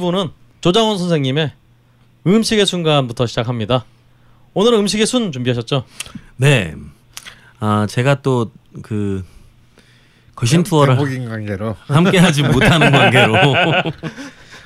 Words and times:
2부는 0.00 0.30
조장훈 0.60 0.98
선생님의 0.98 1.52
음식의 2.26 2.66
순간부터 2.66 3.26
시작합니다. 3.26 3.84
오늘은 4.54 4.80
음식의 4.80 5.06
순 5.06 5.30
준비하셨죠? 5.32 5.84
네. 6.36 6.74
아 7.60 7.86
제가 7.88 8.22
또 8.22 8.50
그 8.84 9.24
거신 10.36 10.62
투어를 10.62 10.94
대목인 10.94 11.28
관계로 11.28 11.74
함께하지 11.88 12.44
못하는 12.44 12.88
관계로. 12.92 13.34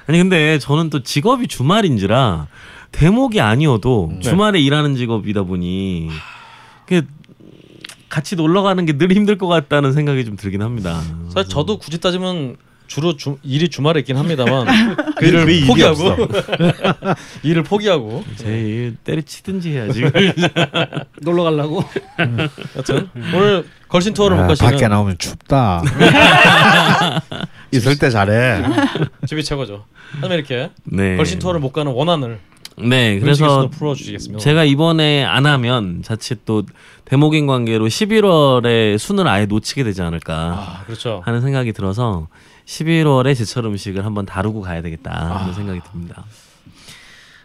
아니 0.07 0.19
근데 0.19 0.59
저는 0.59 0.91
또 0.91 1.03
직업이 1.03 1.49
주말인지라 1.49 2.47
대목이 2.93 3.41
아니어도 3.41 4.11
네. 4.13 4.21
주말에 4.21 4.61
일하는 4.61 4.95
직업이다 4.95 5.45
보니 5.45 6.11
그 6.85 7.07
같이 8.11 8.37
놀러 8.37 8.61
가는 8.61 8.85
게 8.85 8.93
늘 8.99 9.11
힘들 9.13 9.39
것 9.39 9.47
같다는 9.49 9.95
생각이 9.95 10.27
좀 10.27 10.37
들긴 10.37 10.61
합니다. 10.61 11.01
사실 11.31 11.49
저도 11.49 11.79
굳이 11.79 11.99
따지면 11.99 12.59
주로 12.87 13.17
주, 13.17 13.39
일이 13.43 13.69
주말에 13.69 14.01
있긴 14.01 14.17
합니다만 14.17 14.67
그 14.97 15.15
그 15.17 15.27
일을 15.27 15.49
일이 15.49 15.67
포기하고. 15.67 16.17
일을 17.43 17.63
포기하고 17.63 18.25
제 18.37 18.93
때려치든지 19.05 19.71
해야지. 19.71 20.03
놀러 21.23 21.45
가려고. 21.45 21.85
여튼 22.77 23.09
오늘 23.35 23.65
걸신 23.89 24.13
투어를 24.15 24.37
못 24.37 24.43
아, 24.45 24.47
가시는 24.49 24.71
밖에 24.71 24.89
나오면 24.89 25.19
춥다. 25.19 25.83
있을 27.73 27.99
때 27.99 28.11
잘해. 28.11 28.63
집이 29.27 29.43
최고죠. 29.43 29.85
하면 30.21 30.39
이렇게 30.39 30.71
네. 30.85 31.17
걸신 31.17 31.39
투어를 31.39 31.61
못 31.61 31.73
가는 31.73 31.91
원한을 31.93 32.39
네. 32.77 33.19
그래서. 33.21 33.71
제가 34.39 34.65
이번에 34.65 35.25
안 35.25 35.47
하면 35.47 36.03
자칫 36.03 36.45
또 36.45 36.65
대목인 37.05 37.47
관계로 37.47 37.87
11월에 37.87 38.99
순을 38.99 39.29
아예 39.29 39.47
놓치게 39.47 39.85
되지 39.85 40.03
않을까 40.03 40.35
아 40.35 40.83
그렇죠. 40.87 41.23
하는 41.25 41.41
생각이 41.41 41.73
들어서 41.73 42.29
11월에 42.67 43.37
제철 43.37 43.65
음식을 43.67 44.05
한번 44.05 44.27
다루고 44.27 44.61
가야 44.63 44.83
되겠다 44.83 45.41
하는 45.41 45.55
생각이 45.55 45.81
듭니다. 45.91 46.25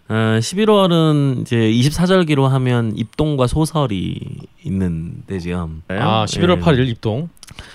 어, 0.07 0.13
11월은 0.39 1.41
이제 1.41 1.55
24절기로 1.57 2.47
하면 2.47 2.93
입동과 2.95 3.45
소설이 3.47 4.19
있는 4.63 5.23
때지요. 5.27 5.69
아 5.89 6.25
11월 6.25 6.57
예. 6.57 6.61
8일 6.61 6.87
입동 6.87 7.29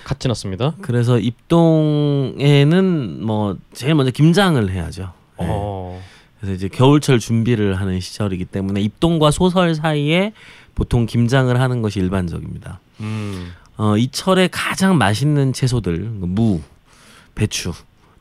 갓 0.05 0.19
지났습니다. 0.19 0.75
그래서 0.81 1.19
입동에는 1.19 2.35
뭐 3.25 3.57
제일 3.73 3.95
먼저 3.95 4.11
김장을 4.11 4.71
해야죠. 4.71 5.13
예. 5.41 5.47
어. 5.49 6.03
그래서 6.41 6.55
이제 6.55 6.69
겨울철 6.69 7.21
준비를 7.21 7.81
하는 7.81 8.01
시절이기 8.01 8.47
때문에 8.47 8.81
입동과 8.81 9.31
소설 9.31 9.75
사이에 9.75 10.33
보통 10.75 11.07
김장을 11.07 11.61
하는 11.61 11.83
것이 11.83 12.01
일반적입니다. 12.01 12.81
음. 13.01 13.53
어, 13.77 13.97
이 13.97 14.09
철에 14.09 14.49
가장 14.51 14.99
맛있는 14.99 15.53
채소들, 15.53 15.99
무, 16.01 16.61
배추 17.35 17.73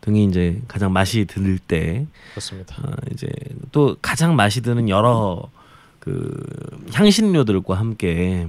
등이 0.02 0.26
이제 0.26 0.62
가장 0.68 0.92
맛이 0.92 1.26
들 1.26 1.58
때, 1.60 2.06
그렇습니다. 2.32 2.76
어, 2.84 2.92
이제 3.12 3.28
또 3.72 3.96
가장 4.02 4.36
맛이 4.36 4.62
드는 4.62 4.90
여러 4.90 5.50
그 6.00 6.44
향신료들과 6.92 7.76
함께 7.76 8.48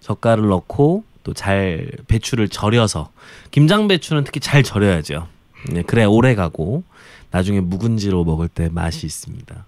젓갈을 0.00 0.48
넣고 0.48 1.04
또 1.24 1.34
잘 1.34 1.90
배추를 2.06 2.48
절여서 2.48 3.10
김장 3.50 3.86
배추는 3.86 4.24
특히 4.24 4.40
잘 4.40 4.62
절여야죠. 4.62 5.28
네, 5.70 5.82
그래 5.82 6.04
오래 6.04 6.34
가고 6.34 6.84
나중에 7.30 7.60
묵은지로 7.60 8.24
먹을 8.24 8.48
때 8.48 8.70
맛이 8.70 9.04
있습니다. 9.04 9.66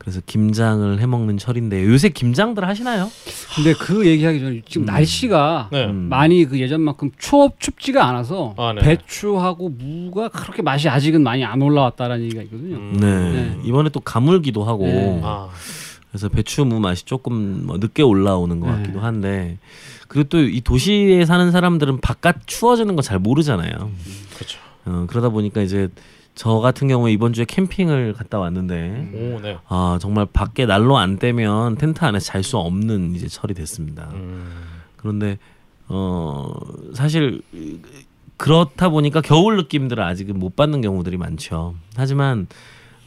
그래서 0.00 0.22
김장을 0.24 0.98
해 0.98 1.04
먹는 1.06 1.36
철인데 1.36 1.84
요새 1.84 2.08
김장들 2.08 2.66
하시나요? 2.66 3.10
근데 3.54 3.74
그 3.74 4.06
얘기하기 4.06 4.40
전에 4.40 4.62
지금 4.66 4.86
날씨가 4.86 5.68
네. 5.70 5.84
음. 5.84 6.08
많이 6.08 6.46
그 6.46 6.58
예전만큼 6.58 7.10
추업 7.18 7.60
춥지가 7.60 8.02
않아서 8.08 8.54
아, 8.56 8.72
네. 8.72 8.80
배추하고 8.80 9.68
무가 9.68 10.28
그렇게 10.28 10.62
맛이 10.62 10.88
아직은 10.88 11.22
많이 11.22 11.44
안 11.44 11.60
올라왔다라는 11.60 12.24
얘기가 12.24 12.40
있거든요. 12.44 12.76
음. 12.76 12.96
네. 12.98 13.32
네. 13.32 13.58
이번에 13.62 13.90
또 13.90 14.00
가물기도 14.00 14.64
하고 14.64 14.86
네. 14.86 15.20
아 15.22 15.50
그래서 16.10 16.30
배추 16.30 16.64
무 16.64 16.80
맛이 16.80 17.04
조금 17.04 17.66
뭐 17.66 17.76
늦게 17.76 18.02
올라오는 18.02 18.58
것 18.58 18.70
네. 18.70 18.76
같기도 18.78 19.00
한데 19.00 19.58
그리고 20.08 20.30
또 20.30 20.38
이 20.38 20.62
도시에 20.62 21.26
사는 21.26 21.50
사람들은 21.52 22.00
바깥 22.00 22.46
추워지는 22.46 22.96
거 22.96 23.02
잘 23.02 23.18
모르잖아요. 23.18 23.70
그렇죠. 24.34 24.58
어, 24.86 25.04
그러다 25.10 25.28
보니까 25.28 25.60
이제 25.60 25.88
저 26.34 26.58
같은 26.60 26.88
경우에 26.88 27.12
이번 27.12 27.32
주에 27.32 27.44
캠핑을 27.44 28.14
갔다 28.14 28.38
왔는데 28.38 29.10
오 29.36 29.40
네. 29.40 29.58
아 29.68 29.98
정말 30.00 30.26
밖에 30.32 30.64
난로 30.66 30.96
안 30.96 31.18
떼면 31.18 31.76
텐트 31.76 32.04
안에 32.04 32.18
잘 32.18 32.42
수 32.42 32.56
없는 32.56 33.14
이제 33.14 33.28
철이 33.28 33.52
됐습니다. 33.54 34.08
음. 34.14 34.50
그런데 34.96 35.38
어 35.88 36.50
사실 36.94 37.42
그렇다 38.36 38.88
보니까 38.88 39.20
겨울 39.20 39.56
느낌들을 39.56 40.02
아직은 40.02 40.38
못 40.38 40.56
받는 40.56 40.80
경우들이 40.80 41.16
많죠. 41.18 41.74
하지만 41.96 42.46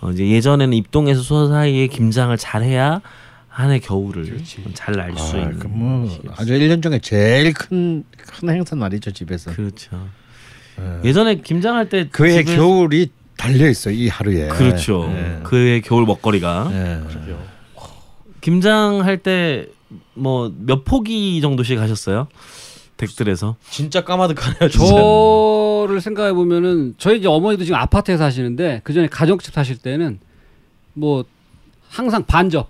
어 0.01 0.11
이제 0.11 0.28
예전에는 0.29 0.73
입동에서 0.78 1.22
소서 1.22 1.47
사이에 1.51 1.88
김장을 1.88 2.38
잘해야 2.38 3.01
한 3.47 3.69
해 3.72 3.79
겨울을 3.79 4.41
잘 4.73 4.95
날수 4.95 5.38
아, 5.38 5.40
있는. 5.41 5.59
그뭐 5.59 6.07
시기였어요. 6.09 6.35
아주 6.38 6.53
1년 6.53 6.81
중에 6.84 7.00
제일 7.00 7.53
큰 7.53 8.03
큰 8.17 8.50
행사 8.50 8.75
날이죠 8.75 9.11
집에서. 9.11 9.51
그렇죠. 9.53 10.07
예. 10.79 11.07
예전에 11.07 11.35
김장할 11.35 11.89
때 11.89 12.07
그의 12.09 12.44
집에- 12.44 12.56
겨울이 12.56 13.09
달려 13.38 13.69
있어 13.69 13.91
이 13.91 14.07
하루에. 14.07 14.47
그렇죠. 14.47 15.09
예. 15.16 15.39
그의 15.44 15.81
겨울 15.81 16.06
먹거리가 16.06 16.69
예. 16.72 17.07
그러게요. 17.09 17.39
김장할 18.41 19.17
때 19.19 19.67
뭐 20.16 20.51
몇 20.57 20.85
포기 20.85 21.39
정도씩 21.41 21.79
하셨어요? 21.79 22.28
댁들에서. 22.97 23.56
진짜 23.69 24.03
까마득하네요. 24.03 24.69
진짜. 24.69 24.85
저를 24.88 26.01
생각해 26.01 26.34
보면은 26.34 26.95
저희 26.97 27.19
이제 27.19 27.28
어머니도 27.28 27.63
지금 27.63 27.78
아파트에 27.79 28.17
사시는데 28.17 28.81
그 28.84 28.94
전에 28.94 29.07
가정집 29.07 29.53
사실 29.53 29.78
때는 29.78 30.19
뭐 30.94 31.25
항상 31.90 32.23
반접 32.25 32.69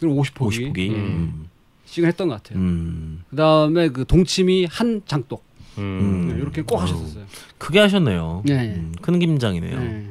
그럼 0.00 0.16
50포기, 0.16 0.72
50포기. 0.72 0.90
음. 0.90 0.94
음. 0.94 1.48
씩은 1.86 2.08
했던 2.08 2.28
것 2.28 2.42
같아요. 2.42 2.58
음. 2.58 3.22
그 3.28 3.36
다음에 3.36 3.88
그 3.88 4.04
동치미 4.06 4.66
한 4.70 5.02
장독 5.06 5.44
음. 5.78 6.28
네, 6.32 6.40
이렇게 6.40 6.62
꼭 6.62 6.80
하셨었어요. 6.82 7.24
크게 7.58 7.78
하셨네요. 7.80 8.42
네. 8.44 8.74
음, 8.76 8.92
큰 9.00 9.18
김장이네요. 9.18 9.78
네. 9.80 10.06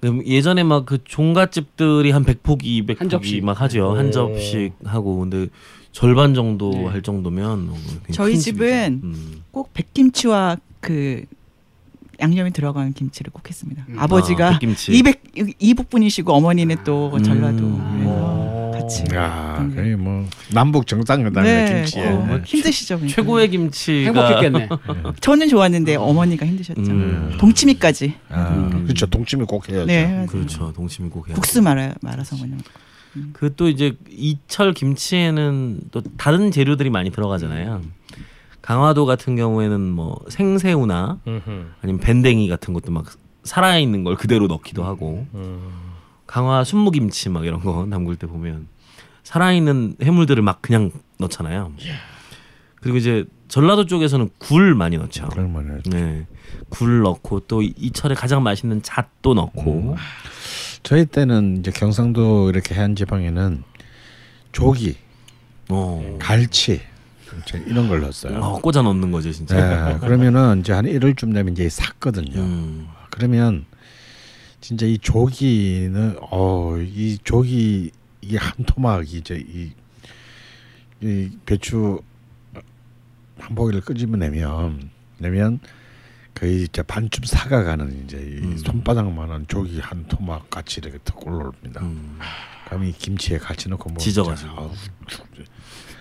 그럼 0.00 0.24
예전에 0.26 0.62
막 0.62 0.86
그 0.86 0.98
종갓집들이 1.04 2.10
한 2.10 2.24
100포기, 2.24 2.62
200포기 2.86 2.98
한 2.98 3.08
접시. 3.10 3.40
막 3.42 3.60
하죠. 3.60 3.90
오. 3.90 3.96
한 3.96 4.10
접씩 4.12 4.72
하고 4.84 5.18
근데 5.18 5.48
절반 5.92 6.32
정도 6.34 6.70
네. 6.70 6.84
할 6.86 7.02
정도면 7.02 7.68
어, 7.70 7.74
굉장히 7.74 8.12
저희 8.12 8.32
큰 8.34 8.40
집은. 8.40 9.00
음. 9.04 9.42
꼭 9.50 9.72
백김치와 9.74 10.56
그 10.80 11.24
양념이 12.18 12.50
들어간 12.52 12.92
김치를 12.94 13.30
꼭 13.32 13.46
했습니다. 13.48 13.84
음. 13.88 13.98
아버지가 13.98 14.48
아, 14.48 14.52
백김치. 14.52 14.92
이백 14.92 15.22
이북 15.58 15.90
분이시고 15.90 16.32
어머니는 16.32 16.76
또 16.84 17.10
음. 17.14 17.22
전라도 17.22 17.62
음. 17.64 18.04
같이. 18.80 19.04
야, 19.14 19.58
음. 19.60 19.74
거의 19.74 19.96
뭐 19.96 20.26
남북 20.52 20.86
정상회담의 20.86 21.52
네, 21.52 21.74
김치에. 21.74 22.08
어, 22.08 22.26
네. 22.26 22.42
힘드시죠. 22.44 22.96
그러니까. 22.96 23.14
최고의 23.14 23.50
김치가 23.50 24.06
행복했겠네. 24.06 24.68
저는 25.20 25.48
좋았는데 25.48 25.96
어머니가 25.96 26.46
힘드셨죠. 26.46 26.80
음. 26.80 27.36
동치미까지. 27.38 28.14
아, 28.28 28.48
음. 28.48 28.84
그렇죠. 28.84 29.06
동치미 29.06 29.44
꼭 29.46 29.68
해야죠. 29.68 29.86
네, 29.86 30.26
그렇죠. 30.28 30.72
동치미 30.72 31.10
꼭 31.10 31.28
해야 31.28 31.34
국수 31.34 31.62
말아 31.62 31.94
말아서 32.00 32.36
그냥. 32.36 32.58
그또 33.32 33.68
이제 33.68 33.96
이철 34.08 34.72
김치에는 34.72 35.80
또 35.90 36.00
다른 36.16 36.50
재료들이 36.50 36.90
많이 36.90 37.10
들어가잖아요. 37.10 37.82
강화도 38.62 39.04
같은 39.06 39.34
경우에는 39.36 39.80
뭐 39.80 40.16
생새우나. 40.28 41.18
아니면 41.82 42.00
밴댕이 42.00 42.48
같은 42.48 42.72
것도 42.74 42.92
막 42.92 43.06
살아 43.42 43.78
있는 43.78 44.04
걸 44.04 44.16
그대로 44.16 44.46
넣기도 44.46 44.84
하고 44.84 45.26
음. 45.34 45.89
강화 46.30 46.62
순무김치 46.62 47.28
막 47.28 47.44
이런 47.44 47.60
거 47.60 47.88
담글 47.90 48.14
때 48.14 48.28
보면 48.28 48.68
살아 49.24 49.52
있는 49.52 49.96
해물들을 50.00 50.40
막 50.44 50.62
그냥 50.62 50.92
넣잖아요. 51.18 51.72
그리고 52.76 52.98
이제 52.98 53.24
전라도 53.48 53.84
쪽에서는 53.84 54.30
굴 54.38 54.76
많이 54.76 54.96
넣죠. 54.96 55.26
그러면 55.28 55.82
네, 55.86 56.28
굴 56.68 57.00
넣고 57.00 57.40
또 57.40 57.62
이철에 57.62 58.14
가장 58.14 58.44
맛있는 58.44 58.80
잣도 58.80 59.34
넣고 59.34 59.96
저희 60.84 61.04
때는 61.04 61.56
이제 61.58 61.72
경상도 61.72 62.48
이렇게 62.50 62.76
해안 62.76 62.94
지방에는 62.94 63.64
조기, 64.52 64.98
어, 65.68 66.16
갈치 66.20 66.80
이런 67.66 67.88
걸 67.88 68.02
넣었어요. 68.02 68.38
어, 68.38 68.60
꽂아 68.60 68.82
넣는 68.82 69.10
거죠 69.10 69.32
진짜. 69.32 69.56
네, 69.94 69.98
그러면은 69.98 70.60
이제 70.60 70.72
한 70.72 70.86
일월쯤 70.86 71.32
되면 71.32 71.54
이제 71.54 71.68
삭거든요. 71.68 72.40
음. 72.40 72.88
그러면 73.10 73.66
진짜 74.60 74.86
이 74.86 74.98
조기는 74.98 76.16
어이 76.20 77.18
조기 77.24 77.90
이게 78.20 78.36
한 78.36 78.52
토막 78.64 79.12
이제 79.12 79.42
이, 79.46 79.72
이 81.00 81.30
배추 81.46 82.00
한 83.38 83.54
포기를 83.54 83.80
끄집어내면 83.80 84.90
내면 85.18 85.60
거의 86.34 86.64
이제 86.64 86.82
반쯤 86.82 87.24
사가가는 87.24 88.04
이제 88.04 88.18
이 88.18 88.44
음. 88.44 88.56
손바닥만한 88.58 89.46
조기 89.48 89.80
한 89.80 90.06
토막 90.08 90.50
같이 90.50 90.80
이렇게 90.80 90.98
탁 90.98 91.26
올라옵니다. 91.26 91.80
음. 91.82 92.18
그럼 92.66 92.84
이 92.84 92.92
김치에 92.92 93.38
같이 93.38 93.68
넣고 93.68 93.88
먹으면 93.90 93.98
지져가지고. 93.98 94.72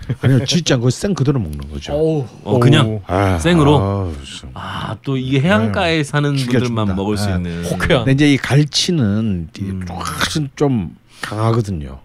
진짜 0.10 0.28
아니요 0.28 0.46
짓지 0.46 0.74
않고 0.74 0.90
생 0.90 1.14
그대로 1.14 1.40
먹는 1.40 1.70
거죠. 1.70 1.94
어우. 1.94 2.26
어, 2.44 2.60
그냥 2.60 3.02
아, 3.06 3.38
생으로? 3.40 4.14
참. 4.40 4.52
아또 4.54 5.18
이게 5.18 5.40
해안가에 5.42 6.04
사는 6.04 6.36
죽여준다. 6.36 6.60
분들만 6.68 6.96
먹을 6.96 7.18
수 7.18 7.28
네. 7.28 7.36
있는 7.36 7.64
호쾌한. 7.66 8.06
근데 8.06 8.12
이제 8.14 8.34
이 8.34 8.38
갈치는 8.38 9.50
이 9.58 9.62
음. 9.62 9.86
훨씬 9.88 10.50
좀 10.56 10.96
강하거든요. 11.22 12.00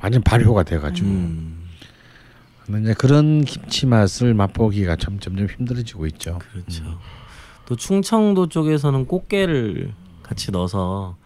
완전 0.00 0.22
발효가 0.22 0.62
돼가지고. 0.64 1.08
음, 1.08 1.68
근데 2.66 2.80
이제 2.82 2.94
그런 2.94 3.44
김치 3.44 3.86
맛을 3.86 4.34
맛보기가 4.34 4.96
점 4.96 5.18
점점 5.20 5.46
힘들어지고 5.46 6.06
있죠. 6.08 6.38
그렇죠. 6.38 6.84
또 7.66 7.76
충청도 7.76 8.48
쪽에서는 8.48 9.06
꽃게를 9.06 9.94
같이 10.22 10.50
넣어서 10.50 11.16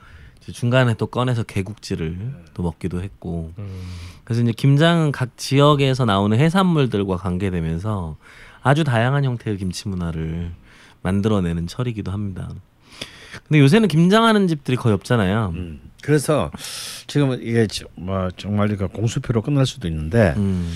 중간에 0.52 0.94
또 0.94 1.06
꺼내서 1.06 1.42
개국지를 1.42 2.32
또 2.54 2.62
먹기도 2.62 3.02
했고 3.02 3.52
음. 3.58 3.82
그래서 4.26 4.42
이제 4.42 4.52
김장은 4.52 5.12
각 5.12 5.38
지역에서 5.38 6.04
나오는 6.04 6.36
해산물들과 6.36 7.16
관계되면서 7.16 8.16
아주 8.62 8.82
다양한 8.82 9.24
형태의 9.24 9.56
김치 9.56 9.88
문화를 9.88 10.50
만들어내는 11.02 11.68
철이기도 11.68 12.10
합니다. 12.10 12.48
근데 13.46 13.60
요새는 13.60 13.86
김장하는 13.86 14.48
집들이 14.48 14.76
거의 14.76 14.94
없잖아요. 14.94 15.52
음. 15.54 15.80
그래서 16.02 16.50
지금 17.06 17.32
이게 17.40 17.68
지- 17.68 17.84
뭐 17.94 18.28
정말 18.36 18.72
이거 18.72 18.88
공수표로 18.88 19.42
끝날 19.42 19.64
수도 19.64 19.86
있는데 19.86 20.34
음. 20.36 20.72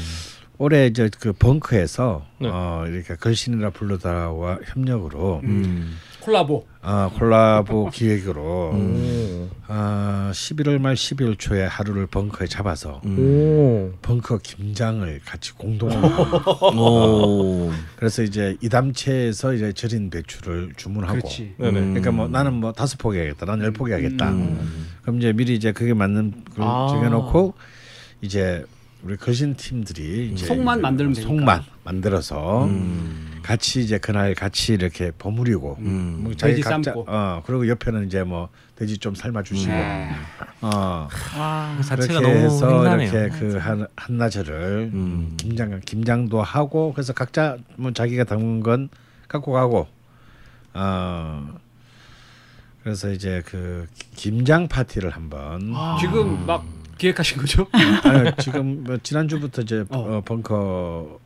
올해 0.58 0.87
이제 0.87 1.11
그 1.19 1.32
벙커에서 1.32 2.25
네. 2.38 2.49
어 2.49 2.85
이렇게 2.87 3.17
걸신이라 3.17 3.70
불러다와 3.70 4.58
협력으로 4.67 5.41
음. 5.43 5.96
콜라보. 6.20 6.67
어 6.82 7.11
콜라보 7.19 7.90
기획으로 7.93 8.70
음. 8.72 9.50
어 9.69 10.31
11월 10.32 10.78
말 10.81 10.94
12월 10.94 11.38
초에 11.38 11.64
하루를 11.67 12.06
벙커에 12.06 12.46
잡아서 12.46 13.00
음. 13.05 13.19
오. 13.19 13.93
벙커 14.02 14.38
김장을 14.38 15.20
같이 15.25 15.52
공동으로. 15.55 17.70
그래서 17.96 18.22
이제 18.22 18.56
이담채에서 18.62 19.55
이제 19.55 19.72
절인 19.72 20.11
배추를 20.11 20.72
주문하고 20.76 21.14
그렇지. 21.19 21.55
네네. 21.58 21.72
그러니까 21.81 22.11
뭐 22.12 22.28
나는 22.28 22.55
뭐 22.55 22.72
다섯 22.72 22.99
포기 22.99 23.19
하겠다, 23.19 23.46
나는 23.46 23.64
열 23.64 23.72
포기 23.72 23.93
하겠다. 23.93 24.31
음. 24.31 24.87
그럼 25.02 25.19
이제 25.19 25.32
미리 25.32 25.55
이제 25.55 25.72
그게 25.72 25.93
맞는 25.94 26.44
걸 26.56 26.64
아. 26.67 26.87
정해놓고 26.90 27.55
이제 28.22 28.64
우리 29.02 29.17
거신 29.17 29.55
팀들이 29.55 30.31
이제 30.32 30.46
속만 30.46 30.81
만들면 30.81 31.14
되니까. 31.14 31.28
속만 31.28 31.62
만들어서 31.84 32.64
음. 32.64 33.26
같이 33.43 33.81
이제 33.81 33.99
그날 33.99 34.35
같이 34.35 34.75
이렇게 34.75 35.11
버무리고 35.13 35.77
음. 35.81 36.21
뭐 36.23 36.35
자기 36.35 36.55
돼지 36.55 36.63
각자 36.63 36.93
삶고. 36.93 37.07
어 37.09 37.43
그리고 37.47 37.69
옆에는 37.69 38.07
이제 38.07 38.23
뭐 38.23 38.49
돼지 38.77 38.99
좀 38.99 39.15
삶아 39.15 39.43
주시고 39.43 39.73
네. 39.73 40.11
어 40.63 41.09
와. 41.39 41.75
그 41.77 41.85
자체가 41.85 42.21
그렇게 42.21 42.35
너무 42.35 42.45
해서 42.45 42.69
행사네요. 42.69 43.11
이렇게 43.11 43.39
그 43.39 43.57
한, 43.59 43.87
한나절을 43.97 44.91
음. 44.93 45.37
김장 45.39 45.81
김장도 45.85 46.43
하고 46.43 46.93
그래서 46.93 47.13
각자 47.13 47.57
뭐 47.77 47.93
자기가 47.93 48.25
담은 48.25 48.61
건 48.61 48.89
갖고 49.29 49.53
가고 49.53 49.87
어 50.75 51.55
그래서 52.83 53.11
이제 53.11 53.43
그 53.47 53.87
김장 54.17 54.67
파티를 54.67 55.11
한번 55.11 55.75
지금 56.01 56.47
막 56.47 56.65
기획하신 56.99 57.39
거죠? 57.39 57.67
아니, 58.05 58.31
지금 58.39 58.85
뭐 58.85 58.99
지난주부터 58.99 59.63
이제 59.63 59.85
어. 59.89 59.99
어. 59.99 60.21
벙커 60.23 61.19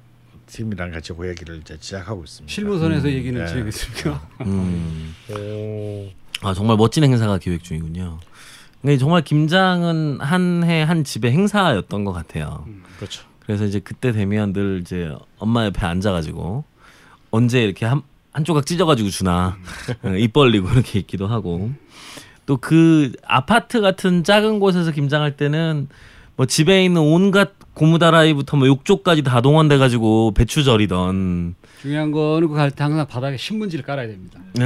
팀이랑 0.55 0.93
같이 0.93 1.13
그 1.13 1.29
얘기를 1.29 1.59
이제 1.59 1.77
시작하고 1.81 2.23
있습니다. 2.23 2.53
실무선에서 2.53 3.11
얘기는 3.11 3.41
네. 3.41 3.47
진행했습니까? 3.49 4.29
음. 4.43 5.15
오. 5.31 6.09
아 6.47 6.55
정말 6.55 6.77
멋진 6.77 7.03
행사가 7.03 7.39
기획 7.39 7.65
중이군요. 7.65 8.21
근데 8.81 8.97
정말 8.99 9.23
김장은 9.23 10.21
한 10.21 10.63
해 10.65 10.83
한 10.85 11.03
집의 11.05 11.33
행사였던 11.33 12.05
것 12.05 12.13
같아요. 12.13 12.67
그렇죠. 12.99 13.25
그래서 13.41 13.65
이제 13.65 13.81
그때 13.81 14.13
되면 14.13 14.53
늘 14.53 14.81
이제 14.81 15.13
엄마 15.39 15.65
옆에 15.65 15.85
앉아가지고 15.87 16.65
언제 17.31 17.63
이렇게 17.65 17.85
한, 17.87 18.03
한 18.33 18.45
조각 18.45 18.65
찢어가지고 18.67 19.09
주나 19.11 19.57
어, 20.03 20.09
입 20.17 20.33
벌리고 20.33 20.69
이렇게 20.71 20.99
있기도 21.01 21.27
하고 21.27 21.73
또 22.47 22.59
그 22.59 23.13
아파트 23.27 23.81
같은 23.81 24.23
작은 24.23 24.61
곳에서 24.61 24.93
김장할 24.93 25.37
때는 25.37 25.89
뭐 26.37 26.47
집에 26.47 26.85
있는 26.85 27.01
온갖 27.01 27.53
고무다라이부터 27.75 28.57
뭐 28.57 28.67
욕조까지 28.69 29.23
다 29.23 29.41
동원돼 29.41 29.79
가지고 29.79 30.33
배추 30.33 30.65
절이던 30.65 31.55
중요한 31.83 32.13
거는 32.13 32.49
그 32.49 32.55
갈때 32.55 32.83
항상 32.85 33.07
바닥에 33.07 33.37
신문지를 33.37 33.85
깔아야 33.85 34.07
됩니다. 34.07 34.39
네. 34.55 34.65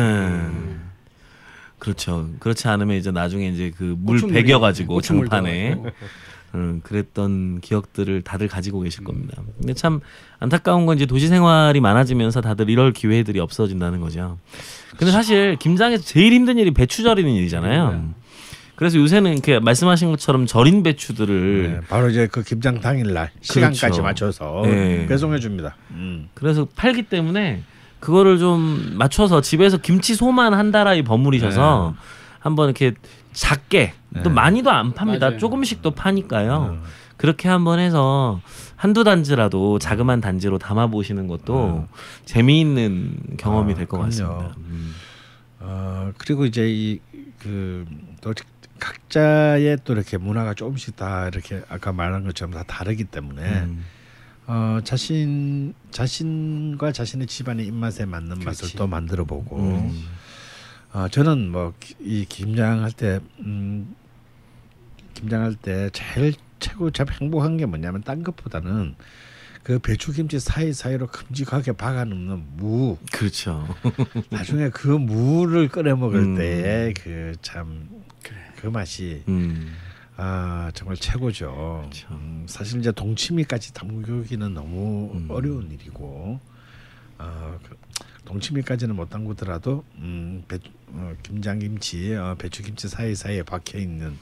그렇죠. 1.79 2.29
그렇지 2.41 2.69
않으면 2.69 2.97
이제 2.97 3.11
나중에 3.11 3.49
이제 3.49 3.71
그 3.77 3.97
물 3.99 4.21
배겨 4.29 4.59
가지고 4.61 4.95
고추물 4.95 5.29
장판에. 5.29 5.77
음, 6.55 6.81
그랬던 6.83 7.61
기억들을 7.61 8.23
다들 8.23 8.49
가지고 8.49 8.81
계실 8.81 9.05
겁니다. 9.05 9.43
근데 9.59 9.75
참 9.75 10.01
안타까운 10.39 10.87
건 10.87 10.97
이제 10.97 11.05
도시 11.05 11.29
생활이 11.29 11.79
많아지면서 11.81 12.41
다들 12.41 12.71
이럴 12.71 12.93
기회들이 12.93 13.39
없어진다는 13.39 14.01
거죠. 14.01 14.39
근데 14.97 15.13
사실 15.13 15.57
김장에서 15.57 16.03
제일 16.05 16.33
힘든 16.33 16.57
일이 16.59 16.71
배추 16.71 17.03
절이는 17.03 17.31
일이잖아요. 17.31 18.15
그래서 18.79 18.97
요새는 18.97 19.33
이렇게 19.33 19.59
말씀하신 19.59 20.13
것처럼 20.13 20.47
절인 20.47 20.85
배추들을 20.85 21.63
네, 21.81 21.81
바로 21.89 22.11
이제 22.11 22.29
그 22.31 22.45
김장 22.45 22.81
당일날 22.81 23.33
시간까지 23.41 23.81
그렇죠. 23.81 24.03
맞춰서 24.03 24.63
네. 24.67 25.05
배송해 25.07 25.41
줍니다. 25.41 25.75
음. 25.91 26.29
그래서 26.35 26.65
팔기 26.77 27.09
때문에 27.09 27.65
그거를 27.99 28.39
좀 28.39 28.93
맞춰서 28.95 29.41
집에서 29.41 29.79
김치 29.79 30.15
소만 30.15 30.55
한 30.55 30.71
다라이 30.71 31.03
버무리셔서 31.03 31.97
한번 32.39 32.67
이렇게 32.69 32.93
작게 33.33 33.95
또 34.23 34.29
네. 34.29 34.29
많이도 34.29 34.71
안 34.71 34.95
팝니다. 34.95 35.27
맞아요. 35.27 35.39
조금씩 35.41 35.83
또 35.83 35.91
파니까요. 35.91 36.79
음. 36.81 36.83
그렇게 37.17 37.49
한번 37.49 37.81
해서 37.81 38.41
한두 38.77 39.03
단지라도 39.03 39.81
자그만 39.81 40.21
단지로 40.21 40.59
담아 40.59 40.87
보시는 40.87 41.27
것도 41.27 41.89
재미있는 42.27 43.17
경험이 43.39 43.73
아, 43.73 43.75
될것 43.75 43.99
그럼요. 43.99 44.05
같습니다. 44.05 44.55
음. 44.59 44.95
어 45.59 46.13
그리고 46.17 46.45
이제 46.47 46.71
이그또 46.71 48.35
각자의 49.09 49.79
또 49.85 49.95
이렇게 49.95 50.17
문화가 50.19 50.55
조금씩 50.55 50.97
다 50.97 51.29
이렇게 51.29 51.63
아까 51.69 51.93
말한 51.93 52.25
것처럼 52.25 52.53
다 52.55 52.63
다르기 52.67 53.05
때문에 53.05 53.63
음. 53.63 53.85
어 54.47 54.79
자신 54.85 55.75
자신과 55.91 56.93
자신의 56.93 57.27
집안의 57.27 57.67
입맛에 57.67 58.05
맞는 58.05 58.39
맛을 58.39 58.63
그렇지. 58.63 58.77
또 58.77 58.87
만들어 58.87 59.25
보고 59.25 59.57
음. 59.59 60.05
어 60.93 61.09
저는 61.09 61.51
뭐 61.51 61.75
이 62.01 62.25
김장할 62.27 62.93
때 62.93 63.21
음, 63.41 63.95
김장할 65.15 65.55
때 65.55 65.91
제일 65.93 66.35
최고 66.61 66.91
참 66.91 67.09
행복한 67.09 67.57
게 67.57 67.67
뭐냐면 67.67 68.03
딴 68.03 68.23
것보다는 68.23 68.95
그 69.63 69.79
배추김치 69.79 70.39
사이 70.41 70.73
사이로 70.73 71.09
큼직하게 71.09 71.73
박아 71.73 72.05
넣는 72.07 72.45
무 72.57 72.97
그렇죠. 73.13 73.69
나중에 74.31 74.71
그 74.71 74.89
무를 74.89 75.69
끓여 75.69 75.95
먹을 75.95 76.21
음. 76.21 76.35
때의 76.37 76.95
그참 76.95 77.89
그 78.23 78.33
맛이 78.67 79.23
음. 79.29 79.75
아 80.17 80.71
정말 80.75 80.97
최고죠. 80.97 81.81
그렇죠. 81.83 82.09
음, 82.11 82.45
사실 82.49 82.81
이제 82.81 82.91
동치미까지 82.91 83.73
담그기는 83.73 84.53
너무 84.53 85.13
음. 85.15 85.27
어려운 85.31 85.71
일이고 85.71 86.41
아, 87.19 87.59
그 87.63 87.77
동치미까지는 88.25 88.95
못 88.97 89.11
담그더라도 89.11 89.85
음, 89.97 90.45
배, 90.49 90.59
어, 90.89 91.15
김장김치, 91.23 92.15
어, 92.15 92.35
배추김치 92.39 92.89
사이 92.89 93.15
사이에 93.15 93.43
박혀 93.43 93.79
있는 93.79 94.19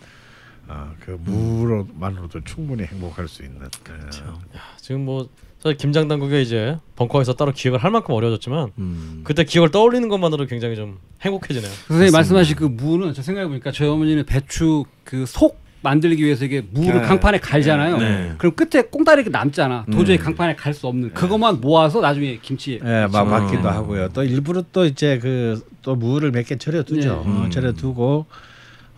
어, 0.69 0.95
그 1.01 1.13
무로만으로도 1.23 2.43
충분히 2.45 2.85
행복할 2.85 3.29
수 3.29 3.43
있는 3.43 3.69
그렇죠. 3.83 4.25
야, 4.57 4.61
지금 4.79 5.05
뭐 5.05 5.29
사실 5.63 5.77
김장 5.79 6.07
당국에 6.09 6.43
이제 6.43 6.77
벙커에서 6.97 7.35
따로 7.35 7.53
기획을 7.53 7.83
할 7.83 7.91
만큼 7.91 8.15
어려워졌지만 8.15 8.71
음. 8.79 9.21
그때 9.25 9.45
기억을 9.45 9.71
떠올리는 9.71 10.07
것만으로 10.09 10.47
굉장히 10.47 10.77
좀 10.77 10.99
행복해지네요. 11.23 11.71
선생님 11.89 12.13
말씀하신 12.13 12.57
그 12.57 12.65
무는 12.65 13.15
저 13.15 13.23
생각해 13.23 13.49
보니까 13.49 13.73
저희 13.73 13.89
어머니는 13.89 14.25
배추 14.27 14.85
그 15.05 15.25
속 15.27 15.65
만들기 15.83 16.25
위해서 16.25 16.45
이게 16.45 16.63
무를 16.71 17.01
네. 17.01 17.07
강판에 17.07 17.39
갈잖아요. 17.39 17.99
네. 17.99 18.33
그럼 18.39 18.55
끝에 18.57 18.83
꽁다리 18.83 19.23
가 19.25 19.31
남잖아. 19.31 19.87
도저히 19.93 20.17
음. 20.19 20.23
강판에 20.25 20.57
갈 20.57 20.75
수 20.75 20.87
없는 20.89 21.15
그것만 21.15 21.61
모아서 21.61 22.01
나중에 22.01 22.39
김치에 22.43 22.81
예, 22.85 23.07
막. 23.13 23.25
맞기도 23.29 23.69
하고요. 23.69 24.09
또 24.09 24.25
일부러 24.25 24.65
또 24.73 24.85
이제 24.85 25.19
그 25.19 25.63
또 25.83 25.95
무를 25.95 26.33
몇 26.33 26.45
개 26.45 26.57
절여 26.57 26.83
두죠. 26.83 27.09
네. 27.09 27.15
어, 27.15 27.23
음. 27.45 27.51
절여 27.51 27.73
두고 27.75 28.27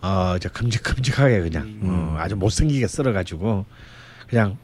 어 0.01 0.33
이제 0.37 0.49
큼직큼직하게 0.49 1.41
그냥 1.41 1.77
어, 1.83 2.15
아주 2.17 2.35
못생기게 2.35 2.87
썰어 2.87 3.11
가지고 3.13 3.65
그냥 4.27 4.57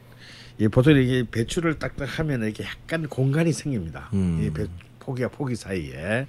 이 0.58 0.68
보통 0.68 0.96
이게 0.96 1.24
배추를 1.30 1.78
딱딱 1.78 2.18
하면 2.18 2.42
이렇게 2.42 2.64
약간 2.64 3.06
공간이 3.08 3.52
생깁니다. 3.52 4.08
음. 4.14 4.42
이 4.42 4.50
배, 4.52 4.66
포기와 5.00 5.28
포기 5.28 5.54
사이에 5.54 6.26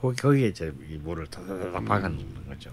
거기 0.00 0.16
거기에 0.16 0.48
이제 0.48 0.72
이 0.90 0.96
무를 0.96 1.26
다다다닥 1.26 1.84
박아 1.84 2.08
놓는 2.08 2.46
거죠. 2.48 2.70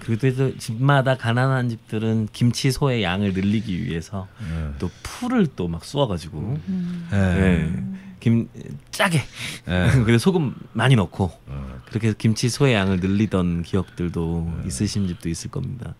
그래도 0.00 0.56
집마다 0.58 1.16
가난한 1.16 1.68
집들은 1.70 2.28
김치 2.32 2.70
소의 2.70 3.02
양을 3.02 3.32
늘리기 3.32 3.84
위해서 3.84 4.28
또 4.78 4.90
풀을 5.02 5.46
또 5.56 5.68
막 5.68 5.84
쏘아가지고 5.84 6.58
예. 7.12 7.16
네. 7.16 7.84
김 8.20 8.48
짜게 8.90 9.18
예. 9.68 9.90
그래서 10.04 10.18
소금 10.24 10.54
많이 10.72 10.94
넣고 10.96 11.30
어. 11.46 11.80
그렇게 11.86 12.12
김치 12.16 12.48
소의 12.48 12.74
양을 12.74 12.98
늘리던 13.00 13.62
기억들도 13.62 14.62
있으신 14.66 15.06
집도 15.08 15.28
있을 15.28 15.50
겁니다. 15.50 15.94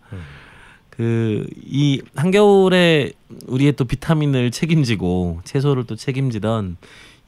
그 0.97 1.45
이 1.65 2.01
한겨울에 2.15 3.11
우리의 3.47 3.73
또 3.73 3.85
비타민을 3.85 4.51
책임지고 4.51 5.41
채소를 5.43 5.85
또 5.85 5.95
책임지던 5.95 6.77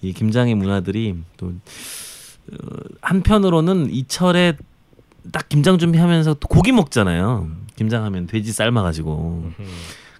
이 0.02 0.14
김장의 0.14 0.56
문화들이 0.56 1.16
또 1.38 1.48
어, 1.48 2.56
한편으로는 3.02 3.90
이 3.92 4.06
철에 4.08 4.56
딱 5.34 5.50
김장 5.50 5.78
준비하면서 5.78 6.36
또 6.36 6.48
고기 6.48 6.72
먹잖아요. 6.72 7.50
김장하면 7.76 8.28
돼지 8.28 8.54
삶아가지고 8.54 9.52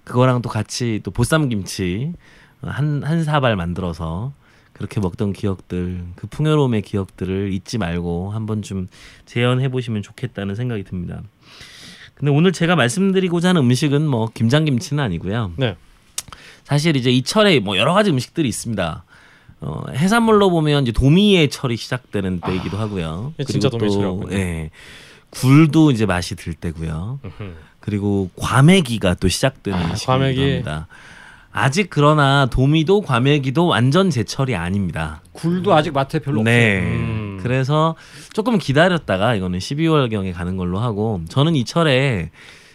그거랑 0.04 0.42
또 0.42 0.50
같이 0.50 1.00
또 1.04 1.12
보쌈 1.12 1.48
김치 1.50 2.14
한 2.62 3.04
한 3.04 3.24
사발 3.24 3.56
만들어서 3.56 4.34
그렇게 4.74 5.00
먹던 5.00 5.32
기억들 5.34 6.04
그 6.16 6.28
풍요로움의 6.28 6.82
기억들을 6.82 7.54
잊지 7.54 7.78
말고 7.78 8.32
한번 8.32 8.62
좀 8.62 8.88
재현해 9.26 9.70
보시면 9.70 10.02
좋겠다는 10.02 10.56
생각이 10.56 10.84
듭니다. 10.84 11.22
근데 12.18 12.32
오늘 12.32 12.52
제가 12.52 12.76
말씀드리고자 12.76 13.50
하는 13.50 13.62
음식은 13.62 14.08
뭐 14.08 14.30
김장김치는 14.34 15.04
아니고요. 15.04 15.52
네. 15.56 15.76
사실 16.64 16.96
이제 16.96 17.12
이 17.12 17.22
철에 17.22 17.60
뭐 17.60 17.78
여러 17.78 17.94
가지 17.94 18.10
음식들이 18.10 18.50
있습니다. 18.50 19.04
어, 19.62 19.84
해산물로 19.92 20.50
보면 20.50 20.84
이제 20.84 20.92
도미의 20.92 21.50
철이 21.50 21.78
시작되는 21.78 22.42
때이기도 22.42 22.78
하고요. 22.78 23.34
예, 23.40 23.44
진짜 23.44 23.70
도미철이라고요. 23.70 24.38
예, 24.38 24.72
굴도 25.30 25.92
이제 25.92 26.06
맛이 26.06 26.36
들 26.36 26.54
때고요. 26.54 27.20
음흠. 27.24 27.54
그리고 27.80 28.30
과메기가 28.36 29.16
또 29.16 29.28
시작되는 29.28 29.80
아. 29.80 29.96
합니다. 30.08 30.88
아직 31.58 31.88
그러나 31.90 32.46
도미도 32.52 33.02
과메기도 33.02 33.66
완전 33.68 34.10
제철이 34.10 34.56
아닙니다. 34.56 35.22
굴도 35.34 35.74
아직 35.74 35.92
마트에 35.94 36.20
별로 36.20 36.44
네. 36.44 36.82
음. 36.82 37.40
그래서 37.42 37.96
조금 38.34 38.58
기다렸다가 38.58 39.36
이거는 39.36 39.60
12월 39.60 40.10
경에 40.10 40.32
가는 40.32 40.56
걸로 40.58 40.80
하고 40.80 41.22
저는 41.30 41.56
이 41.56 41.66
철에 41.66 42.30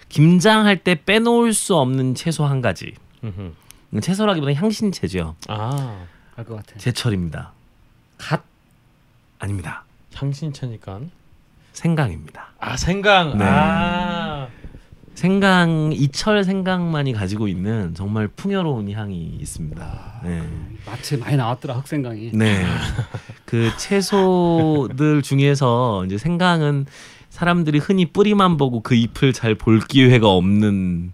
김장할 0.09 0.79
때 0.79 0.95
빼놓을 1.05 1.53
수 1.53 1.77
없는 1.77 2.15
채소 2.15 2.45
한 2.45 2.61
가지. 2.61 2.93
음흠. 3.25 4.01
채소라기보다 4.01 4.53
향신채죠. 4.55 5.37
아 5.49 6.05
알 6.37 6.45
것 6.47 6.57
같아. 6.57 6.79
제철입니다. 6.79 7.53
갓 8.19 8.43
아닙니다. 9.39 9.85
향신채니까. 10.15 11.01
생강입니다. 11.73 12.53
아 12.59 12.77
생강. 12.77 13.37
네. 13.39 13.45
아. 13.47 14.49
생강 15.15 15.93
이철 15.93 16.43
생강만이 16.43 17.13
가지고 17.13 17.47
있는 17.47 17.95
정말 17.95 18.29
풍요로운 18.29 18.91
향이 18.91 19.37
있습니다. 19.41 20.21
네. 20.25 20.43
마트에 20.87 21.19
많이 21.19 21.37
나왔더라 21.37 21.75
흑생강이. 21.75 22.33
네. 22.35 22.65
그 23.45 23.71
채소들 23.79 25.23
중에서 25.23 26.05
이제 26.07 26.19
생강은 26.19 26.87
사람들이 27.29 27.79
흔히 27.79 28.07
뿌리만 28.07 28.57
보고 28.57 28.81
그 28.81 28.95
잎을 28.95 29.33
잘 29.33 29.55
볼 29.55 29.81
기회가 29.81 30.29
없는 30.29 31.13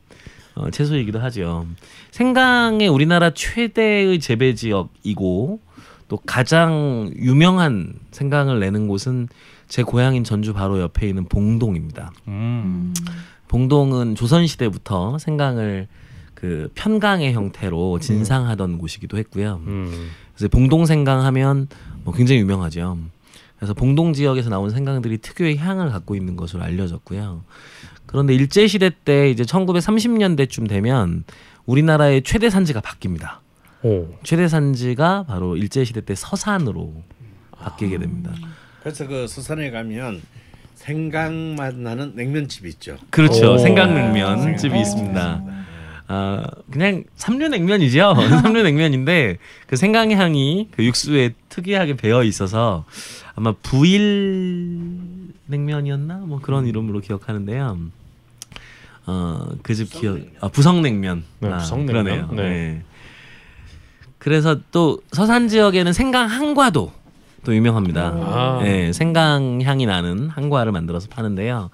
어, 0.54 0.70
채소이기도 0.70 1.20
하죠. 1.20 1.66
생강의 2.10 2.88
우리나라 2.88 3.30
최대의 3.30 4.18
재배 4.20 4.54
지역이고 4.54 5.60
또 6.08 6.16
가장 6.24 7.12
유명한 7.16 7.92
생강을 8.12 8.58
내는 8.58 8.88
곳은 8.88 9.28
제 9.68 9.82
고향인 9.82 10.24
전주 10.24 10.54
바로 10.54 10.80
옆에 10.80 11.06
있는 11.08 11.26
봉동입니다. 11.26 12.10
음. 12.28 12.94
봉동은 13.48 14.14
조선 14.14 14.46
시대부터 14.46 15.18
생강을 15.18 15.88
그 16.34 16.70
편강의 16.74 17.32
형태로 17.32 17.98
진상하던 17.98 18.78
곳이기도 18.78 19.18
했고요. 19.18 19.60
음. 19.66 20.10
그래서 20.34 20.48
봉동 20.48 20.86
생강 20.86 21.24
하면 21.24 21.66
뭐 22.04 22.14
굉장히 22.14 22.40
유명하죠. 22.40 22.98
그래서 23.56 23.74
봉동 23.74 24.12
지역에서 24.12 24.50
나온 24.50 24.70
생강들이 24.70 25.18
특유의 25.18 25.56
향을 25.56 25.90
갖고 25.90 26.14
있는 26.14 26.36
것으로 26.36 26.62
알려졌고요. 26.62 27.42
그런데 28.06 28.34
일제 28.34 28.68
시대 28.68 28.90
때 29.04 29.30
이제 29.30 29.42
1930년대쯤 29.42 30.68
되면 30.68 31.24
우리나라의 31.66 32.22
최대 32.22 32.50
산지가 32.50 32.80
바뀝니다. 32.80 33.38
오. 33.82 34.06
최대 34.22 34.48
산지가 34.48 35.24
바로 35.24 35.56
일제 35.56 35.84
시대 35.84 36.00
때 36.00 36.14
서산으로 36.14 37.02
바뀌게 37.50 37.98
됩니다. 37.98 38.32
그래서 38.82 39.06
그 39.06 39.26
서산에 39.26 39.70
가면 39.70 40.22
생강맛 40.88 41.74
나는 41.76 42.12
냉면집이 42.14 42.66
있죠. 42.70 42.96
그렇죠. 43.10 43.52
오. 43.54 43.58
생강냉면 43.58 44.56
집이 44.56 44.80
있습니다. 44.80 45.42
아 46.10 46.46
그냥 46.70 47.04
삼류 47.16 47.48
냉면이죠. 47.48 48.14
삼류 48.42 48.62
냉면인데 48.62 49.36
그 49.66 49.76
생강 49.76 50.12
향이 50.12 50.68
그 50.70 50.82
육수에 50.82 51.34
특이하게 51.50 51.96
배어 51.96 52.24
있어서 52.24 52.86
아마 53.34 53.52
부일 53.52 54.78
냉면이었나 55.46 56.16
뭐 56.26 56.40
그런 56.40 56.66
이름으로 56.66 57.00
기억하는데요. 57.00 57.78
어그 59.04 59.74
집 59.74 59.90
기억 59.90 60.18
아 60.40 60.48
부성냉면 60.48 61.24
네, 61.40 61.48
아, 61.48 61.58
부성냉면. 61.58 62.04
그러네요. 62.04 62.28
네. 62.32 62.42
네. 62.42 62.82
그래서 64.16 64.58
또 64.72 65.00
서산 65.12 65.48
지역에는 65.48 65.92
생강 65.92 66.28
한과도 66.28 66.92
또 67.44 67.54
유명합니다. 67.54 68.12
아. 68.14 68.60
네, 68.62 68.92
생강 68.92 69.60
향이 69.62 69.86
나는 69.86 70.28
한과를 70.28 70.72
만들어서 70.72 71.08
파는데요. 71.08 71.70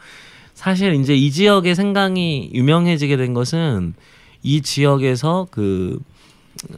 사실 0.54 0.94
이제 0.94 1.14
이 1.14 1.30
지역의 1.30 1.74
생강이 1.74 2.50
유명해지게 2.54 3.16
된 3.16 3.34
것은 3.34 3.94
이 4.42 4.62
지역에서 4.62 5.48
그 5.50 5.98
어, 6.70 6.76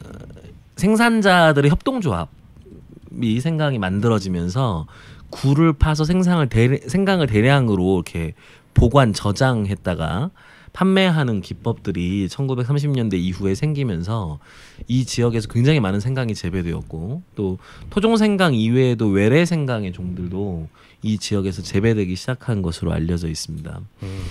생산자들의 0.75 1.69
협동조합이 1.69 3.39
생강이 3.41 3.77
만들어지면서 3.77 4.87
굴을 5.29 5.73
파서 5.73 6.05
생상을 6.05 6.47
대, 6.49 6.77
생강을 6.77 7.27
대량으로 7.27 7.95
이렇게 7.95 8.33
보관 8.73 9.13
저장했다가 9.13 10.31
판매하는 10.73 11.41
기법들이 11.41 12.27
1930년대 12.27 13.15
이후에 13.15 13.55
생기면서 13.55 14.39
이 14.87 15.05
지역에서 15.05 15.47
굉장히 15.47 15.79
많은 15.79 15.99
생강이 15.99 16.33
재배되었고 16.35 17.21
또 17.35 17.57
토종 17.89 18.17
생강 18.17 18.53
이외에도 18.53 19.07
외래 19.07 19.45
생강의 19.45 19.93
종들도 19.93 20.67
이 21.03 21.17
지역에서 21.17 21.61
재배되기 21.61 22.15
시작한 22.15 22.61
것으로 22.61 22.91
알려져 22.91 23.27
있습니다. 23.27 23.79
음. 24.03 24.23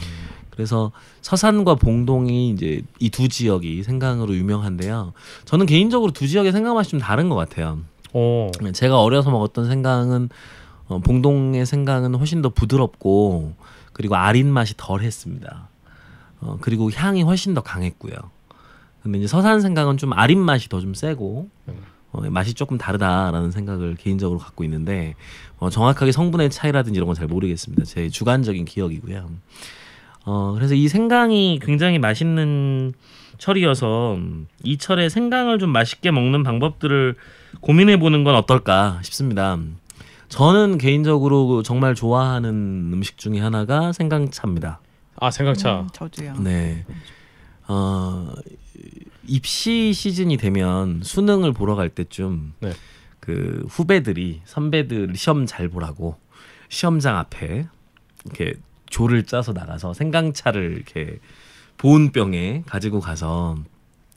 그래서 0.50 0.90
서산과 1.20 1.74
봉동이 1.74 2.50
이제 2.50 2.82
이 2.98 3.10
두 3.10 3.28
지역이 3.28 3.82
생강으로 3.82 4.34
유명한데요. 4.34 5.12
저는 5.44 5.66
개인적으로 5.66 6.12
두 6.12 6.26
지역의 6.26 6.52
생강 6.52 6.74
맛이 6.74 6.90
좀 6.90 7.00
다른 7.00 7.28
것 7.28 7.34
같아요. 7.34 7.80
오. 8.12 8.50
제가 8.72 9.00
어려서 9.02 9.30
먹었던 9.30 9.66
생강은 9.66 10.30
어, 10.88 11.00
봉동의 11.00 11.66
생강은 11.66 12.14
훨씬 12.14 12.40
더 12.42 12.48
부드럽고 12.48 13.54
그리고 13.92 14.16
아린 14.16 14.48
맛이 14.50 14.74
덜했습니다. 14.76 15.68
어, 16.40 16.58
그리고 16.60 16.90
향이 16.90 17.22
훨씬 17.22 17.54
더 17.54 17.60
강했고요. 17.62 18.14
근데 19.06 19.18
이제 19.18 19.26
서산 19.28 19.60
생강은 19.60 19.98
좀 19.98 20.12
아린 20.12 20.40
맛이 20.40 20.68
더 20.68 20.80
좀 20.80 20.92
세고 20.94 21.48
어, 22.12 22.20
맛이 22.30 22.54
조금 22.54 22.76
다르다라는 22.76 23.50
생각을 23.52 23.94
개인적으로 23.96 24.38
갖고 24.40 24.64
있는데 24.64 25.14
어, 25.58 25.70
정확하게 25.70 26.10
성분의 26.12 26.50
차이라든지 26.50 26.96
이런 26.96 27.06
건 27.06 27.14
잘 27.14 27.26
모르겠습니다. 27.28 27.84
제 27.84 28.08
주관적인 28.08 28.64
기억이고요. 28.64 29.30
어, 30.24 30.52
그래서 30.54 30.74
이 30.74 30.88
생강이 30.88 31.60
굉장히 31.62 31.98
맛있는 32.00 32.94
철이어서 33.38 34.18
이 34.64 34.76
철에 34.76 35.08
생강을 35.08 35.58
좀 35.60 35.70
맛있게 35.70 36.10
먹는 36.10 36.42
방법들을 36.42 37.14
고민해 37.60 37.98
보는 37.98 38.24
건 38.24 38.34
어떨까 38.34 38.98
싶습니다. 39.02 39.58
저는 40.28 40.78
개인적으로 40.78 41.62
정말 41.62 41.94
좋아하는 41.94 42.90
음식 42.92 43.18
중에 43.18 43.38
하나가 43.38 43.92
생강차입니다. 43.92 44.80
아 45.20 45.30
생강차. 45.30 45.80
음, 45.82 45.88
저도요. 45.92 46.34
네. 46.40 46.84
어, 47.68 48.32
입시 49.26 49.92
시즌이 49.92 50.36
되면 50.36 51.00
수능을 51.02 51.52
보러 51.52 51.74
갈 51.74 51.88
때쯤 51.88 52.54
네. 52.60 52.72
그 53.20 53.66
후배들이 53.68 54.42
선배들 54.44 55.14
시험 55.16 55.46
잘 55.46 55.68
보라고 55.68 56.16
시험장 56.68 57.16
앞에 57.16 57.66
이렇게 58.24 58.54
조를 58.88 59.24
짜서 59.24 59.52
나가서 59.52 59.94
생강차를 59.94 60.72
이렇게 60.76 61.18
보온병에 61.76 62.64
가지고 62.66 63.00
가서 63.00 63.58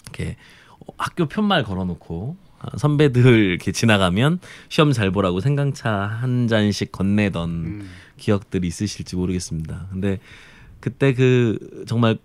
이렇게 0.03 0.37
학교 0.97 1.27
편말 1.27 1.63
걸어놓고 1.63 2.37
아, 2.59 2.77
선배들 2.77 3.25
이렇게 3.25 3.71
지나가면 3.71 4.39
시험 4.67 4.91
잘 4.91 5.11
보라고 5.11 5.39
생강차 5.39 5.91
한 5.91 6.47
잔씩 6.47 6.91
건네던 6.91 7.49
음. 7.49 7.89
기억들이 8.17 8.67
있으실지 8.67 9.15
모르겠습니다. 9.15 9.87
근데 9.91 10.19
그때 10.79 11.13
그 11.13 11.85
정말 11.87 12.17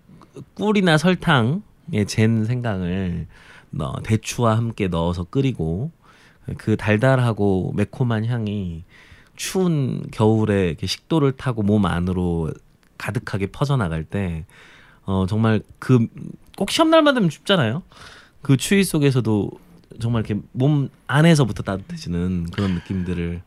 꿀이나 0.55 0.97
설탕에 0.97 1.59
잰 2.07 2.45
생강을 2.45 3.27
넣어 3.71 4.01
대추와 4.03 4.57
함께 4.57 4.87
넣어서 4.87 5.23
끓이고 5.23 5.91
그 6.57 6.77
달달하고 6.77 7.73
매콤한 7.75 8.25
향이 8.25 8.83
추운 9.35 10.03
겨울에 10.11 10.75
식도를 10.83 11.33
타고 11.33 11.61
몸 11.61 11.85
안으로 11.85 12.51
가득하게 12.97 13.47
퍼져나갈 13.47 14.03
때 14.03 14.45
어, 15.05 15.25
정말 15.27 15.61
그 15.79 16.07
꼭 16.55 16.71
시험 16.71 16.89
날만 16.89 17.13
되면 17.15 17.29
춥잖아요. 17.29 17.83
그 18.41 18.57
추위 18.57 18.83
속에서도 18.83 19.51
정말 19.99 20.23
이렇게 20.25 20.41
몸 20.51 20.89
안에서부터 21.07 21.63
따뜻해지는 21.63 22.47
그런 22.51 22.75
느낌들을 22.75 23.41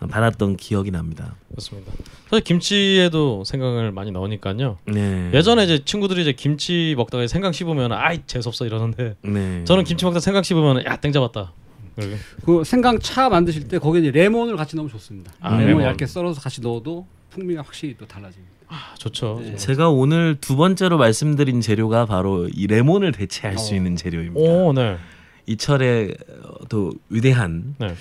받았던 0.00 0.56
기억이 0.56 0.90
납니다. 0.90 1.34
그렇습니다. 1.50 1.92
사실 2.28 2.44
김치에도 2.44 3.44
생강을 3.44 3.92
많이 3.92 4.10
넣으니까요. 4.10 4.78
네. 4.86 5.30
예전에 5.32 5.64
이제 5.64 5.84
친구들이 5.84 6.22
이제 6.22 6.32
김치 6.32 6.94
먹다가 6.96 7.26
생강 7.26 7.52
씹으면 7.52 7.92
아이 7.92 8.20
재수 8.26 8.48
없어 8.48 8.66
이러는데 8.66 9.16
네. 9.22 9.64
저는 9.64 9.84
김치 9.84 10.04
먹다 10.04 10.20
생강 10.20 10.42
씹으면 10.42 10.84
야 10.84 10.96
땡 10.96 11.12
잡았다. 11.12 11.52
그리고 11.94 12.16
그 12.44 12.64
생강 12.64 12.98
차 13.00 13.30
만드실 13.30 13.68
때 13.68 13.78
거기에 13.78 14.02
이제 14.02 14.10
레몬을 14.10 14.56
같이 14.56 14.76
넣으면 14.76 14.90
좋습니다. 14.90 15.32
아, 15.40 15.50
레몬, 15.52 15.66
레몬. 15.66 15.82
얇게 15.84 16.04
썰어서 16.06 16.40
같이 16.42 16.60
넣어도 16.60 17.06
풍미가 17.30 17.62
확실히 17.62 17.96
또 17.96 18.06
달라집니다. 18.06 18.52
아, 18.68 18.94
좋죠. 18.98 19.40
네. 19.42 19.56
제가 19.56 19.88
오늘 19.88 20.36
두 20.40 20.56
번째로 20.56 20.98
말씀드린 20.98 21.60
재료가 21.62 22.04
바로 22.04 22.48
이 22.52 22.66
레몬을 22.66 23.12
대체할 23.12 23.56
수 23.56 23.72
어. 23.72 23.76
있는 23.76 23.96
재료입니다. 23.96 24.38
오, 24.38 24.72
네. 24.74 24.98
이철의 25.46 26.16
어, 26.42 26.68
또 26.68 26.92
위대한 27.08 27.76
네. 27.78 27.94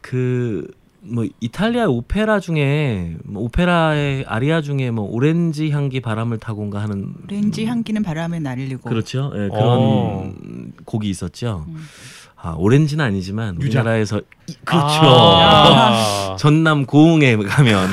그 0.00 0.66
뭐 1.06 1.26
이탈리아 1.40 1.86
오페라 1.86 2.40
중에 2.40 3.16
뭐 3.24 3.42
오페라의 3.44 4.24
아리아 4.26 4.62
중에 4.62 4.90
뭐 4.90 5.04
오렌지 5.10 5.70
향기 5.70 6.00
바람을 6.00 6.38
타고인가 6.38 6.80
하는 6.80 7.14
오렌지 7.24 7.66
향기는 7.66 8.02
바람에 8.02 8.38
날리고 8.40 8.88
그렇죠. 8.88 9.30
예, 9.34 9.48
그런 9.48 9.52
어. 9.78 10.32
곡이 10.84 11.08
있었죠. 11.10 11.66
음. 11.68 11.76
아 12.36 12.54
오렌지는 12.58 13.04
아니지만 13.04 13.56
유자. 13.56 13.80
우리나라에서 13.80 14.20
이- 14.48 14.54
그렇죠. 14.64 15.00
아. 15.02 16.36
전남 16.38 16.86
고흥에 16.86 17.36
가면 17.36 17.88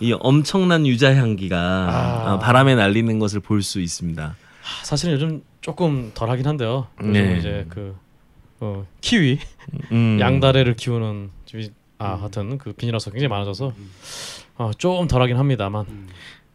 이 0.00 0.12
엄청난 0.20 0.86
유자 0.86 1.14
향기가 1.14 1.56
아. 1.58 2.34
어, 2.34 2.38
바람에 2.38 2.74
날리는 2.74 3.18
것을 3.18 3.40
볼 3.40 3.62
수 3.62 3.80
있습니다. 3.80 4.36
사실은 4.82 5.14
요즘 5.14 5.42
조금 5.60 6.10
덜하긴 6.14 6.46
한데요. 6.46 6.86
요즘 7.00 7.12
네. 7.12 7.36
이제 7.38 7.66
그 7.68 7.96
어, 8.60 8.86
키위 9.00 9.38
음. 9.92 10.18
양다래를 10.20 10.74
키우는 10.74 11.30
집이 11.46 11.70
아 11.98 12.16
하여튼 12.20 12.58
그 12.58 12.72
비닐하우스 12.72 13.10
굉장히 13.10 13.28
많아져서 13.28 13.72
어, 14.56 14.70
좀 14.76 15.06
덜하긴 15.06 15.36
합니다만 15.36 15.84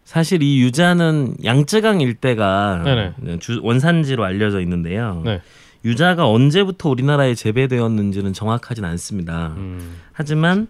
사실 0.03 0.41
이 0.41 0.59
유자는 0.61 1.35
양쯔강 1.43 2.01
일대가 2.01 2.81
네네. 2.83 3.39
주, 3.39 3.59
원산지로 3.61 4.23
알려져 4.23 4.59
있는데요. 4.61 5.21
네. 5.23 5.41
유자가 5.85 6.27
언제부터 6.27 6.89
우리나라에 6.89 7.35
재배되었는지는 7.35 8.33
정확하진 8.33 8.83
않습니다. 8.85 9.53
음, 9.55 9.97
하지만 10.11 10.67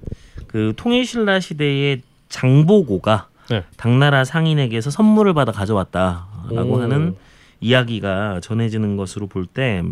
그 0.47 0.73
통일신라 0.75 1.39
시대의 1.39 2.01
장보고가 2.27 3.27
네. 3.49 3.63
당나라 3.77 4.23
상인에게서 4.23 4.91
선물을 4.91 5.33
받아 5.33 5.51
가져왔다라고 5.51 6.73
오. 6.73 6.81
하는 6.81 7.15
이야기가 7.61 8.41
전해지는 8.41 8.97
것으로 8.97 9.27
볼 9.27 9.47
때 9.47 9.83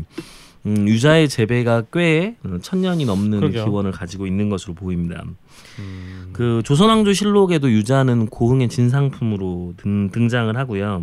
음, 0.68 0.88
유자의 0.88 1.30
재배가 1.30 1.84
꽤 1.94 2.36
천 2.62 2.82
년이 2.82 3.06
넘는 3.06 3.40
그러게요. 3.40 3.66
기원을 3.66 3.92
가지고 3.92 4.28
있는 4.28 4.50
것으로 4.50 4.74
보입니다. 4.74 5.24
음, 5.80 6.30
그 6.34 6.62
조선왕조 6.66 7.14
실록에도 7.14 7.72
유자는 7.72 8.28
고흥의 8.28 8.70
진상품으로 8.70 9.74
등, 9.78 10.10
등장을 10.12 10.56
하고요. 10.58 11.02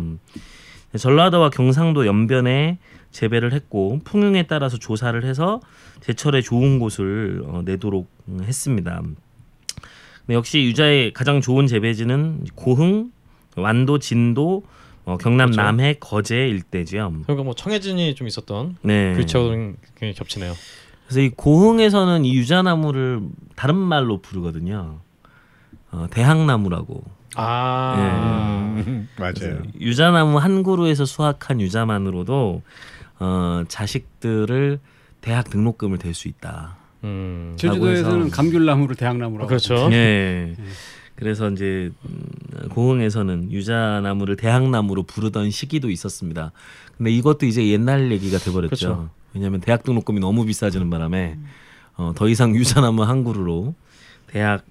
전라도와 0.97 1.49
경상도 1.49 2.05
연변에 2.05 2.77
재배를 3.11 3.53
했고 3.53 3.99
풍흉에 4.03 4.43
따라서 4.43 4.77
조사를 4.77 5.23
해서 5.25 5.59
제철에 6.01 6.41
좋은 6.41 6.79
곳을 6.79 7.41
어, 7.45 7.61
내도록 7.65 8.07
음, 8.27 8.41
했습니다. 8.43 9.01
역시 10.29 10.59
유자의 10.63 11.13
가장 11.13 11.39
좋은 11.41 11.67
재배지는 11.67 12.45
고흥, 12.55 13.11
완도, 13.57 13.99
진도, 13.99 14.63
어, 15.05 15.17
경남 15.17 15.51
그렇죠. 15.51 15.61
남해, 15.61 15.95
거제 15.99 16.47
일대지요. 16.47 17.11
그러니까 17.23 17.43
뭐 17.43 17.53
청해진이 17.53 18.15
좀 18.15 18.27
있었던 18.27 18.77
네. 18.81 19.13
굉장히 19.15 20.13
겹치네요. 20.15 20.53
그래서 21.05 21.21
이 21.21 21.29
고흥에서는 21.29 22.25
이 22.25 22.35
유자나무를 22.35 23.21
다른 23.55 23.75
말로 23.75 24.19
부르거든요. 24.19 24.99
어, 25.91 26.07
대학나무라고. 26.09 27.03
아, 27.35 28.75
음, 28.77 29.07
맞아요. 29.17 29.61
유자나무 29.79 30.37
한 30.39 30.63
그루에서 30.63 31.05
수확한 31.05 31.61
유자만으로도 31.61 32.61
어, 33.19 33.63
자식들을 33.67 34.79
대학 35.21 35.49
등록금을 35.49 35.99
댈 35.99 36.13
수 36.13 36.27
있다. 36.27 36.77
음, 37.03 37.55
제주도에서는 37.57 38.31
감귤나무를 38.31 38.95
대학나무라고. 38.95 39.45
아, 39.45 39.47
그렇죠. 39.47 39.89
예. 39.91 40.55
그래서 41.15 41.49
이제 41.49 41.91
음, 42.09 42.67
고흥에서는 42.69 43.51
유자나무를 43.51 44.35
대학나무로 44.35 45.03
부르던 45.03 45.49
시기도 45.51 45.89
있었습니다. 45.89 46.51
근데 46.97 47.11
이것도 47.11 47.45
이제 47.45 47.65
옛날 47.69 48.11
얘기가 48.11 48.37
돼버렸죠. 48.37 48.69
그렇죠. 48.69 49.09
왜냐하면 49.33 49.61
대학 49.61 49.83
등록금이 49.83 50.19
너무 50.19 50.45
비싸지는 50.45 50.89
바람에 50.89 51.37
어, 51.97 52.11
더 52.15 52.27
이상 52.27 52.55
유자나무 52.55 53.03
한 53.03 53.23
그루로 53.23 53.75
대학 54.27 54.65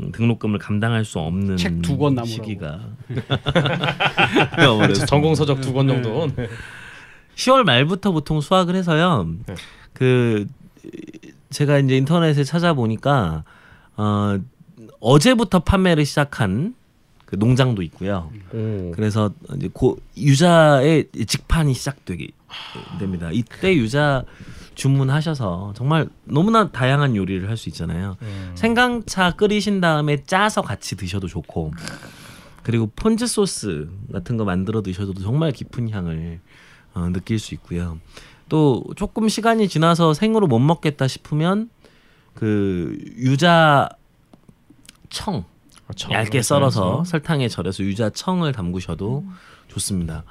음, 0.00 0.10
등록금을 0.12 0.58
감당할 0.58 1.04
수 1.04 1.18
없는 1.20 1.56
책 1.56 1.80
두 1.82 1.96
권 1.96 2.14
나무라고. 2.14 2.26
시기가 2.26 2.80
되어버렸습니다. 4.56 5.06
전공 5.06 5.34
서적 5.34 5.60
두 5.60 5.72
권 5.72 5.88
정도. 5.88 6.28
네. 6.36 6.48
10월 7.36 7.62
말부터 7.64 8.10
보통 8.12 8.40
수확을 8.40 8.74
해서요. 8.74 9.28
네. 9.46 9.54
그 9.92 10.46
제가 11.50 11.78
이제 11.78 11.96
인터넷에 11.96 12.42
찾아보니까 12.44 13.44
어 13.96 14.38
어제부터 15.00 15.60
판매를 15.60 16.04
시작한 16.04 16.74
그 17.24 17.36
농장도 17.36 17.82
있고요. 17.82 18.30
오. 18.52 18.90
그래서 18.94 19.32
이제 19.56 19.68
고 19.72 19.98
유자의 20.16 21.08
직판이 21.26 21.74
시작되게 21.74 22.28
됩니다. 22.98 23.28
이때 23.32 23.74
유자 23.76 24.24
주문하셔서 24.74 25.74
정말 25.76 26.08
너무나 26.24 26.70
다양한 26.70 27.16
요리를 27.16 27.48
할 27.48 27.56
수 27.56 27.68
있잖아요. 27.68 28.16
음. 28.22 28.52
생강차 28.54 29.32
끓이신 29.32 29.80
다음에 29.80 30.22
짜서 30.24 30.62
같이 30.62 30.96
드셔도 30.96 31.26
좋고 31.26 31.72
그리고 32.62 32.90
폰즈 32.94 33.26
소스 33.26 33.88
같은 34.12 34.36
거 34.36 34.44
만들어 34.44 34.82
드셔도 34.82 35.12
정말 35.14 35.52
깊은 35.52 35.90
향을 35.90 36.40
어, 36.94 37.08
느낄 37.12 37.38
수 37.38 37.54
있고요. 37.54 37.98
또 38.48 38.84
조금 38.96 39.28
시간이 39.28 39.68
지나서 39.68 40.14
생으로 40.14 40.46
못 40.46 40.58
먹겠다 40.60 41.08
싶으면 41.08 41.68
그 42.34 42.96
유자 43.16 43.88
청 45.08 45.44
아, 45.86 45.92
청. 45.94 46.12
얇게 46.12 46.42
썰어서 46.42 47.04
설탕에 47.04 47.48
절여서 47.48 47.82
유자청을 47.84 48.52
담그셔도 48.52 49.24
좋습니다. 49.68 50.24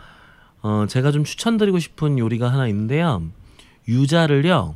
어, 0.62 0.86
제가 0.88 1.12
좀 1.12 1.24
추천드리고 1.24 1.80
싶은 1.80 2.18
요리가 2.20 2.52
하나 2.52 2.68
있는데요. 2.68 3.24
유자를요, 3.88 4.76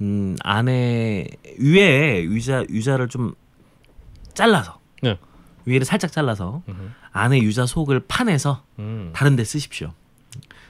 음, 0.00 0.36
안에 0.42 1.26
위에 1.58 2.22
유자 2.24 2.64
유자를 2.68 3.08
좀 3.08 3.34
잘라서 4.34 4.78
네. 5.02 5.18
위를 5.64 5.84
살짝 5.84 6.12
잘라서 6.12 6.62
음흠. 6.68 6.90
안에 7.12 7.38
유자 7.38 7.66
속을 7.66 8.04
파내서 8.06 8.62
음. 8.78 9.10
다른 9.14 9.36
데 9.36 9.44
쓰십시오. 9.44 9.92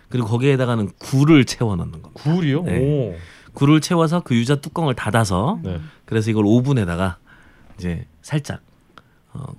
그리고 0.09 0.29
거기에다가는 0.29 0.93
굴을 0.99 1.45
채워 1.45 1.77
넣는 1.77 2.03
겁니다. 2.03 2.23
굴이요? 2.23 2.63
네. 2.63 2.79
오. 2.79 3.17
굴을 3.55 3.81
채워서 3.81 4.21
그 4.21 4.35
유자 4.35 4.57
뚜껑을 4.57 4.95
닫아서 4.95 5.59
네. 5.63 5.81
그래서 6.05 6.31
이걸 6.31 6.45
오븐에다가 6.47 7.19
이제 7.79 8.07
살짝 8.23 8.61
어 9.33 9.55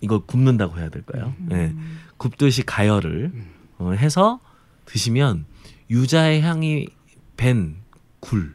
이걸 0.00 0.20
굽는다고 0.26 0.78
해야 0.78 0.88
될까요? 0.88 1.34
예. 1.52 1.74
굽듯이 2.16 2.62
가열을 2.62 3.32
어, 3.78 3.92
해서 3.92 4.40
드시면 4.86 5.46
유자의 5.90 6.42
향이 6.42 6.88
밴 7.36 7.76
굴을 8.20 8.54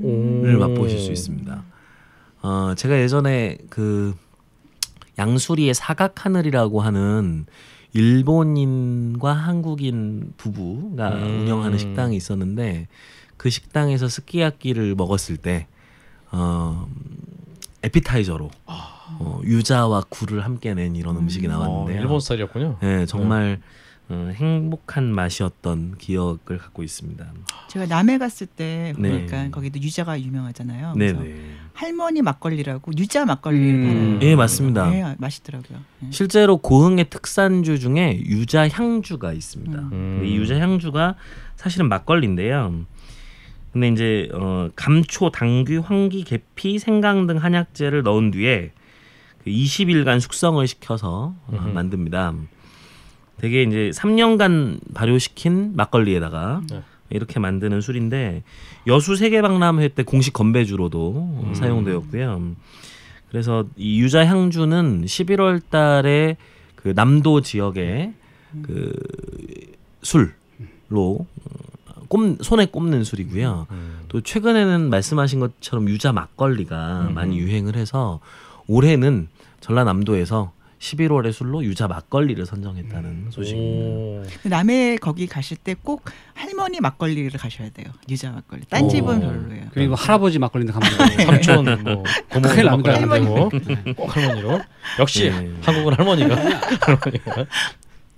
오. 0.00 0.42
맛보실 0.58 0.98
수 0.98 1.12
있습니다. 1.12 1.64
어 2.42 2.74
제가 2.76 3.00
예전에 3.00 3.58
그 3.68 4.14
양수리의 5.18 5.74
사각하늘이라고 5.74 6.80
하는 6.80 7.46
일본인과 7.92 9.32
한국인 9.32 10.32
부부가 10.36 11.10
음. 11.10 11.40
운영하는 11.40 11.78
식당이 11.78 12.16
있었는데 12.16 12.86
그 13.36 13.50
식당에서 13.50 14.08
스키야키를 14.08 14.94
먹었을 14.94 15.36
때 15.36 15.66
어, 16.30 16.86
에피타이저로 17.82 18.50
어, 18.66 19.40
유자와 19.44 20.04
굴을 20.08 20.44
함께 20.44 20.74
낸 20.74 20.96
이런 20.96 21.16
음식이 21.16 21.46
어, 21.46 21.50
나왔는데요. 21.50 22.00
일본 22.00 22.20
스타일이었군요. 22.20 22.78
네, 22.80 23.06
정말 23.06 23.60
어, 24.10 24.30
행복한 24.34 25.12
맛이었던 25.12 25.96
기억을 25.98 26.58
갖고 26.58 26.82
있습니다. 26.82 27.26
제가 27.68 27.86
남해 27.86 28.18
갔을 28.18 28.46
때 28.46 28.94
네. 28.98 29.10
보니까 29.10 29.50
거기도 29.50 29.78
유자가 29.80 30.18
유명하잖아요. 30.18 30.94
네, 30.96 31.12
그래서 31.12 31.22
네. 31.22 31.36
할머니 31.74 32.22
막걸리라고 32.22 32.92
유자 32.96 33.26
막걸리를 33.26 33.80
음. 33.84 34.18
예, 34.22 34.34
맞습니다. 34.34 34.90
네, 34.90 35.14
맛있더라고요. 35.18 35.78
네. 36.00 36.08
실제로 36.10 36.56
고흥의 36.56 37.10
특산주 37.10 37.78
중에 37.78 38.18
유자 38.24 38.66
향주가 38.68 39.32
있습니다. 39.34 39.78
음. 39.78 39.92
음. 39.92 40.22
이 40.24 40.36
유자 40.36 40.58
향주가 40.58 41.14
사실은 41.56 41.88
막걸리인데요. 41.88 42.86
근데 43.78 43.88
이제 43.90 44.28
어, 44.32 44.68
감초, 44.74 45.30
당귀, 45.30 45.76
황기, 45.76 46.24
계피, 46.24 46.80
생강 46.80 47.28
등 47.28 47.36
한약재를 47.36 48.02
넣은 48.02 48.32
뒤에 48.32 48.72
그 49.44 49.50
20일간 49.50 50.18
숙성을 50.18 50.66
시켜서 50.66 51.36
어, 51.46 51.52
음흠. 51.52 51.68
만듭니다. 51.68 52.34
되게 53.36 53.62
이제 53.62 53.90
3년간 53.94 54.80
발효시킨 54.94 55.76
막걸리에다가 55.76 56.62
네. 56.68 56.82
이렇게 57.10 57.38
만드는 57.38 57.80
술인데 57.80 58.42
여수 58.88 59.14
세계박람회 59.14 59.90
때 59.90 60.02
공식 60.02 60.32
건배주로도 60.32 61.12
어, 61.14 61.44
음. 61.46 61.54
사용되었고요. 61.54 62.56
그래서 63.28 63.64
이 63.76 64.00
유자 64.00 64.26
향주는 64.26 65.04
11월 65.04 65.62
달에 65.70 66.36
그 66.74 66.88
남도 66.88 67.42
지역의 67.42 68.12
그 68.62 68.92
술로 70.02 70.32
어, 71.00 71.67
꼽 72.08 72.42
손에 72.42 72.66
꼽는 72.66 73.04
술이고요. 73.04 73.66
음. 73.70 74.00
또 74.08 74.20
최근에는 74.20 74.88
말씀하신 74.90 75.40
것처럼 75.40 75.88
유자 75.88 76.12
막걸리가 76.12 77.06
음. 77.10 77.14
많이 77.14 77.38
유행을 77.38 77.76
해서 77.76 78.20
올해는 78.66 79.28
전라남도에서 79.60 80.52
11월의 80.78 81.32
술로 81.32 81.64
유자 81.64 81.88
막걸리를 81.88 82.46
선정했다는 82.46 83.30
소식입니다. 83.32 83.84
오. 83.88 84.22
남해 84.48 84.98
거기 85.00 85.26
가실 85.26 85.56
때 85.56 85.74
꼭 85.82 86.04
할머니 86.34 86.78
막걸리를 86.80 87.30
가셔야 87.36 87.68
돼요. 87.70 87.86
유자 88.08 88.30
막걸리. 88.30 88.62
딴 88.70 88.88
집은 88.88 89.16
오. 89.16 89.20
별로예요. 89.20 89.64
그리고 89.74 89.96
할아버지 89.96 90.38
막걸리인데 90.38 90.72
가면 90.72 90.88
안 91.00 91.08
돼요. 91.16 91.26
삼촌 91.26 91.82
뭐 91.82 92.04
고모 92.30 92.48
큰일 92.48 92.64
납니다. 92.66 92.92
막걸리 92.92 93.12
안 93.12 93.24
되고 93.24 93.94
꼭 93.96 94.16
할머니로 94.16 94.60
역시 95.00 95.30
네. 95.30 95.52
한국은 95.62 95.94
할머니가 95.94 96.36
할머니가 96.80 97.46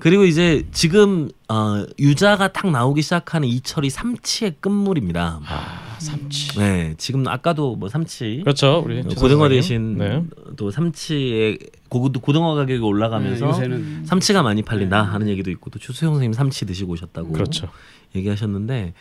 그리고 0.01 0.25
이제 0.25 0.67
지금 0.73 1.29
어, 1.49 1.85
유자가 1.99 2.53
딱 2.53 2.71
나오기 2.71 3.03
시작하는 3.03 3.47
이철이 3.47 3.91
삼치의 3.91 4.57
끝물입니다. 4.61 5.41
아 5.47 5.97
삼치 5.99 6.59
네, 6.59 6.95
지금 6.97 7.29
아까도 7.29 7.77
뭐 7.77 7.89
삼치 7.89 8.41
그렇죠 8.43 8.83
우리 8.85 9.03
최 9.03 9.15
고등어. 9.15 9.49
대신 9.49 9.99
네. 9.99 10.25
또 10.57 10.71
삼치의 10.71 11.59
고, 11.89 12.11
고등어 12.11 12.55
가격이 12.55 12.83
올라가면서 12.83 13.59
네, 13.61 14.05
삼치가 14.07 14.43
많이 14.43 14.63
팔린다 14.63 15.03
하는 15.03 15.29
얘기도 15.29 15.51
있고 15.51 15.71
또 15.71 15.79
추수영 15.79 16.15
선생님 16.15 16.33
삼치 16.33 16.65
드시고 16.67 16.93
오셨다고 16.93 17.33
그렇죠 17.33 17.69
얘기하셨는데 18.15 18.95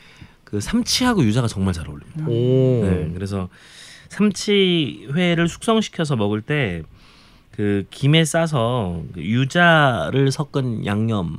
그 0.44 0.60
삼치하고 0.60 1.24
유자가 1.24 1.48
정말 1.48 1.74
잘 1.74 1.88
어울립니다. 1.88 2.26
오 2.28 2.84
네, 2.84 3.12
그래서 3.14 3.48
삼치회를 4.10 5.48
숙성시켜서 5.48 6.16
먹을 6.16 6.42
때 6.42 6.84
그 7.52 7.86
김에 7.90 8.26
싸서 8.26 9.04
그 9.14 9.22
유자를 9.22 10.32
섞은 10.32 10.86
양념 10.86 11.38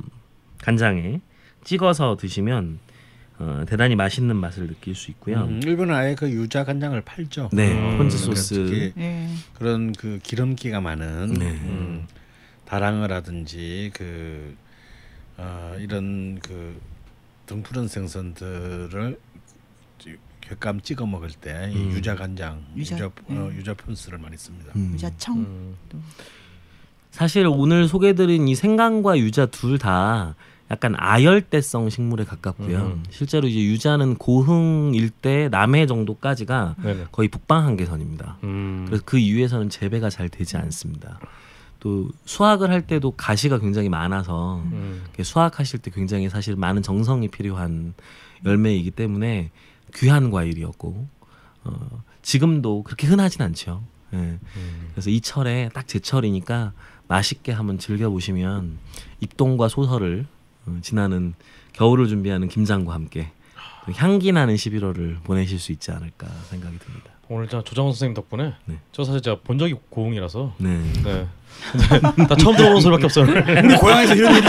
간장에 0.59 1.21
찍어서 1.63 2.17
드시면 2.17 2.79
어, 3.39 3.63
대단히 3.67 3.95
맛있는 3.95 4.35
맛을 4.35 4.67
느낄 4.67 4.93
수 4.93 5.09
있고요. 5.11 5.45
음, 5.45 5.61
일본은 5.63 5.95
아예 5.95 6.13
그 6.13 6.29
유자 6.29 6.63
간장을 6.63 6.99
팔죠. 7.01 7.49
네, 7.51 7.71
음, 7.71 7.97
폰즈 7.97 8.17
그래서 8.17 8.35
소스. 8.35 8.53
특히 8.53 8.93
네. 8.95 9.33
그런 9.55 9.93
그 9.93 10.19
기름기가 10.21 10.79
많은 10.79 11.33
네. 11.33 11.45
음, 11.49 12.07
다랑어라든지 12.65 13.89
그 13.95 14.55
어, 15.37 15.75
이런 15.79 16.39
그 16.39 16.79
등푸른 17.47 17.87
생선들을 17.87 19.17
횟감 20.51 20.81
찍어 20.81 21.05
먹을 21.05 21.29
때이 21.29 21.73
음. 21.75 21.91
유자 21.93 22.15
간장, 22.15 22.63
유자, 22.75 22.95
유자 22.95 23.05
어, 23.05 23.11
음. 23.29 23.53
유자 23.57 23.73
푼스를 23.73 24.17
많이 24.17 24.37
씁니다. 24.37 24.73
음. 24.75 24.91
유자청. 24.93 25.37
음. 25.37 25.75
사실 27.09 27.45
오늘 27.47 27.87
소개드린 27.87 28.47
이 28.47 28.55
생강과 28.55 29.17
유자 29.19 29.45
둘 29.45 29.77
다 29.77 30.35
약간 30.69 30.95
아열대성 30.97 31.89
식물에 31.89 32.23
가깝고요. 32.23 32.77
음. 32.77 33.03
실제로 33.09 33.47
이제 33.47 33.59
유자는 33.61 34.15
고흥 34.15 34.93
일대 34.95 35.49
남해 35.49 35.85
정도까지가 35.85 36.75
네네 36.81 37.05
거의 37.11 37.27
북방 37.27 37.65
한계선입니다. 37.65 38.37
음. 38.43 38.85
그래서 38.87 39.03
그 39.05 39.17
이후에서는 39.17 39.69
재배가 39.69 40.09
잘 40.09 40.29
되지 40.29 40.55
않습니다. 40.57 41.19
또 41.81 42.09
수확을 42.25 42.69
할 42.69 42.87
때도 42.87 43.11
가시가 43.11 43.59
굉장히 43.59 43.89
많아서 43.89 44.61
음. 44.71 45.03
수확하실 45.21 45.79
때 45.79 45.91
굉장히 45.91 46.29
사실 46.29 46.55
많은 46.55 46.81
정성이 46.83 47.27
필요한 47.27 47.93
열매이기 48.45 48.91
때문에 48.91 49.51
귀한 49.95 50.31
과일이었고 50.31 51.07
어, 51.63 52.03
지금도 52.21 52.83
그렇게 52.83 53.07
흔하진 53.07 53.41
않죠. 53.41 53.83
예. 54.13 54.17
음. 54.17 54.39
그래서 54.93 55.09
이 55.09 55.21
철에 55.21 55.69
딱 55.73 55.87
제철이니까 55.87 56.73
맛있게 57.07 57.51
한번 57.51 57.77
즐겨 57.77 58.09
보시면 58.09 58.77
입동과 59.19 59.67
소설을 59.67 60.25
어, 60.65 60.77
지나는 60.81 61.33
겨울을 61.73 62.07
준비하는 62.07 62.47
김장과 62.47 62.93
함께 62.93 63.31
또 63.85 63.91
향기 63.93 64.31
나는 64.31 64.55
11월을 64.55 65.23
보내실 65.23 65.59
수 65.59 65.71
있지 65.71 65.91
않을까 65.91 66.27
생각이 66.49 66.77
듭니다. 66.79 67.11
오늘 67.29 67.47
저 67.47 67.63
조정원 67.63 67.93
선생님 67.93 68.13
덕분에 68.13 68.53
네. 68.65 68.75
저 68.91 69.03
사실 69.03 69.21
제가 69.21 69.37
본 69.43 69.57
적이 69.57 69.75
고흥이라서 69.89 70.55
네. 70.57 70.81
네. 71.03 71.27
나 72.27 72.35
처음 72.35 72.55
들어보는 72.55 72.81
소리밖에 72.81 73.05
없어요. 73.05 73.25
우리 73.25 73.75
고향에서 73.77 74.15
이런 74.15 74.35
일이 74.35 74.47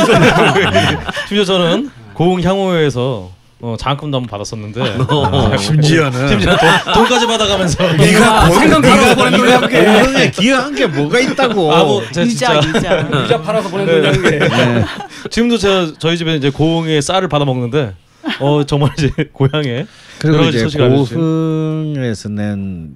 심지어 1.28 1.44
저는 1.46 1.90
고흥 2.14 2.42
향후회에서 2.42 3.30
어, 3.64 3.76
장학금도 3.78 4.16
한번 4.16 4.28
받았었는데 4.28 4.82
있어. 4.82 5.56
심지어는 5.56 6.28
심지어 6.28 6.56
돈, 6.56 6.94
돈까지 6.94 7.26
받아가면서 7.28 7.92
네가 7.92 8.48
고- 8.48 8.54
생강 8.58 8.82
팔아서 8.82 9.14
보낸 9.14 9.38
돈이 9.38 9.52
한 9.52 9.68
개. 9.68 9.84
고향에 9.84 10.30
기여한 10.32 10.74
게 10.74 10.86
뭐가 10.88 11.20
있다고. 11.20 11.72
아뭐 11.72 12.02
제가 12.10 12.26
유자 12.26 12.60
진짜 12.60 12.78
유자. 13.08 13.22
유자 13.24 13.38
팔아서 13.42 13.68
보낸 13.68 13.86
돈이 13.86 14.06
한 14.06 14.22
개. 14.22 15.28
지금도 15.30 15.58
제가 15.58 15.92
저희 16.00 16.16
집에 16.18 16.34
이제 16.34 16.50
고흥의 16.50 17.00
쌀을 17.02 17.28
받아 17.28 17.44
먹는데 17.44 17.94
어 18.40 18.64
정말 18.64 18.90
이제 18.98 19.10
고향에 19.32 19.86
그리고 20.18 20.42
이제. 20.46 20.66
고흥에서 20.66 22.28
낸 22.30 22.94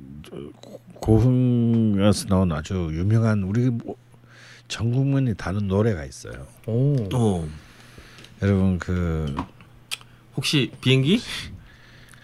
고흥에서 0.98 2.26
나온 2.29 2.50
아주 2.50 2.88
유명한 2.92 3.44
우리 3.44 3.70
뭐- 3.70 3.94
전 4.66 4.90
국민이 4.90 5.33
다는 5.37 5.68
노래가 5.68 6.05
있어요. 6.05 6.33
오. 6.66 6.96
어, 7.14 7.46
여러분 8.42 8.81
그 8.81 9.33
혹시 10.37 10.70
비행기? 10.81 11.20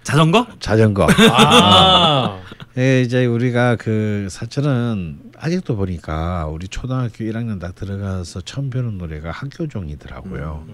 자전거? 0.03 0.47
자전거. 0.61 1.07
아. 1.31 2.41
예, 2.79 3.03
이제 3.03 3.27
우리가 3.27 3.77
그 3.77 4.29
사실은 4.31 5.19
아직도 5.37 5.77
보니까 5.77 6.47
우리 6.47 6.69
초등학교 6.69 7.25
1학년 7.25 7.61
딱 7.61 7.75
들어가서 7.75 8.41
처음 8.43 8.71
배우는 8.71 8.99
노래가 8.99 9.31
학교종이더라고요. 9.31 10.67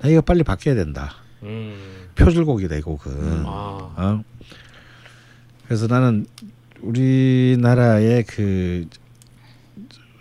나 0.00 0.08
이거 0.08 0.20
빨리 0.20 0.42
바뀌어야 0.42 0.74
된다. 0.74 1.14
음. 1.42 2.08
표절곡이 2.14 2.68
되고 2.68 2.96
그. 2.96 3.42
아. 3.46 3.94
어? 3.96 4.24
그래서 5.66 5.86
나는 5.86 6.26
우리나라의 6.80 8.24
그 8.24 8.86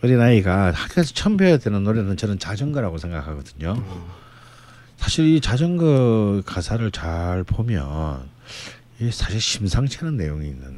어린 0.04 0.20
아이가 0.20 0.72
학교에서 0.72 1.14
처음 1.14 1.38
배워야 1.38 1.58
되는 1.58 1.84
노래는 1.84 2.18
저는 2.18 2.40
자전거라고 2.40 2.98
생각하거든요. 2.98 3.84
사실 5.04 5.26
이 5.36 5.42
자전거 5.42 6.42
가사를 6.46 6.90
잘 6.92 7.44
보면 7.44 8.22
이 9.02 9.12
사실 9.12 9.42
심상치 9.42 9.98
않은 10.02 10.16
내용이 10.16 10.48
있는 10.48 10.78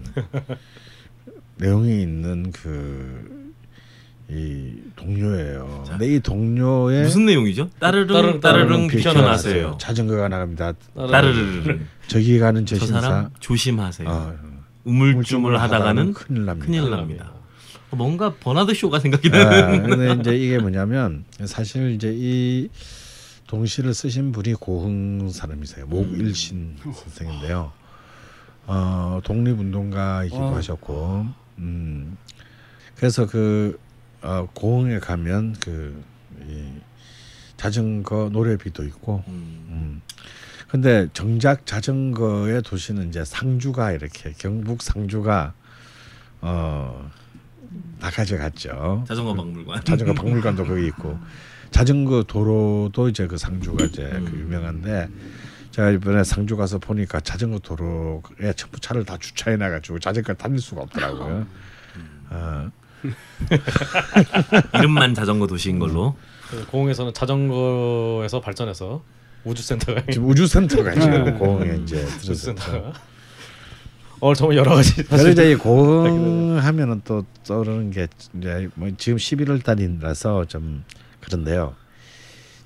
내용이 1.58 2.02
있는 2.02 2.52
그 2.52 3.46
이 4.28 4.74
동료예요. 4.96 5.84
근데 5.88 6.16
이 6.16 6.20
동료의 6.20 7.04
무슨 7.04 7.28
내용이죠? 7.28 7.70
따르릉 7.80 8.08
따르릉, 8.08 8.40
따르릉 8.40 8.66
따르릉 8.70 8.88
비켜나세요. 8.88 9.78
자전거가 9.80 10.28
나갑니다. 10.30 10.74
따르르르. 10.96 11.82
저기 12.08 12.40
가는 12.40 12.66
저 12.66 12.76
저 12.76 12.88
사람 12.88 13.30
조심하세요. 13.40 14.10
어, 14.10 14.36
우물쭈물 14.84 15.60
하다가는 15.60 16.14
큰일 16.14 16.46
납니다. 16.46 16.66
큰일 16.66 16.90
납니다. 16.90 17.34
어, 17.92 17.96
뭔가 17.96 18.34
버나드 18.34 18.74
쇼가 18.74 18.98
생각이 19.00 19.30
아, 19.32 19.38
나는. 19.38 19.90
근데 19.92 20.14
이제 20.20 20.36
이게 20.44 20.58
뭐냐면 20.58 21.26
사실 21.46 21.92
이제 21.92 22.12
이 22.12 22.68
동시를 23.48 23.94
쓰신 23.94 24.32
분이 24.32 24.56
고흥 24.56 25.30
사람이세요. 25.30 25.86
목일신 25.88 26.78
선생인데요. 26.84 27.72
어, 28.68 29.20
독립운동가이기도 29.24 30.44
어. 30.44 30.56
하셨고, 30.56 31.28
음, 31.60 32.18
그래서 32.96 33.28
그 33.28 33.80
어, 34.22 34.48
고흥에 34.54 35.00
가면 35.00 35.56
그 35.60 36.04
이, 36.48 36.72
자전거 37.58 38.30
노래비도 38.32 38.84
있고, 38.86 39.24
음. 39.28 39.66
음. 39.70 40.02
근데 40.68 41.08
정작 41.14 41.68
자전거의 41.68 42.64
도시는 42.64 43.10
이제 43.10 43.24
상주가 43.24 43.92
이렇게 43.92 44.34
경북 44.38 44.82
상주가 44.82 45.54
어, 46.42 47.12
다 48.00 48.10
가져갔죠. 48.10 49.06
자전거 49.08 49.36
박물관. 49.36 49.84
자전거 49.86 50.14
박물관도 50.14 50.66
거기 50.66 50.88
있고 50.88 51.18
자전거 51.76 52.24
도로도 52.24 53.10
이제 53.10 53.28
그 53.28 53.36
상주가 53.36 53.84
이제 53.84 54.04
음. 54.04 54.24
그 54.24 54.40
유명한데 54.40 55.10
제가 55.72 55.92
이번에 55.92 56.24
상주 56.24 56.56
가서 56.56 56.78
보니까 56.80 57.20
자전거 57.20 57.60
도로에 57.60 58.54
전부 58.56 58.80
차를 58.80 59.04
다 59.04 59.18
주차해 59.20 59.58
놔가지고 59.58 60.00
자전거 60.00 60.34
다닐 60.36 60.58
수가 60.60 60.84
없더라고요. 60.84 61.46
어, 62.30 62.72
이름만 64.80 65.14
자전거 65.14 65.48
도시인 65.48 65.78
걸로. 65.78 66.16
그래서 66.50 66.66
고흥에서는 66.68 67.14
자전거에서 67.14 68.40
발전해서 68.40 69.04
우주센터가 69.44 70.04
지금 70.10 70.30
우주센터가 70.30 70.94
음. 70.94 71.02
지금 71.02 71.38
고흥에 71.38 71.80
이제 71.84 71.98
들어서 71.98 72.32
우주센터가 72.32 72.94
어 74.22 74.34
정말 74.34 74.56
여러 74.56 74.76
가지 74.76 75.04
그래서 75.04 75.30
이제 75.30 75.52
이 75.52 75.56
고흥 75.56 76.58
하면은 76.58 77.02
또 77.04 77.26
떠오르는 77.46 77.92
게 77.92 78.08
이제 78.40 78.70
뭐 78.76 78.90
지금 78.98 79.18
11월 79.18 79.62
달이라서 79.62 80.46
좀 80.46 80.86
그런데요. 81.26 81.76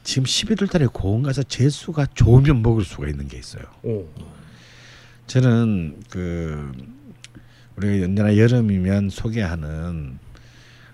지금 0.03 0.23
11월 0.23 0.69
달에 0.69 0.87
고흥 0.91 1.23
가서 1.23 1.43
재수가 1.43 2.07
좋으면 2.13 2.61
먹을 2.61 2.83
수가 2.83 3.07
있는 3.07 3.27
게 3.27 3.37
있어요. 3.37 3.63
오. 3.83 4.05
저는 5.27 6.01
그 6.09 6.71
우리가 7.75 8.05
언제나 8.05 8.35
여름이면 8.35 9.09
소개하는 9.09 10.17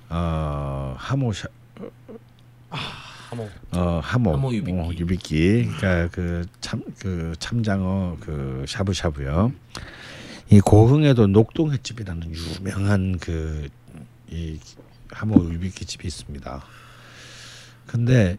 어 0.09 0.95
하모 0.97 1.33
샤, 1.33 1.47
한번 3.29 3.49
어 3.71 3.99
하모, 4.03 4.33
하모 4.33 4.53
유비끼. 4.53 4.77
어, 4.79 4.91
유비끼 4.93 5.65
그러니까 5.77 6.07
그 6.09 6.45
참 6.61 6.81
그 6.99 7.33
참장어 7.39 8.17
그 8.19 8.65
샤브샤브요. 8.67 9.51
이 10.51 10.59
고흥에도 10.59 11.27
녹동횟집이라는 11.27 12.33
유명한 12.33 13.17
그 13.19 13.69
이 14.31 14.59
하모 15.11 15.51
유비끼 15.53 15.85
집이 15.85 16.07
있습니다. 16.07 16.63
근데 17.87 18.37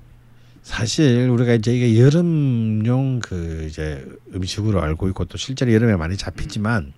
사실 0.62 1.28
우리가 1.30 1.54
이제 1.54 1.74
이게 1.74 2.00
여름용 2.00 3.20
그 3.20 3.66
이제 3.70 4.04
음식으로 4.34 4.82
알고 4.82 5.08
있고 5.08 5.24
또 5.26 5.38
실제로 5.38 5.72
여름에 5.72 5.96
많이 5.96 6.16
잡히지만 6.16 6.92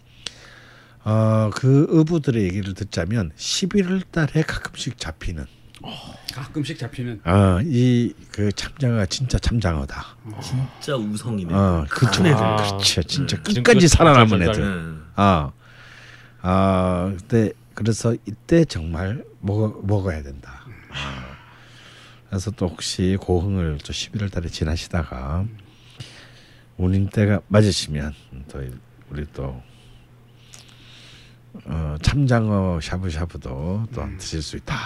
어그 1.04 2.00
어부들의 2.00 2.42
얘기를 2.44 2.74
듣자면 2.74 3.30
11월 3.36 4.02
달에 4.10 4.42
가끔씩 4.42 4.98
잡히는 4.98 5.44
가끔씩 6.34 6.78
잡히는 6.78 7.20
어이 7.24 8.12
그 8.32 8.50
참장어가 8.52 9.06
진짜 9.06 9.38
참장어다. 9.38 10.16
진짜 10.42 10.96
우성이네. 10.96 11.52
어 11.54 11.86
그쵸 11.88 12.24
아. 12.26 12.56
그렇죠 12.56 13.02
진짜 13.02 13.36
음. 13.36 13.42
끝까지 13.42 13.80
그 13.80 13.88
살아남은 13.88 14.42
애들. 14.42 14.54
잘. 14.54 14.62
음. 14.64 15.06
아, 15.14 15.52
아, 16.40 17.12
그때 17.16 17.52
그래서 17.74 18.14
이때 18.26 18.64
정말 18.64 19.24
먹어 19.40 19.80
먹어야 19.84 20.22
된다. 20.22 20.64
아, 22.28 22.30
그래서 22.30 22.50
또 22.50 22.68
혹시 22.68 23.16
고흥을 23.18 23.78
또 23.78 23.92
11월 23.92 24.30
달에 24.30 24.48
지나시다가 24.48 25.46
운임 26.76 27.08
때가 27.08 27.40
맞으시면 27.48 28.12
또 28.50 28.62
우리 29.10 29.24
또 29.32 29.62
어, 31.64 31.96
참장어 32.02 32.80
샤브샤브도 32.80 33.88
또 33.94 34.08
드실 34.18 34.42
수 34.42 34.56
있다. 34.56 34.76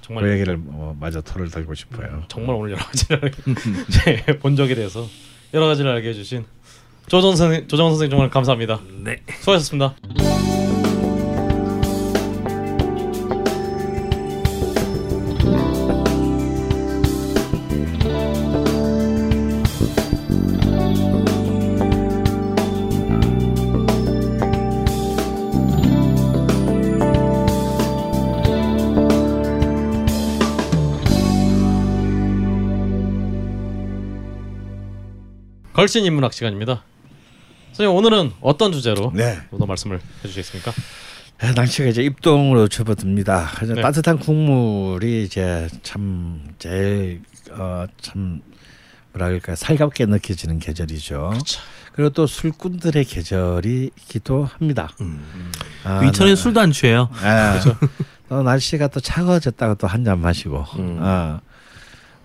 정말 0.00 0.24
그 0.24 0.30
얘기를 0.32 0.56
뭐 0.56 0.96
마저 0.98 1.20
토를 1.20 1.50
달고 1.50 1.74
싶어요. 1.74 2.24
정말 2.28 2.56
오늘 2.56 2.72
여러 2.72 2.82
가지를 2.82 3.30
이제 3.88 4.38
본 4.40 4.56
적에 4.56 4.74
대해서 4.74 5.06
여러 5.52 5.66
가지를 5.66 5.90
알게 5.90 6.08
해주신 6.08 6.46
조정 7.08 7.36
선생 7.36 7.68
조정 7.68 7.90
선생 7.90 8.08
정말 8.08 8.30
감사합니다. 8.30 8.80
네. 9.04 9.22
수고하셨습니다. 9.40 9.94
걸신 35.78 36.04
인문학 36.04 36.32
시간입니다. 36.32 36.82
선생님 37.70 37.96
오늘은 37.96 38.32
어떤 38.40 38.72
주제로 38.72 39.12
네. 39.14 39.38
더 39.56 39.64
말씀을 39.64 40.00
해주시겠습니까? 40.24 40.72
아, 41.40 41.52
날씨가 41.52 41.88
이제 41.88 42.02
입동으로 42.02 42.66
접어듭니다. 42.66 43.48
네. 43.62 43.80
따뜻한 43.80 44.18
국물이 44.18 45.22
이제 45.22 45.68
참 45.84 46.42
제일 46.58 47.22
어, 47.52 47.84
참 48.00 48.40
뭐랄까 49.12 49.54
살갑게 49.54 50.06
느껴지는 50.06 50.58
계절이죠. 50.58 51.28
그렇죠. 51.34 51.60
그리고 51.92 52.10
또 52.10 52.26
술꾼들의 52.26 53.04
계절이기도 53.04 54.46
합니다. 54.46 54.90
아, 55.84 56.00
위천에 56.00 56.30
나- 56.30 56.34
술도 56.34 56.60
안 56.60 56.72
취해요. 56.72 57.08
예. 57.22 57.60
또 58.28 58.42
날씨가 58.42 58.88
또 58.88 58.98
차가워졌다고 58.98 59.76
또한 59.76 60.02
잔 60.02 60.18
마시고, 60.20 60.64
음. 60.76 60.98
어, 61.00 61.40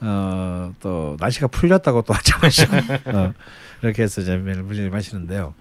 어, 0.04 0.74
또 0.80 1.16
날씨가 1.20 1.48
풀렸다고 1.48 2.02
또한잔 2.04 2.40
마시고, 2.42 2.76
어, 3.06 3.34
이렇게 3.82 4.04
해서 4.04 4.22
이제 4.22 4.36
매일 4.38 4.62
무진히 4.64 4.90
마시는데요. 4.90 5.54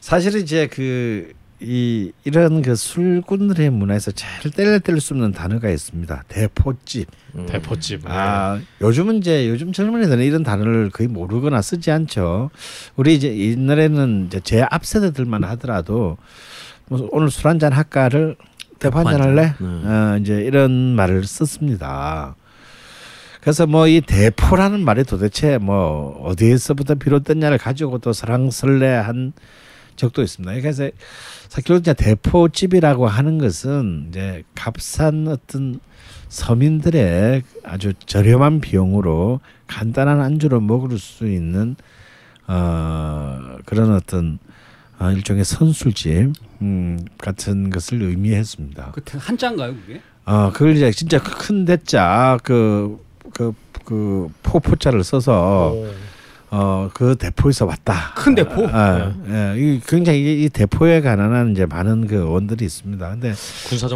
사실은 0.00 0.40
이제 0.40 0.66
그, 0.66 1.32
이, 1.58 2.12
이런 2.24 2.60
그 2.62 2.74
술꾼들의 2.76 3.70
문화에서 3.70 4.10
제일 4.12 4.50
뗄뗄수 4.52 5.14
없는 5.14 5.32
단어가 5.32 5.70
있습니다. 5.70 6.24
대포집. 6.28 7.08
대포집. 7.46 8.02
네. 8.04 8.10
아, 8.10 8.60
요즘은 8.82 9.16
이제 9.16 9.48
요즘 9.48 9.72
젊은이들은 9.72 10.22
이런 10.22 10.42
단어를 10.42 10.90
거의 10.90 11.08
모르거나 11.08 11.62
쓰지 11.62 11.90
않죠. 11.90 12.50
우리 12.96 13.14
이제 13.14 13.34
옛날에는 13.36 14.26
이제 14.26 14.40
제 14.40 14.62
앞 14.70 14.84
세대들만 14.84 15.44
하더라도 15.44 16.18
뭐 16.88 17.08
오늘 17.10 17.30
술 17.30 17.48
한잔 17.48 17.72
할까를 17.72 18.36
대포 18.78 18.98
한잔. 18.98 19.20
할래? 19.22 19.54
네. 19.58 19.66
어, 19.66 20.18
이제 20.20 20.34
이런 20.42 20.70
말을 20.94 21.24
썼습니다. 21.24 22.36
그래서 23.46 23.64
뭐 23.64 23.86
이 23.86 24.00
대포라는 24.00 24.84
말이 24.84 25.04
도대체 25.04 25.58
뭐 25.58 26.20
어디에서부터 26.24 26.96
비롯됐냐를 26.96 27.58
가지고 27.58 27.98
또 27.98 28.12
설랑설레한 28.12 29.34
적도 29.94 30.22
있습니다. 30.22 30.52
그래서 30.60 30.90
사실 31.48 31.76
이제 31.76 31.94
대포집이라고 31.94 33.06
하는 33.06 33.38
것은 33.38 34.06
이제 34.08 34.42
값싼 34.56 35.28
어떤 35.28 35.78
서민들의 36.28 37.44
아주 37.62 37.92
저렴한 38.06 38.60
비용으로 38.60 39.38
간단한 39.68 40.20
안주로 40.20 40.60
먹을 40.60 40.98
수 40.98 41.28
있는 41.28 41.76
어 42.48 43.58
그런 43.64 43.94
어떤 43.94 44.40
어, 44.98 45.12
일종의 45.12 45.44
선술집 45.44 46.32
음, 46.62 46.98
같은 47.18 47.70
것을 47.70 48.02
의미했습니다. 48.02 48.90
그 48.96 49.02
한자인가요 49.18 49.76
그게? 49.76 50.00
어 50.24 50.50
그걸 50.52 50.74
이제 50.74 50.90
진짜 50.90 51.22
큰 51.22 51.64
대자 51.64 52.38
그 52.42 53.05
그 53.36 53.52
그 53.86 54.28
포포자를 54.42 55.04
써서 55.04 55.72
오. 55.72 55.86
어 56.50 56.90
그 56.94 57.16
대포에서 57.16 57.66
왔다. 57.66 58.14
큰 58.16 58.34
대포? 58.34 58.66
아, 58.68 59.12
예, 59.28 59.54
이 59.58 59.80
굉장히 59.86 60.20
이, 60.20 60.44
이 60.44 60.48
대포에 60.48 61.00
관한 61.00 61.52
이제 61.52 61.66
많은 61.66 62.06
그 62.06 62.24
원들이 62.28 62.64
있습니다. 62.64 63.10
근데 63.10 63.32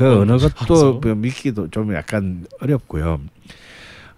그 0.00 0.20
어느 0.20 0.38
것도 0.38 1.00
뭐 1.00 1.14
믿기도 1.14 1.68
좀 1.70 1.94
약간 1.94 2.46
어렵고요. 2.60 3.20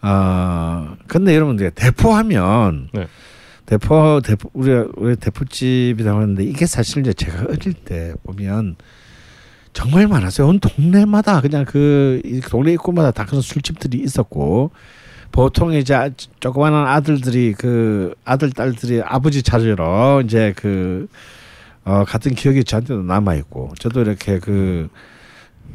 아 0.00 0.96
근데 1.06 1.34
여러분 1.36 1.54
이제 1.56 1.70
대포하면 1.74 2.88
네. 2.92 3.06
대포 3.66 4.20
대포 4.24 4.50
우리가 4.54 4.86
우리 4.96 5.16
대포집이라고 5.16 6.20
하는데 6.20 6.42
이게 6.44 6.66
사실 6.66 7.00
이제 7.00 7.12
제가 7.12 7.44
어릴 7.48 7.72
때 7.74 8.14
보면 8.24 8.76
정말 9.72 10.08
많았어요. 10.08 10.48
온 10.48 10.58
동네마다 10.58 11.40
그냥 11.40 11.64
그이 11.64 12.40
동네 12.40 12.72
입구마다 12.72 13.10
다 13.10 13.24
그런 13.24 13.40
술집들이 13.42 13.98
있었고 14.02 14.72
보통 15.32 15.72
이제 15.72 15.94
아- 15.94 16.10
조그마한 16.40 16.86
아들들이 16.86 17.54
그 17.54 18.14
아들 18.24 18.52
딸들이 18.52 19.02
아버지 19.04 19.42
찾으러 19.42 20.20
이제 20.24 20.52
그 20.56 21.08
어, 21.84 22.04
같은 22.06 22.34
기억이 22.34 22.62
저한테도 22.64 23.02
남아 23.02 23.34
있고 23.36 23.72
저도 23.78 24.02
이렇게 24.02 24.38
그 24.38 24.88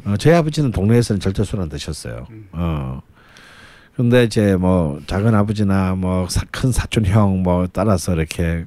어, 0.06 0.14
저희 0.16 0.32
아버지는 0.34 0.70
동네에서는 0.70 1.20
절대 1.20 1.44
술 1.44 1.60
안 1.60 1.68
드셨어요. 1.68 2.26
어. 2.52 3.02
근데 3.96 4.22
이제 4.24 4.54
뭐 4.56 5.00
작은 5.06 5.34
아버지나 5.34 5.96
뭐 5.96 6.26
큰 6.52 6.70
사촌 6.72 7.04
형 7.04 7.42
뭐 7.42 7.66
따라서 7.72 8.14
이렇게 8.14 8.64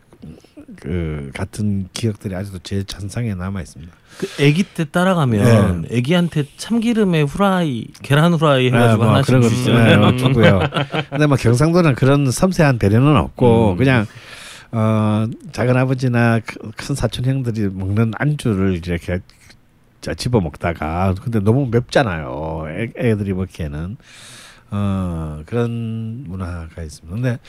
그 0.76 1.32
같은 1.34 1.88
기억들이 1.94 2.36
아직도 2.36 2.60
제 2.64 2.84
잔상에 2.84 3.34
남아 3.34 3.62
있습니다. 3.62 3.92
그 4.18 4.28
아기 4.46 4.64
때 4.64 4.86
따라가면 4.86 5.86
아기한테 5.92 6.46
참기름에 6.58 7.22
후라이 7.24 7.88
계란 8.04 8.34
후라이 8.34 8.68
해가지고 8.68 9.04
뭐 9.04 9.14
하나씩 9.14 9.42
주시잖아요. 9.42 10.12
네, 10.12 10.18
주고요. 10.18 10.60
근데 11.10 11.28
뭐 11.28 11.38
경상도는 11.38 11.96
그런 11.96 12.30
섬세한 12.30 12.78
배려는 12.80 13.16
없고 13.18 13.72
음. 13.74 13.78
그냥 13.78 14.06
어 14.72 15.26
작은 15.52 15.76
아버지나 15.76 16.40
크- 16.46 16.72
큰 16.76 16.96
사촌 16.96 17.26
형들이 17.26 17.70
먹는 17.74 18.14
안주를 18.18 18.76
이렇게 18.86 19.20
자, 20.02 20.14
집어 20.14 20.40
먹다가 20.42 21.14
근데 21.22 21.40
너무 21.40 21.68
맵잖아요. 21.72 22.64
애, 22.70 22.92
애들이 22.98 23.34
먹기에는 23.34 23.98
어 24.74 25.42
그런 25.46 26.24
문화가 26.28 26.82
있습니다. 26.82 27.14
근데 27.14 27.40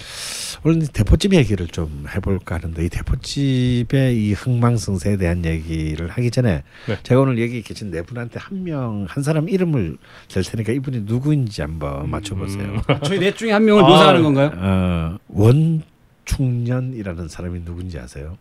오늘 0.64 0.82
이 0.82 0.87
대포집 0.88 1.35
얘기를 1.35 1.68
좀 1.68 2.04
해볼까 2.12 2.56
하는데 2.56 2.85
이 2.85 2.88
대포집의 2.88 4.16
이 4.16 4.32
흥망성쇠에 4.32 5.18
대한 5.18 5.44
얘기를 5.44 6.08
하기 6.08 6.32
전에 6.32 6.64
네. 6.88 6.98
제가 7.04 7.20
오늘 7.20 7.40
여기 7.40 7.62
계신 7.62 7.92
네 7.92 8.02
분한테 8.02 8.40
한 8.40 8.64
명 8.64 9.06
한 9.08 9.22
사람 9.22 9.48
이름을 9.48 9.98
댈 10.28 10.42
테니까 10.42 10.72
이분이 10.72 11.00
누구인지 11.02 11.62
한번 11.62 12.11
맞춰보세요. 12.11 12.82
저희 13.04 13.18
넷 13.20 13.37
중에 13.37 13.52
한 13.52 13.64
명을 13.64 13.85
아, 13.85 13.88
묘사하는 13.88 14.22
건가요? 14.22 14.50
어, 14.56 15.18
원충년이라는 15.28 17.28
사람이 17.28 17.64
누군지 17.64 17.98
아세요? 17.98 18.37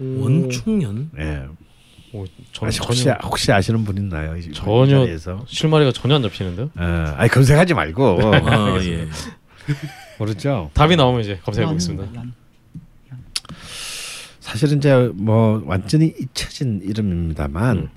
원충년? 0.00 1.10
예. 1.18 1.42
오, 2.12 2.24
저는 2.52 2.68
아시, 2.68 2.78
혹시 2.80 3.04
전혀 3.04 3.18
혹시 3.22 3.52
아시는 3.52 3.84
분 3.84 3.96
있나요? 3.98 4.36
이- 4.36 4.52
전혀 4.52 5.00
자리에서? 5.00 5.44
실마리가 5.46 5.92
전혀 5.92 6.14
안 6.16 6.22
잡히는데요. 6.22 6.70
어, 6.76 7.14
아니 7.16 7.28
검색하지 7.30 7.74
말고 7.74 8.18
아, 8.34 8.78
예. 8.84 9.06
모르죠. 10.18 10.70
답이 10.74 10.96
나오면 10.96 11.20
이제 11.22 11.38
검색해 11.44 11.66
보겠습니다. 11.66 12.22
사실은 14.40 14.78
이제 14.78 15.10
뭐 15.14 15.62
완전히 15.66 16.14
잊혀진 16.18 16.80
이름입니다만 16.82 17.76
음. 17.76 17.88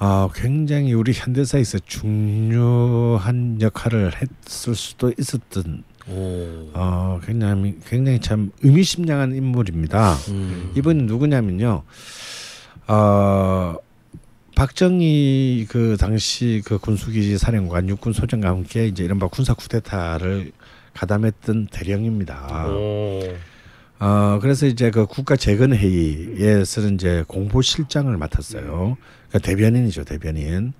어, 0.00 0.28
굉장히 0.34 0.92
우리 0.92 1.12
현대사에서 1.12 1.78
중요한 1.80 3.58
역할을 3.60 4.12
했을 4.16 4.74
수도 4.74 5.12
있었던 5.18 5.84
오. 6.08 6.70
어, 6.74 7.20
굉장히 7.24 7.76
굉장히 7.86 8.20
참 8.20 8.50
의미심장한 8.62 9.34
인물입니다. 9.34 10.14
음. 10.30 10.72
이분이 10.76 11.02
누구냐면요. 11.04 11.82
어, 12.88 13.76
박정희 14.56 15.66
그 15.68 15.96
당시 15.98 16.62
그 16.64 16.78
군수기지 16.78 17.38
사령관 17.38 17.88
육군 17.88 18.12
소장과 18.12 18.48
함께 18.48 18.86
이제 18.86 19.04
이른바 19.04 19.28
군사 19.28 19.54
쿠데타를 19.54 20.52
가담했던 20.94 21.68
대령입니다. 21.70 22.66
오. 22.68 23.20
어 24.00 24.38
그래서 24.40 24.66
이제 24.66 24.90
그 24.90 25.06
국가 25.06 25.36
재건 25.36 25.74
회의에서는 25.74 26.94
이제 26.94 27.24
공보 27.28 27.62
실장을 27.62 28.16
맡았어요. 28.16 28.96
그러니까 29.28 29.38
대변인이죠, 29.40 30.04
대변인. 30.04 30.72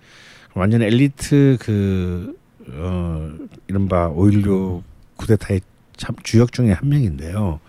완전 0.55 0.83
엘리트 0.83 1.59
그 1.61 2.39
어 2.73 3.31
이른바 3.67 4.11
5.16 4.11 4.83
쿠데타의 5.17 5.61
참 5.97 6.15
주역 6.23 6.53
중에 6.53 6.73
한 6.73 6.89
명인데요. 6.89 7.61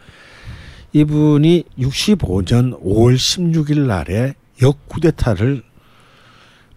이분이 0.91 1.65
65년 1.78 2.82
5월 2.82 3.15
16일 3.15 3.86
날에 3.86 4.34
역쿠데타를 4.62 5.63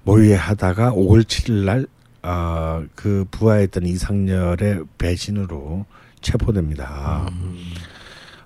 모의하다가 0.05 0.93
5월 0.93 1.23
7일 1.23 1.65
날 1.65 1.87
아, 2.23 2.85
그 2.95 3.25
부하했던 3.31 3.87
이상열의 3.87 4.85
배신으로 4.99 5.87
체포됩니다. 6.21 7.29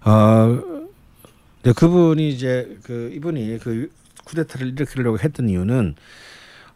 어, 0.05 0.61
근데 1.62 1.74
그분이 1.74 2.29
이제 2.31 2.79
그 2.85 3.11
이분이 3.14 3.59
그 3.59 3.90
쿠데타를 4.24 4.68
일으키려고 4.68 5.18
했던 5.18 5.48
이유는 5.48 5.94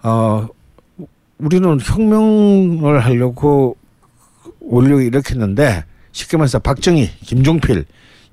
어 0.03 0.49
우리는 1.39 1.81
혁명을 1.81 3.01
하려고 3.01 3.77
올려고 4.61 5.01
일으켰는데 5.01 5.85
쉽게 6.13 6.37
말해서 6.37 6.59
박정희, 6.59 7.09
김종필 7.21 7.87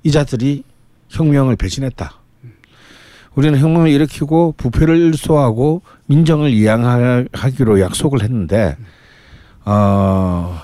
이 0.08 0.10
자들이 0.10 0.64
혁명을 1.10 1.56
배신했다. 1.56 2.14
우리는 3.34 3.58
혁명을 3.58 3.90
일으키고 3.90 4.54
부패를 4.56 4.96
일소하고 4.96 5.82
민정을 6.06 6.48
이양하기로 6.50 7.78
약속을 7.80 8.22
했는데 8.22 8.78
어 9.66 10.58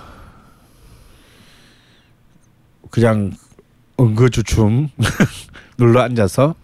그냥 2.89 3.33
응거주춤 4.01 4.89
눌러 5.77 6.01
앉아서 6.01 6.55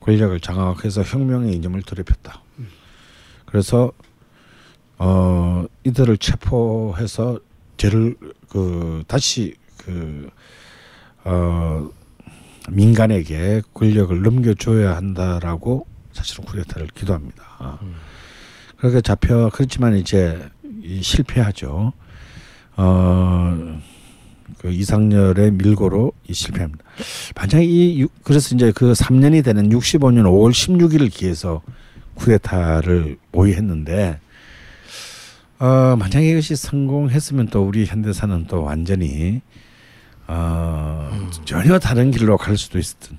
권력을 0.00 0.40
장악해서 0.40 1.02
혁명의 1.02 1.52
이념을 1.56 1.82
더럽혔다. 1.82 2.40
그래서 3.44 3.92
어 4.96 5.66
이들을 5.84 6.16
체포해서 6.16 7.40
죄를 7.76 8.16
그 8.48 9.04
다시 9.06 9.54
그어 11.24 11.92
민간에게 12.70 13.62
권력을 13.74 14.20
넘겨줘야 14.22 14.96
한다라고 14.96 15.86
사실은 16.12 16.44
쿠데타를 16.44 16.88
기도합니다. 16.94 17.78
그렇게 18.76 19.00
잡혀 19.00 19.50
그렇지만 19.52 19.96
이제 19.96 20.38
이 20.82 21.02
실패하죠. 21.02 21.92
어. 22.76 23.80
그 24.58 24.70
이상열의 24.70 25.52
밀고로 25.52 26.12
이 26.28 26.34
실패합니다. 26.34 26.84
만약에 27.34 27.64
이 27.64 28.02
유- 28.02 28.08
그래서 28.22 28.54
이제 28.54 28.70
그 28.72 28.92
3년이 28.92 29.42
되는 29.42 29.70
65년 29.70 30.24
5월 30.24 30.50
16일을 30.52 31.10
기해서 31.10 31.62
쿠데타를 32.14 33.16
모의했는데 33.32 34.20
어 35.58 35.96
만약에 35.98 36.30
이것이 36.30 36.54
성공했으면 36.54 37.48
또 37.48 37.64
우리 37.66 37.86
현대사는 37.86 38.46
또 38.46 38.62
완전히 38.62 39.40
어 40.26 41.28
전혀 41.44 41.78
다른 41.78 42.10
길로 42.10 42.36
갈 42.36 42.56
수도 42.56 42.78
있었던. 42.78 43.18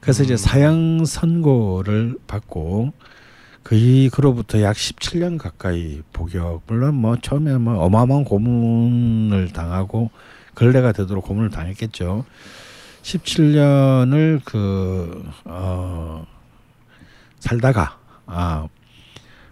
그래서 0.00 0.22
이제 0.24 0.36
사형 0.36 1.04
선고를 1.04 2.16
받고 2.26 2.92
거의 3.64 4.08
그로부터 4.10 4.60
약 4.62 4.74
17년 4.74 5.38
가까이 5.38 6.02
복역 6.12 6.62
물론 6.66 6.96
뭐 6.96 7.16
처음에 7.16 7.56
뭐 7.58 7.78
어마어마한 7.84 8.24
고문을 8.24 9.52
당하고 9.52 10.10
걸레가 10.56 10.92
되도록 10.92 11.24
고문을 11.24 11.50
당했겠죠. 11.50 12.24
17년을 13.02 14.40
그, 14.44 15.24
어, 15.44 16.24
살다가, 17.40 17.98
아, 18.26 18.68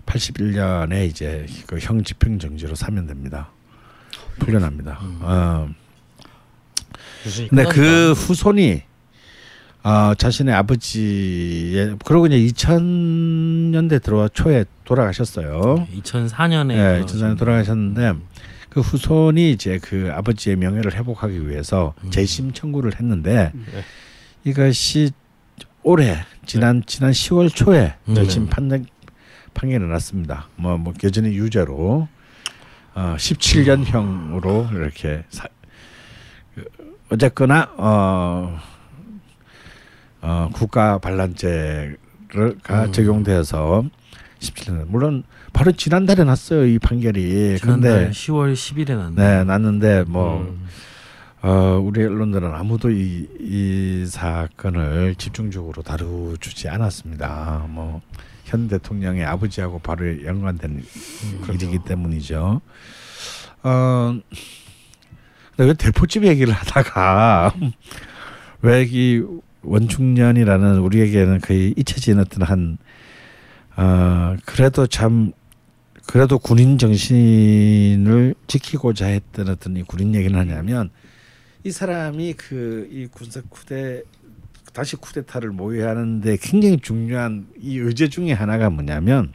81년에 0.07 1.07
이제 1.09 1.47
그 1.67 1.79
형 1.81 2.03
집행 2.05 2.39
정지로 2.39 2.75
사면 2.75 3.07
됩니다. 3.07 3.51
풀려납니다. 4.39 4.99
어, 5.21 5.69
유순이 5.69 5.80
근데 7.49 7.65
그 7.65 7.71
끝났다. 7.71 8.13
후손이 8.13 8.83
어, 9.83 10.15
자신의 10.15 10.55
아버지의 10.55 11.97
그러고 12.05 12.27
이제 12.27 12.37
2000년대 12.37 14.03
들어와 14.03 14.29
초에 14.29 14.65
돌아가셨어요. 14.85 15.87
2004년에 15.97 16.73
예, 16.73 17.05
2004년에 17.05 17.39
돌아가셨는데 17.39 18.15
그 18.69 18.81
후손이 18.81 19.51
이제 19.53 19.79
그 19.83 20.11
아버지의 20.13 20.57
명예를 20.57 20.95
회복하기 20.95 21.49
위해서 21.49 21.95
재심 22.11 22.53
청구를 22.53 22.99
했는데 23.01 23.53
네. 23.55 23.85
이것이 24.45 25.11
올해 25.83 26.25
지난 26.47 26.83
지난 26.87 27.11
10월 27.11 27.55
초에 27.55 27.95
음. 28.09 28.15
재심 28.15 28.49
판결 28.49 28.85
판결이 29.55 29.85
났습니다. 29.87 30.49
뭐, 30.57 30.77
뭐 30.77 30.93
여전히 31.03 31.37
유죄로 31.37 32.07
어, 32.95 33.15
17년형으로 33.17 34.73
이렇게 34.73 35.25
사, 35.31 35.47
그, 36.55 36.65
어쨌거나 37.11 37.71
어, 37.77 38.59
어, 40.23 40.51
국가 40.53 40.99
반란죄가 40.99 41.95
음. 42.37 42.93
적용되어서 42.93 43.85
17년 44.39 44.87
물론 44.89 45.25
바로 45.53 45.73
지난달에 45.73 46.25
났어요 46.25 46.65
이 46.65 46.79
판결이 46.79 47.59
지난달 47.59 47.93
근데 47.93 48.11
10월 48.11 48.55
10일에 48.55 48.97
났네. 48.97 49.15
네 49.17 49.45
났는데 49.45 50.05
뭐 50.07 50.41
음. 50.41 50.67
어, 51.43 51.81
우리 51.83 52.05
언론들은 52.05 52.55
아무도 52.55 52.91
이, 52.91 53.27
이 53.41 54.07
사건을 54.07 55.15
집중적으로 55.17 55.83
다루지 55.83 56.69
않았습니다. 56.69 57.67
뭐 57.69 58.03
현 58.51 58.67
대통령의 58.67 59.25
아버지하고 59.25 59.79
바로 59.79 60.25
연관된 60.25 60.85
일이기 61.53 61.79
때문이죠. 61.87 62.61
어, 63.63 64.21
왜 65.65 65.75
대포집 65.75 66.25
얘기를 66.25 66.53
하다가 66.53 67.55
왜 68.63 68.85
이 68.85 69.23
원충년이라는 69.63 70.79
우리에게는 70.79 71.41
거의 71.41 71.75
잊혀진 71.77 72.19
어떤 72.19 72.43
한 72.43 72.79
어, 73.77 74.37
그래도 74.47 74.87
참 74.87 75.33
그래도 76.07 76.39
군인 76.39 76.79
정신을 76.79 78.35
지키고자 78.47 79.07
했던 79.07 79.49
어떤 79.49 79.77
이 79.77 79.83
군인 79.83 80.15
얘기를 80.15 80.37
하냐면 80.39 80.91
이 81.63 81.71
사람이 81.71 82.33
그 82.35 82.89
이 82.91 83.07
군사 83.07 83.41
쿠데 83.49 84.03
다시 84.73 84.97
쿠데타를 84.97 85.51
모의하는데 85.51 86.39
굉장히 86.41 86.79
중요한 86.79 87.47
이 87.61 87.77
의제 87.77 88.09
중에 88.09 88.33
하나가 88.33 88.71
뭐냐면 88.71 89.33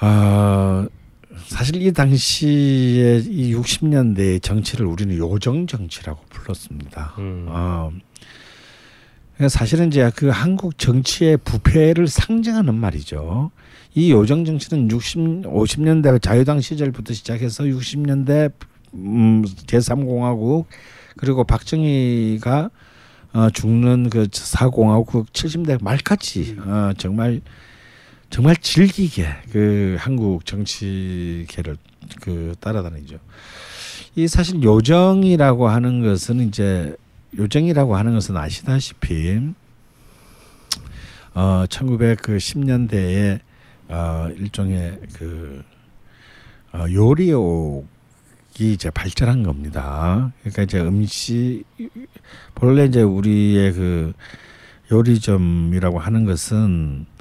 아 0.00 0.88
사실 1.46 1.82
이 1.82 1.92
당시에 1.92 3.18
이 3.18 3.54
60년대 3.54 4.42
정치를 4.42 4.86
우리는 4.86 5.16
요정 5.16 5.66
정치라고 5.66 6.20
불렀습니다. 6.30 7.14
음. 7.18 7.46
어, 7.48 7.90
사실은 9.48 9.88
이제 9.88 10.10
그 10.14 10.28
한국 10.28 10.78
정치의 10.78 11.38
부패를 11.38 12.08
상징하는 12.08 12.74
말이죠. 12.74 13.50
이 13.94 14.10
요정 14.10 14.44
정치는 14.44 14.90
60, 14.90 15.42
50년대 15.44 16.20
자유당 16.22 16.60
시절부터 16.60 17.14
시작해서 17.14 17.64
60년대 17.64 18.52
음, 18.94 19.42
제3공화국 19.44 20.66
그리고 21.16 21.44
박정희가 21.44 22.70
어, 23.32 23.50
죽는 23.50 24.10
그 24.10 24.28
사공화국 24.30 25.32
70대 25.32 25.82
말까지 25.82 26.56
어, 26.60 26.92
정말 26.96 27.40
정말 28.34 28.56
질기게 28.56 29.28
그 29.52 29.94
한국 29.96 30.44
정치계를 30.44 31.76
그 32.20 32.56
따라다니죠. 32.58 33.20
이 34.16 34.26
사실 34.26 34.60
요정이라고 34.60 35.68
하는 35.68 36.02
것은 36.02 36.40
이제 36.40 36.96
요정이라고 37.38 37.94
하는 37.94 38.14
것은 38.14 38.36
아시다시피 38.36 39.40
어 41.32 41.64
1910년대에 41.68 43.38
어 43.86 44.28
일종의 44.36 44.98
그 45.12 45.62
어, 46.72 46.86
요리옥이 46.90 47.84
이제 48.58 48.90
발전한 48.90 49.44
겁니다. 49.44 50.32
그러니까 50.40 50.64
이제 50.64 50.80
음식 50.80 51.62
본래 52.56 52.86
이제 52.86 53.00
우리의 53.00 53.72
그 53.74 54.12
요리점이라고 54.90 56.00
하는 56.00 56.24
것은 56.24 57.13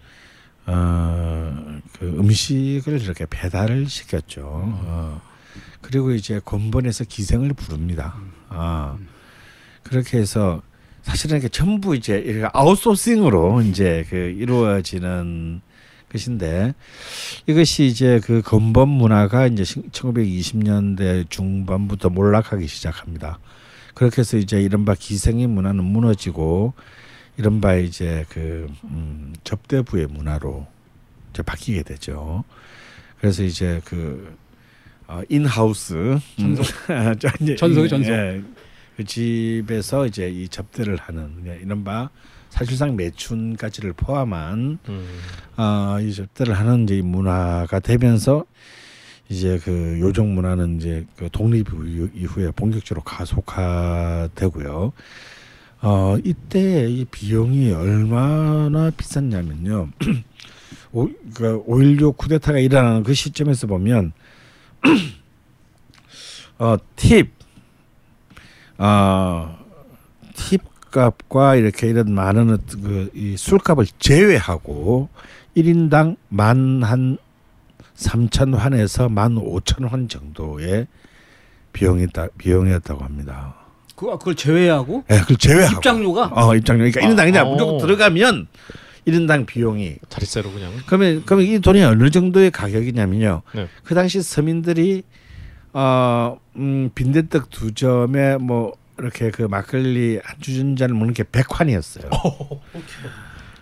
어, 0.66 1.80
그 1.99 2.05
음식을 2.05 3.01
이렇게 3.01 3.26
배달을 3.30 3.88
시켰죠. 3.88 4.41
어, 4.45 5.22
그리고 5.82 6.11
이제 6.11 6.39
건번에서 6.43 7.03
기생을 7.03 7.53
부릅니다. 7.53 8.16
아 8.49 8.97
그렇게 9.84 10.18
해서 10.18 10.61
사실은 11.03 11.38
이게 11.38 11.49
전부 11.49 11.95
이제 11.95 12.43
아웃소싱으로 12.53 13.61
이제 13.64 14.05
그 14.09 14.16
이루어지는 14.16 15.61
것인데 16.11 16.74
이것이 17.47 17.86
이제 17.86 18.22
그 18.24 18.41
건번 18.41 18.88
문화가 18.89 19.47
이제 19.47 19.64
1920년대 19.64 21.30
중반부터 21.30 22.09
몰락하기 22.09 22.68
시작합니다. 22.68 23.39
그렇게 23.93 24.22
해서 24.22 24.38
이제 24.38 24.61
이른바 24.61 24.95
기생의 24.95 25.47
문화는 25.47 25.84
무너지고 25.84 26.74
이른바 27.38 27.75
이제 27.75 28.25
그 28.29 28.67
음, 28.84 29.34
접대부의 29.43 30.07
문화로 30.07 30.67
이제 31.31 31.41
바뀌게 31.41 31.84
되죠. 31.84 32.43
그래서 33.19 33.43
이제 33.43 33.81
그 33.86 34.36
어, 35.07 35.21
인하우스 35.29 36.17
전속 36.39 36.65
전속이 37.57 37.89
전속. 37.89 38.11
예, 38.13 38.41
그 38.97 39.03
집에서 39.03 40.05
이제 40.05 40.29
이 40.29 40.47
접대를 40.47 40.97
하는 40.97 41.41
예, 41.47 41.59
이른바 41.63 42.09
사실상 42.49 42.95
매춘까지를 42.95 43.93
포함한 43.93 44.77
음. 44.88 45.07
어, 45.57 45.97
이 46.01 46.13
접대를 46.13 46.53
하는 46.53 46.84
이제 46.84 46.97
이 46.97 47.01
문화가 47.01 47.79
되면서 47.79 48.45
이제 49.29 49.59
그 49.63 49.97
요정 49.99 50.36
문화는 50.36 50.77
이제 50.77 51.05
그 51.17 51.29
독립 51.31 51.67
이후- 51.69 52.11
이후에 52.13 52.51
본격적으로 52.51 53.01
가속화되고요. 53.03 54.93
어 55.84 56.15
이때 56.23 56.89
이 56.89 57.03
비용이 57.03 57.71
얼마나 57.73 58.89
비쌌냐면요. 58.89 59.89
오, 60.93 61.07
그5.16 61.34 62.15
쿠데타가 62.15 62.59
일어나는 62.59 63.03
그 63.03 63.13
시점에서 63.13 63.67
보면 63.67 64.13
어, 66.57 66.77
팁, 66.95 67.31
어, 68.77 69.57
팁 70.36 70.61
값과 70.91 71.55
이렇게 71.55 71.89
이런 71.89 72.13
많은 72.13 72.57
그 72.81 73.09
이 73.13 73.36
술값을 73.36 73.86
제외하고 73.99 75.09
1인당 75.57 76.15
만한 76.29 77.17
3천 77.95 78.55
환에서 78.55 79.09
만 79.09 79.36
5천 79.36 79.89
환 79.89 80.07
정도의 80.07 80.88
비용이 81.73 82.07
따, 82.13 82.27
비용이었다고 82.38 83.03
합니다. 83.03 83.62
그 84.11 84.17
그걸 84.17 84.35
제외하고 84.35 85.03
예, 85.09 85.19
그걸 85.19 85.37
제외하고 85.37 85.77
입장료가 85.77 86.31
어, 86.33 86.55
입장료. 86.55 86.79
그러니까 86.79 87.01
아, 87.01 87.09
1인당 87.09 87.25
그냥 87.25 87.47
어. 87.47 87.51
무조건 87.51 87.77
들어가면 87.79 88.47
1인당 89.07 89.45
비용이 89.45 89.97
자릿세로 90.09 90.51
그냥. 90.51 90.71
그러면 90.85 91.23
그러면 91.25 91.45
이 91.45 91.59
돈이 91.59 91.83
어느 91.83 92.09
정도의 92.09 92.51
가격이냐면요. 92.51 93.41
네. 93.55 93.67
그 93.83 93.95
당시 93.95 94.21
서민들이 94.21 95.03
어, 95.73 96.37
음, 96.55 96.89
빈대떡 96.93 97.49
두 97.49 97.73
점에 97.73 98.37
뭐 98.37 98.73
이렇게 98.99 99.31
그 99.31 99.43
막걸리 99.43 100.19
한 100.23 100.35
주전자를 100.39 100.95
먹는 100.95 101.13
게 101.13 101.23
100환이었어요. 101.23 102.09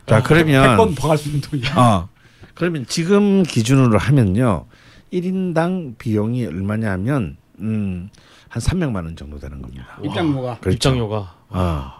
자, 0.05 0.21
그러면 0.23 0.77
100번 0.77 0.95
더갈수 0.95 1.29
있는 1.29 1.41
돈이야. 1.41 1.73
어. 1.75 2.09
그러면 2.53 2.85
지금 2.87 3.43
기준으로 3.43 3.97
하면요. 3.97 4.65
1인당 5.13 5.97
비용이 5.97 6.45
얼마냐면 6.45 7.37
음, 7.59 8.09
한 8.52 8.62
300만 8.62 8.95
원 8.95 9.16
정도 9.16 9.39
되는 9.39 9.62
겁니다. 9.62 9.97
입장료가 10.04 10.58
그렇죠. 10.60 10.76
입장료가 10.76 11.36
어. 11.47 11.91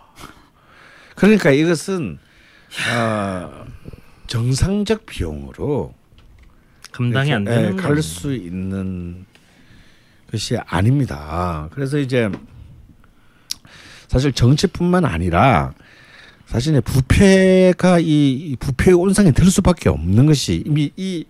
그러니까 1.16 1.52
이것은 1.52 2.20
어, 2.94 3.66
정상적 4.28 5.06
비용으로 5.06 5.94
감당이 6.92 7.32
안 7.32 7.46
되는 7.46 7.78
거예요. 7.78 7.82
갈수 7.82 8.34
있는 8.34 9.26
것이 10.30 10.58
아닙니다. 10.66 11.70
그래서 11.72 11.98
이제 11.98 12.30
사실 14.10 14.34
정치뿐만 14.34 15.06
아니라 15.06 15.74
사실 16.48 16.74
이제 16.74 16.82
부패가 16.82 18.00
이, 18.00 18.34
이 18.34 18.56
부패의 18.58 18.94
온상이 18.94 19.32
될 19.32 19.50
수밖에 19.50 19.88
없는 19.88 20.26
것이 20.26 20.64
이미 20.66 20.92
이, 20.98 21.24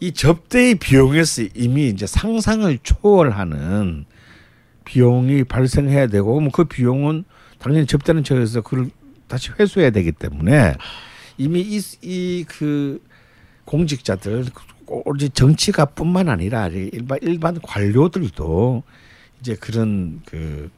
이 0.00 0.12
접대의 0.12 0.76
비용에서 0.76 1.42
이미 1.54 1.90
이제 1.90 2.06
상상을 2.06 2.78
초월하는 2.82 4.06
비용이 4.86 5.44
발생해야 5.44 6.06
되고 6.06 6.40
뭐그 6.40 6.64
비용은 6.64 7.24
당연히 7.58 7.86
접대는 7.86 8.24
처에서 8.24 8.62
그걸 8.62 8.88
다시 9.28 9.50
회수해야 9.58 9.90
되기 9.90 10.12
때문에 10.12 10.76
이미 11.36 11.60
이 11.60 12.44
그 12.48 13.02
공직자들 13.66 14.46
오로지 14.86 15.28
정치가뿐만 15.30 16.28
아니라 16.28 16.68
일반 16.68 17.18
일반 17.20 17.60
관료들도 17.60 18.82
이제 19.40 19.56
그런 19.56 20.22
그 20.24 20.70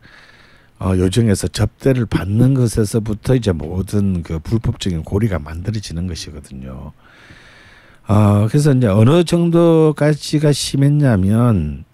어, 0.81 0.97
요정에서 0.97 1.49
접대를 1.49 2.07
받는 2.07 2.55
것에서부터 2.55 3.35
이제 3.35 3.53
모든 3.53 4.23
그 4.23 4.39
불법적인 4.39 5.03
고리가 5.03 5.41
만들어지는 5.41 6.07
것이거든요. 6.07 6.93
어, 8.07 8.47
그래서 8.49 8.73
이제 8.73 8.87
어느 8.87 9.25
정도까지가 9.25 10.53
심했냐면 10.53 11.85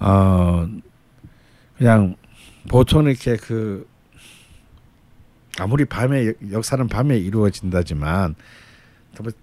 어 0.00 0.66
그냥 1.82 2.14
보통 2.68 3.08
이렇게 3.08 3.36
그 3.36 3.88
아무리 5.58 5.84
밤에 5.84 6.28
역- 6.28 6.36
역사는 6.52 6.86
밤에 6.86 7.18
이루어진다지만 7.18 8.36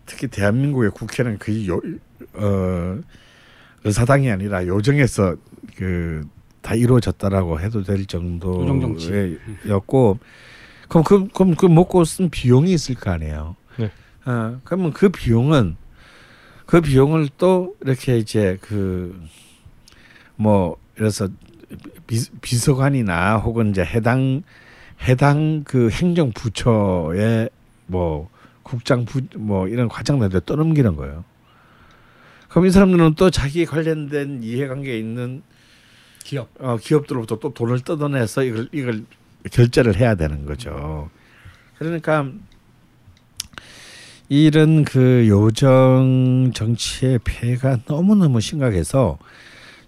특히 0.06 0.28
대한민국의 0.30 0.92
국회는 0.92 1.38
거의 1.38 1.68
요, 1.68 1.82
어, 2.34 2.98
의사당이 3.84 4.32
아니라 4.32 4.66
요정에서 4.66 5.36
그 5.76 6.24
다 6.62 6.76
이루어졌다라고 6.76 7.62
해도 7.62 7.84
될. 7.84 8.06
정도였고 8.06 8.60
그럼 10.90 11.04
그 11.06 11.28
그럼 11.30 11.56
그 11.56 11.66
먹고 11.68 12.04
쓴 12.04 12.30
비용이 12.30 12.74
있을 12.74 12.96
거 12.96 13.12
아니에요. 13.12 13.56
네. 13.78 13.90
어, 14.26 14.60
그러면 14.66 14.92
그 14.92 15.08
비용은 15.10 15.78
그 16.66 16.82
비용을 16.82 17.30
또 17.38 17.76
이렇게 17.82 18.18
이제 18.18 18.58
그 18.62 19.18
뭐 20.36 20.76
그래서 20.96 21.30
비, 22.08 22.20
비서관이나 22.42 23.38
혹은 23.38 23.72
이제 23.72 23.84
해당 23.84 24.44
해당 25.08 25.64
그 25.64 25.90
행정부처의 25.90 27.50
뭐 27.88 28.30
국장 28.64 29.06
부 29.06 29.22
뭐 29.36 29.68
이런 29.68 29.88
과장들한테 29.88 30.42
떠넘기는 30.46 30.96
거예요. 30.96 31.24
그럼 32.50 32.66
이 32.66 32.72
사람들은 32.72 33.16
또 33.16 33.30
자기 33.30 33.66
관련된 33.66 34.42
이해관계에 34.44 34.98
있는 34.98 35.44
기업 36.24 36.50
어, 36.60 36.78
기업들로부터 36.78 37.40
또 37.40 37.54
돈을 37.54 37.80
뜯어내서 37.82 38.44
이걸 38.44 38.70
이걸 38.72 39.06
결제를 39.52 39.96
해야 39.96 40.16
되는 40.16 40.46
거죠. 40.46 41.10
그러니까 41.78 42.28
이런 44.28 44.84
그 44.84 45.26
요정 45.28 46.52
정치의 46.54 47.20
폐해가 47.24 47.80
너무 47.86 48.16
너무 48.16 48.42
심각해서 48.42 49.18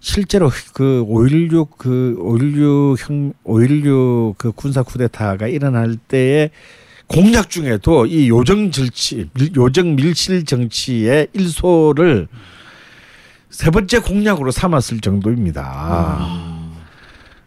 실제로 0.06 0.50
그5.16그 0.50 2.18
5.16형 2.18 3.32
5.16그 3.44 4.52
군사 4.56 4.82
쿠데타가 4.82 5.46
일어날 5.46 5.96
때의 5.96 6.50
공약 7.06 7.48
중에도 7.48 8.04
이 8.06 8.28
요정 8.28 8.72
정치 8.72 9.28
밀- 9.32 9.54
요정 9.54 9.94
밀실 9.94 10.44
정치의 10.44 11.28
일소를 11.32 12.26
세 13.48 13.70
번째 13.70 14.00
공약으로 14.00 14.50
삼았을 14.50 14.98
정도입니다. 15.00 16.28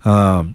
어, 0.06 0.46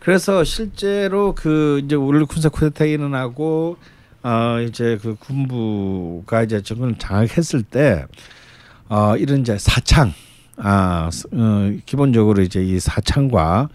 그래서 0.00 0.44
실제로 0.44 1.34
그 1.34 1.82
이제 1.84 1.94
우리 1.94 2.24
군사 2.24 2.48
쿠데타 2.48 2.86
일어나고 2.86 3.76
어 4.22 4.60
이제 4.66 4.98
그 5.02 5.14
군부가 5.16 6.42
이제 6.44 6.62
정권을 6.62 6.94
장악했을 6.98 7.62
때 7.64 8.06
어, 8.88 9.14
이런 9.18 9.40
이제 9.40 9.58
사창 9.58 10.14
아 10.56 11.10
어, 11.32 11.72
기본적으로 11.86 12.42
이제 12.42 12.62
이 12.62 12.78
사창과 12.78 13.68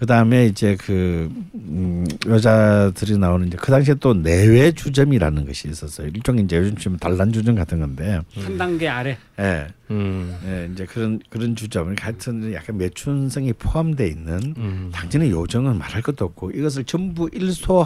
그 0.00 0.06
다음에 0.06 0.46
이제 0.46 0.78
그 0.80 1.30
음, 1.54 2.06
여자들이 2.26 3.18
나오는 3.18 3.46
이제 3.48 3.58
그 3.60 3.70
당시에 3.70 3.96
또 4.00 4.14
내외 4.14 4.72
주점이라는 4.72 5.44
것이 5.44 5.68
있었어요. 5.68 6.08
일종의 6.08 6.44
이제 6.44 6.56
요즘 6.56 6.74
치면 6.74 6.98
단란 6.98 7.30
주점 7.34 7.54
같은 7.54 7.80
건데, 7.80 8.18
한 8.34 8.56
단계 8.56 8.88
아래 8.88 9.18
예, 9.38 9.66
음. 9.90 10.34
예, 10.46 10.70
이제 10.72 10.86
그런 10.86 11.20
그런 11.28 11.54
주점, 11.54 11.94
하여튼 12.00 12.50
약간 12.54 12.78
매춘성이 12.78 13.52
포함돼 13.52 14.08
있는 14.08 14.54
음. 14.56 14.90
당진의 14.90 15.32
요정은 15.32 15.76
말할 15.76 16.00
것도 16.00 16.24
없고 16.24 16.52
이것을 16.52 16.84
전부 16.84 17.28
일소 17.30 17.84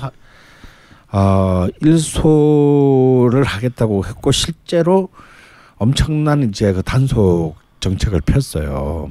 어, 1.10 1.66
일소를 1.80 3.42
하겠다고 3.42 4.06
했고 4.06 4.30
실제로 4.30 5.08
엄청난 5.78 6.44
이제 6.44 6.72
그 6.72 6.80
단속 6.84 7.56
정책을 7.84 8.22
폈어요. 8.22 9.10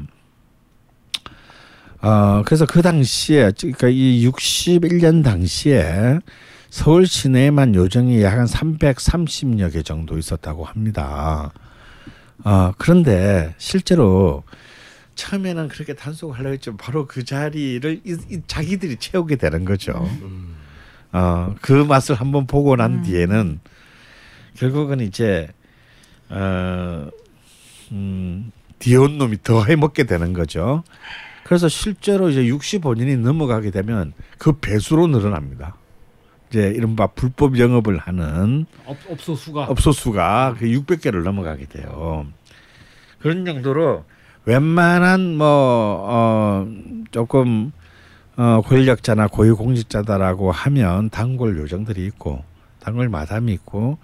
어, 2.01 2.41
그래서 2.45 2.65
그 2.65 2.81
당시에 2.81 3.51
그러니까 3.57 3.87
이 3.87 4.27
61년 4.27 5.23
당시에 5.23 6.19
서울 6.69 7.05
시내에만 7.05 7.75
요정이 7.75 8.21
약 8.23 8.33
한 8.33 8.45
330여 8.45 9.71
개 9.71 9.83
정도 9.83 10.17
있었다고 10.17 10.65
합니다. 10.65 11.53
아 12.43 12.73
그런데 12.79 13.53
실제로 13.59 14.43
처음에는 15.15 15.67
그렇게 15.67 15.93
단속을 15.93 16.35
하려고 16.35 16.53
했지만 16.53 16.77
바로 16.77 17.05
그 17.05 17.23
자리를 17.23 18.01
이, 18.03 18.17
이 18.31 18.41
자기들이 18.47 18.97
채우게 18.97 19.35
되는 19.35 19.63
거죠. 19.63 19.93
어, 21.13 21.55
그 21.61 21.71
맛을 21.73 22.15
한번 22.15 22.47
보고 22.47 22.75
난 22.75 23.03
뒤에는 23.03 23.59
결국은 24.57 24.99
이제 24.99 25.47
어, 26.29 27.07
음, 27.91 28.51
뒤온 28.83 29.17
놈이 29.17 29.37
더 29.43 29.63
해먹게 29.63 30.03
되는 30.03 30.33
거죠. 30.33 30.83
그래서 31.45 31.69
실제로 31.69 32.29
이제 32.29 32.43
65년이 32.43 33.17
넘어가게 33.17 33.71
되면 33.71 34.11
그 34.37 34.59
배수로 34.59 35.07
늘어납니다. 35.07 35.77
이제 36.49 36.67
이른바 36.75 37.07
불법 37.07 37.57
영업을 37.57 37.97
하는 37.97 38.65
업, 38.85 38.97
업소 39.09 39.35
수가 39.35 39.63
업소 39.67 39.93
수가 39.93 40.55
그 40.59 40.65
600개를 40.65 41.23
넘어가게 41.23 41.67
돼요. 41.67 42.27
그런 43.19 43.45
정도로 43.45 44.03
웬만한 44.43 45.37
뭐 45.37 45.45
어, 46.05 46.67
조금 47.11 47.71
어, 48.35 48.59
권력자나 48.65 49.27
고위공직자다라고 49.29 50.51
하면 50.51 51.09
단골 51.09 51.57
요정들이 51.57 52.05
있고 52.07 52.43
단골 52.81 53.07
마담이 53.07 53.53
있고 53.53 53.97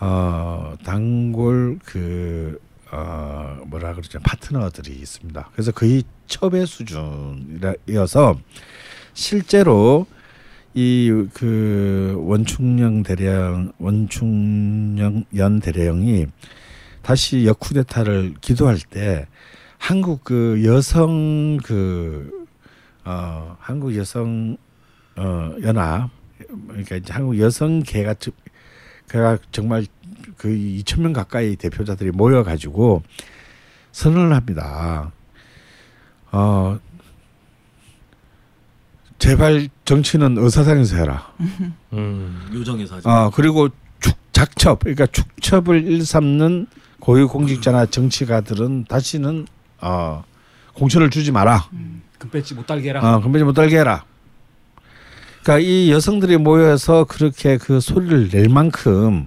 어, 0.00 0.76
단골 0.82 1.78
그 1.84 2.58
어, 2.90 3.58
뭐라 3.66 3.92
그러죠 3.92 4.18
파트너들이 4.20 4.92
있습니다. 4.92 5.50
그래서 5.52 5.72
거의 5.72 6.04
첩의 6.26 6.66
수준이어서 6.66 8.38
실제로 9.14 10.06
이 10.74 11.28
그 11.34 12.14
원충령 12.18 13.02
대령 13.02 13.72
원충령 13.78 15.24
연 15.36 15.60
대령이 15.60 16.26
다시 17.02 17.46
역쿠데타를 17.46 18.34
기도할 18.40 18.78
때 18.78 19.26
한국 19.78 20.24
그 20.24 20.62
여성 20.64 21.56
그 21.64 22.46
어, 23.04 23.56
한국 23.58 23.96
여성 23.96 24.56
어, 25.16 25.54
연합 25.62 26.10
그러니까 26.68 26.96
이제 26.96 27.12
한국 27.12 27.38
여성 27.38 27.82
개가 27.82 28.14
그가 29.06 29.38
정말 29.50 29.86
그 30.38 30.48
2천 30.48 31.00
명 31.00 31.12
가까이 31.12 31.56
대표자들이 31.56 32.12
모여 32.12 32.44
가지고 32.44 33.02
선언을 33.92 34.34
합니다. 34.34 35.10
어 36.30 36.78
제발 39.18 39.68
정치는 39.84 40.38
의사당에서 40.38 40.96
해라. 40.96 41.32
음. 41.92 42.48
요정에서 42.54 42.96
하지. 42.96 43.08
어 43.08 43.30
그리고 43.34 43.68
축 44.00 44.14
작첩 44.32 44.78
그러니까 44.80 45.06
축첩을 45.06 45.84
일삼는 45.84 46.68
고위 47.00 47.24
공직자나 47.24 47.86
정치가들은 47.86 48.84
다시는 48.88 49.46
어 49.80 50.22
공천을 50.74 51.10
주지 51.10 51.32
마라. 51.32 51.68
금배지 52.18 52.54
못 52.54 52.64
달게 52.66 52.90
해라. 52.90 53.00
어 53.16 53.20
건배지 53.20 53.44
못 53.44 53.54
달게 53.54 53.78
해라. 53.78 54.04
그러니까 55.42 55.66
이 55.66 55.90
여성들이 55.90 56.36
모여서 56.36 57.04
그렇게 57.04 57.56
그 57.56 57.80
소리를 57.80 58.28
낼 58.28 58.48
만큼 58.48 59.26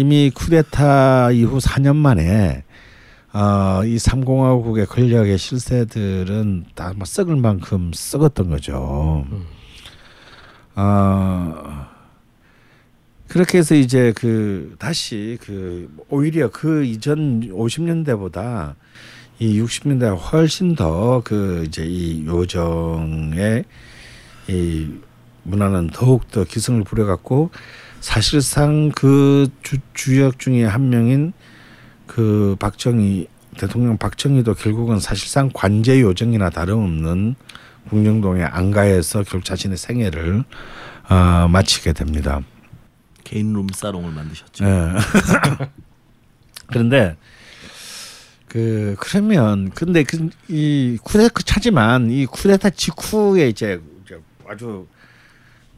이미 0.00 0.30
쿠데타 0.34 1.32
이후 1.32 1.58
4년 1.58 1.94
만에 1.94 2.64
어, 3.34 3.82
이 3.84 3.98
삼공화국의 3.98 4.86
권력의 4.86 5.36
실세들은 5.36 6.64
다 6.74 6.94
뭐 6.96 7.04
썩을 7.04 7.36
만큼 7.36 7.90
썩었던 7.92 8.48
거죠. 8.48 9.26
어, 10.74 11.86
그렇게 13.28 13.58
해서 13.58 13.74
이제 13.74 14.14
그 14.16 14.74
다시 14.78 15.36
그 15.42 15.94
오히려 16.08 16.48
그 16.50 16.82
이전 16.82 17.42
50년대보다 17.50 18.76
이 19.38 19.60
60년대 19.60 20.18
훨씬 20.32 20.74
더 20.76 21.20
그 21.22 21.64
이제 21.66 21.84
이 21.84 22.24
요정의 22.24 23.64
이 24.48 24.94
문화는 25.42 25.90
더욱 25.92 26.30
더 26.30 26.44
기승을 26.44 26.84
부려갖고 26.84 27.50
사실상 28.00 28.90
그 28.94 29.48
주, 29.62 29.76
주역 29.94 30.38
중에 30.38 30.64
한 30.64 30.88
명인 30.90 31.32
그 32.06 32.56
박정희 32.58 33.28
대통령 33.58 33.98
박정희도 33.98 34.54
결국은 34.54 34.98
사실상 35.00 35.50
관제 35.52 36.00
요정이나 36.00 36.50
다름없는 36.50 37.34
궁정동의 37.88 38.44
안가에서 38.44 39.22
결국 39.24 39.44
자신의 39.44 39.76
생애를 39.76 40.44
어, 41.08 41.48
마치게 41.48 41.92
됩니다. 41.92 42.40
개인 43.24 43.52
룸사롱을 43.52 44.12
만드셨죠. 44.12 44.64
예. 44.64 44.92
그런데 46.68 47.16
그 48.48 48.96
그러면 48.98 49.70
근데 49.70 50.02
그 50.02 50.30
이 50.48 50.98
쿠데타 51.02 51.42
차지만 51.44 52.10
이 52.10 52.26
쿠데타 52.26 52.70
직후에 52.70 53.48
이제 53.48 53.80
아주 54.48 54.86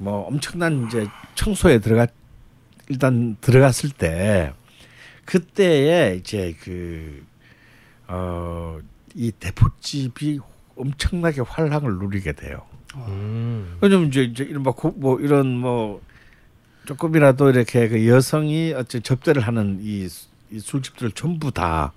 뭐 0.02 0.26
엄청난 0.26 0.86
이제 0.86 1.06
청소에 1.36 1.78
들어가 1.78 2.06
일단 2.88 3.36
들어갔을 3.40 3.90
때 3.90 4.52
그때에 5.24 6.16
이제 6.16 6.56
그 6.60 7.24
그어이 8.06 9.30
대포집이 9.38 10.40
엄청나게 10.76 11.42
활황을 11.42 11.98
누리게 11.98 12.32
돼요. 12.32 12.62
음. 12.96 13.78
왜냐면 13.80 14.08
이제, 14.08 14.22
이제 14.24 14.44
이런 14.44 14.62
뭐, 14.62 14.74
고- 14.74 14.92
뭐 14.96 15.20
이런 15.20 15.56
뭐 15.56 16.02
조금이라도 16.86 17.50
이렇게 17.50 17.88
그 17.88 18.06
여성이 18.08 18.72
어째 18.74 19.00
접대를 19.00 19.42
하는 19.42 19.78
이, 19.80 20.08
수- 20.08 20.28
이 20.50 20.58
술집들을 20.58 21.12
전부 21.12 21.52
다 21.52 21.92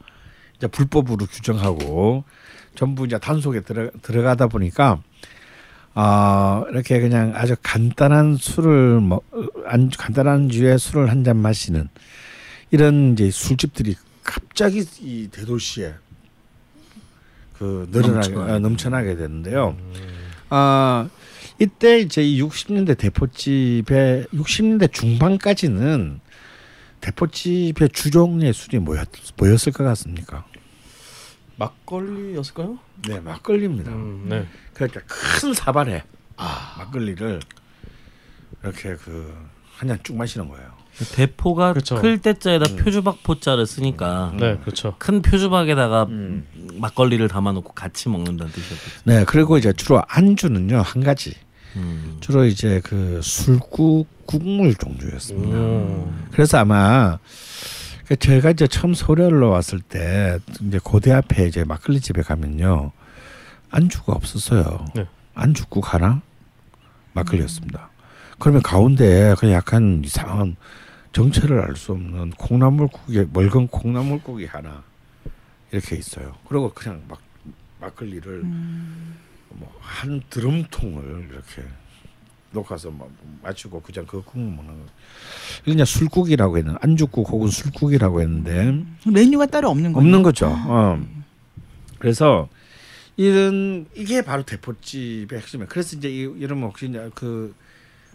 이제 0.58 0.68
불법으로 0.68 1.26
규정하고 1.26 2.24
전부 2.76 3.06
이제 3.06 3.18
단속에 3.18 3.62
들어 3.62 3.90
들어가다 4.02 4.48
보니까 4.48 5.02
아 5.98 6.66
이렇게 6.70 7.00
그냥 7.00 7.32
아주 7.36 7.56
간단한 7.64 8.36
술을 8.38 9.00
뭐안 9.00 9.90
간단한 9.98 10.50
주의 10.50 10.78
술을 10.78 11.10
한 11.10 11.24
잔 11.24 11.38
마시는 11.38 11.88
이런 12.70 13.14
이제 13.14 13.32
술집들이 13.32 13.96
갑자기 14.24 14.84
이 15.00 15.30
대도시에 15.32 15.94
그 17.58 17.88
늘어나게 17.92 18.30
넘쳐나게. 18.34 18.52
어, 18.52 18.60
넘쳐나게 18.60 19.16
되는데요. 19.16 19.78
아 20.50 21.08
이때 21.60 22.00
이제 22.00 22.22
이 22.22 22.42
60년대 22.42 22.98
대포집의 22.98 24.26
60년대 24.34 24.92
중반까지는 24.92 26.20
대포집의 27.00 27.90
주종의 27.94 28.52
술이 28.54 28.80
뭐였 28.80 29.08
뭐였을 29.38 29.72
것 29.72 29.86
같습니까? 29.86 30.46
막걸리였을까요? 31.58 32.80
네 33.08 33.20
막걸리입니다. 33.20 33.92
음, 33.92 34.26
네. 34.30 34.48
그러니까 34.74 35.02
큰 35.06 35.54
사발에 35.54 36.04
막걸리를 36.78 37.40
이렇게 38.64 38.96
그한잔쭉 38.96 40.16
마시는 40.16 40.50
거예요. 40.50 40.74
대포가 41.14 41.74
그렇죠. 41.74 41.96
클 41.96 42.20
때자에다 42.20 42.76
표주박 42.78 43.22
포자를 43.24 43.66
쓰니까 43.66 44.34
네, 44.40 44.58
그렇죠. 44.58 44.96
큰 44.98 45.22
표주박에다가 45.22 46.04
음. 46.04 46.48
막걸리를 46.76 47.28
담아놓고 47.28 47.74
같이 47.74 48.08
먹는다는 48.10 48.52
뜻이었겠죠. 48.52 49.02
네 49.04 49.26
그리고 49.26 49.58
이제 49.58 49.74
주로 49.74 50.02
안주는요 50.08 50.82
한 50.82 51.04
가지 51.04 51.34
음. 51.76 52.18
주로 52.22 52.46
이제 52.46 52.82
그 52.84 53.20
술국 53.22 54.08
국물 54.26 54.74
종류였습니다. 54.76 55.58
음. 55.58 56.28
그래서 56.32 56.60
아마 56.60 57.20
그 58.08 58.16
제가 58.16 58.52
이제 58.52 58.68
처음 58.68 58.94
서울로 58.94 59.50
왔을 59.50 59.80
때 59.80 60.40
이제 60.62 60.80
고대 60.84 61.12
앞에 61.12 61.48
이제 61.48 61.64
막걸리 61.64 62.00
집에 62.00 62.22
가면요 62.22 62.92
안주가 63.72 64.14
없었어요. 64.14 64.86
네. 64.96 65.08
안주국 65.34 65.94
하나 65.94 66.22
막걸리였습니다. 67.14 67.90
그러면 68.40 68.62
가운데 68.62 69.34
그 69.40 69.52
약간 69.52 70.02
이상한 70.04 70.56
정체를 71.14 71.62
알 71.62 71.76
수 71.76 71.94
없는 71.94 72.32
콩나물국에 72.32 73.28
멀건 73.34 73.68
콩나물국이 73.68 74.46
하나 74.46 74.84
이렇게 75.72 75.96
있어요. 75.96 76.36
그리고 76.48 76.72
그냥 76.74 77.02
막 77.08 77.20
막걸리를 77.80 78.44
뭐한 79.50 80.22
드럼통을 80.30 81.30
이렇게 81.32 81.64
녹아서 82.56 82.90
막 82.90 83.08
마시고 83.44 83.82
그냥 83.82 84.06
그 84.08 84.24
국물 84.24 84.56
먹는 84.56 84.74
거. 84.74 84.86
그냥 85.66 85.86
술국이라고 85.86 86.58
했는 86.58 86.76
안주국 86.82 87.30
혹은 87.30 87.50
술국이라고 87.50 88.22
했는데 88.22 88.82
메뉴가 89.06 89.46
따로 89.48 89.70
없는 89.70 89.94
거예요. 89.94 90.04
없는 90.04 90.24
거죠. 90.24 90.48
어. 90.52 91.00
그래서 92.00 92.48
이런 93.18 93.86
이게 93.96 94.22
바로 94.24 94.44
대포집의 94.44 95.40
핵심이에요. 95.40 95.68
그래서 95.70 95.96
이제 95.98 96.10
이- 96.10 96.34
이러면 96.40 96.66
혹시 96.70 96.88
이제 96.88 97.10
그 97.14 97.54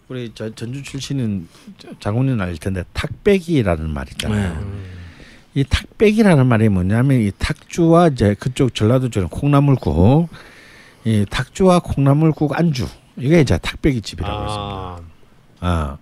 우리 0.08 0.32
저 0.34 0.52
전주 0.54 0.82
출신인 0.82 1.46
저- 1.78 1.96
장훈이는 2.00 2.40
알 2.40 2.56
텐데 2.56 2.82
탁배기라는 2.92 3.88
말 3.90 4.08
있잖아요. 4.10 4.58
음. 4.60 4.84
이 5.54 5.64
탁배기라는 5.64 6.46
말이 6.46 6.68
뭐냐면 6.68 7.20
이 7.20 7.30
탁주와 7.38 8.08
이제 8.08 8.34
그쪽 8.38 8.74
전라도 8.74 9.08
쪽은 9.10 9.28
콩나물국, 9.28 10.28
이 11.04 11.24
탁주와 11.28 11.80
콩나물국 11.80 12.56
안주 12.58 12.86
이게 13.16 13.40
이제 13.40 13.58
탁배기 13.58 14.00
집이라고 14.02 14.34
했습니다. 14.44 14.60
아, 14.66 15.00
아 15.60 15.98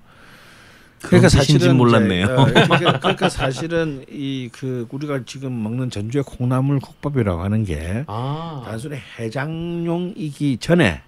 그런 1.03 1.23
뜻인지 1.23 1.69
몰랐네요. 1.71 2.25
이제, 2.25 2.33
어, 2.33 2.45
그러니까, 2.45 2.99
그러니까 2.99 3.29
사실은 3.29 4.05
이 4.11 4.51
그 4.53 4.87
우리가 4.91 5.21
지금 5.27 5.63
먹는 5.63 5.91
전주의 5.91 6.25
콩나물 6.25 6.81
국밥이라고 6.81 7.43
하는 7.43 7.65
게 7.65 8.05
아. 8.09 8.63
단순히 8.67 8.97
해장용이기 9.19 10.59
전에 10.59 11.03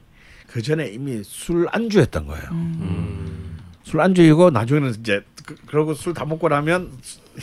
그 0.47 0.63
전에 0.63 0.89
이미 0.89 1.23
술 1.25 1.67
안주였던 1.71 2.27
거예요. 2.27 2.45
음. 2.53 3.59
술 3.83 4.01
안주이고 4.01 4.51
나중에는 4.51 4.91
이제 5.01 5.23
그, 5.45 5.57
그러고 5.67 5.95
술 5.95 6.15
다 6.15 6.25
먹고 6.25 6.49
나면 6.49 6.93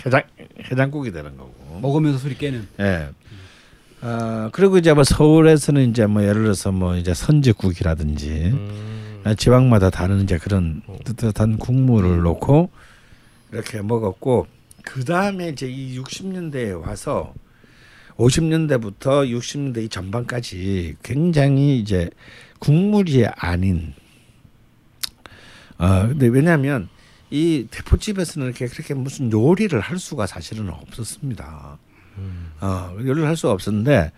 해장 0.05 0.21
해장국이 0.71 1.11
되는 1.11 1.35
거고. 1.37 1.79
먹으면서 1.81 2.19
술이 2.19 2.37
깨는. 2.37 2.67
예. 2.79 3.09
아 4.01 4.49
그리고 4.53 4.77
이제 4.77 4.93
뭐 4.93 5.03
서울에서는 5.03 5.89
이제 5.89 6.05
뭐 6.05 6.21
예를 6.21 6.43
들어서 6.43 6.71
뭐 6.71 6.95
이제 6.95 7.13
선지국이라든지 7.13 8.29
음. 8.53 9.21
아, 9.23 9.33
지방마다 9.33 9.89
다른 9.89 10.21
이제 10.21 10.37
그런 10.37 10.81
뜨뜻한 11.03 11.57
국물을 11.57 12.21
넣고 12.21 12.69
이렇게 13.51 13.81
먹었고 13.81 14.47
그 14.83 15.03
다음에 15.03 15.49
이제 15.49 15.67
이 15.67 15.99
60년대에 15.99 16.79
와서 16.79 17.33
50년대부터 18.17 19.29
60년대 19.29 19.83
이 19.83 19.89
전반까지 19.89 20.95
굉장히 21.03 21.79
이제 21.79 22.09
국물이 22.59 23.25
아닌 23.25 23.93
어 25.77 26.07
근데 26.07 26.27
왜냐하면 26.27 26.89
이 27.29 27.67
대포집에서는 27.69 28.47
이렇게 28.47 28.67
그렇게 28.67 28.93
무슨 28.93 29.31
요리를 29.31 29.77
할 29.79 29.99
수가 29.99 30.27
사실은 30.27 30.69
없었습니다. 30.69 31.77
어 32.59 32.91
요리를 32.99 33.27
할 33.27 33.35
수가 33.37 33.53
없었는데 33.53 34.11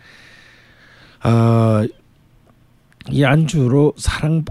어 1.23 1.85
이 3.11 3.25
안주로 3.25 3.93
사랑 3.97 4.45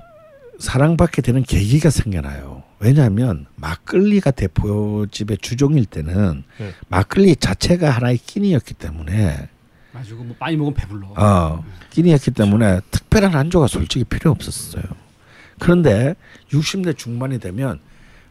사랑받게 0.59 1.23
되는 1.23 1.43
계기가 1.45 1.91
생겨나요. 1.91 2.65
왜냐하면 2.81 3.47
막걸리가 3.57 4.33
대포집의 4.33 5.39
주종일 5.39 5.85
때는 5.87 6.43
네. 6.59 6.73
막걸리 6.89 7.37
자체가 7.37 7.91
하나의 7.91 8.19
끼니였기 8.19 8.75
때문에 8.75 9.49
가지고 9.93 10.25
뭐 10.25 10.37
많이 10.41 10.57
먹으면 10.57 10.75
배불러. 10.75 11.15
어, 11.17 11.65
끼니였기 11.91 12.33
때문에 12.33 12.81
특별한 12.91 13.37
안주가 13.37 13.69
솔직히 13.69 14.05
필요 14.05 14.33
없었어요. 14.33 14.83
그런데 15.61 16.15
60대 16.51 16.97
중반이 16.97 17.39
되면 17.39 17.79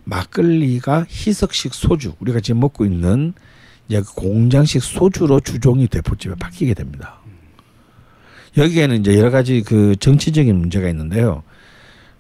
막걸리가 0.04 1.06
희석식 1.10 1.74
소주 1.74 2.14
우리가 2.20 2.42
지금 2.42 2.60
먹고 2.60 2.84
있는 2.86 3.34
이제 3.88 4.02
그 4.02 4.14
공장식 4.14 4.84
소주로 4.84 5.40
주종이 5.40 5.88
대포집에 5.88 6.36
바뀌게 6.36 6.74
됩니다. 6.74 7.20
여기에는 8.58 9.00
이제 9.00 9.18
여러 9.18 9.30
가지 9.30 9.62
그 9.62 9.96
정치적인 10.00 10.56
문제가 10.56 10.90
있는데요. 10.90 11.44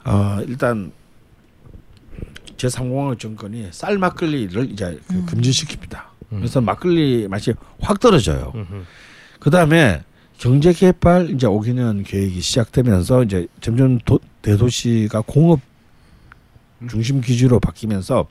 어, 0.05 0.39
일단 0.47 0.91
제3공화국 2.57 3.20
정권이 3.20 3.70
쌀 3.72 3.97
막걸리를 3.97 4.72
이제 4.72 4.99
그 5.07 5.26
금지시킵니다. 5.26 6.01
그래서 6.30 6.59
막걸리 6.61 7.28
맛이 7.28 7.53
확 7.80 7.99
떨어져요. 7.99 8.53
그 9.39 9.49
다음에 9.49 10.03
경제 10.38 10.74
개발 10.74 11.30
이제 11.32 11.47
5개년 11.47 12.05
계획이 12.05 12.41
시작되면서 12.41 13.24
이제 13.24 13.47
점점 13.61 13.99
도, 14.05 14.20
대도시가 14.41 15.22
공업 15.26 15.61
중심 16.89 17.22
기주로 17.22 17.59
바뀌면서 17.59 18.28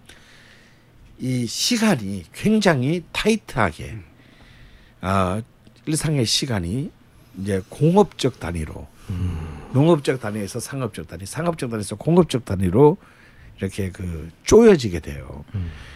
이 1.18 1.46
시간이 1.46 2.24
굉장히 2.32 3.02
타이트하게 3.12 3.98
아 5.00 5.40
일상의 5.86 6.26
시간이 6.26 6.90
이제 7.40 7.62
공업적 7.68 8.40
단위로 8.40 8.86
농업적 9.72 10.20
단위에서 10.20 10.58
상업적 10.60 11.06
단위, 11.08 11.26
상업적 11.26 11.70
단위에서 11.70 11.96
공업적 11.96 12.44
단위로 12.44 12.96
이렇게 13.58 13.90
그 13.90 14.30
쪼여지게 14.44 15.00
돼요. 15.00 15.44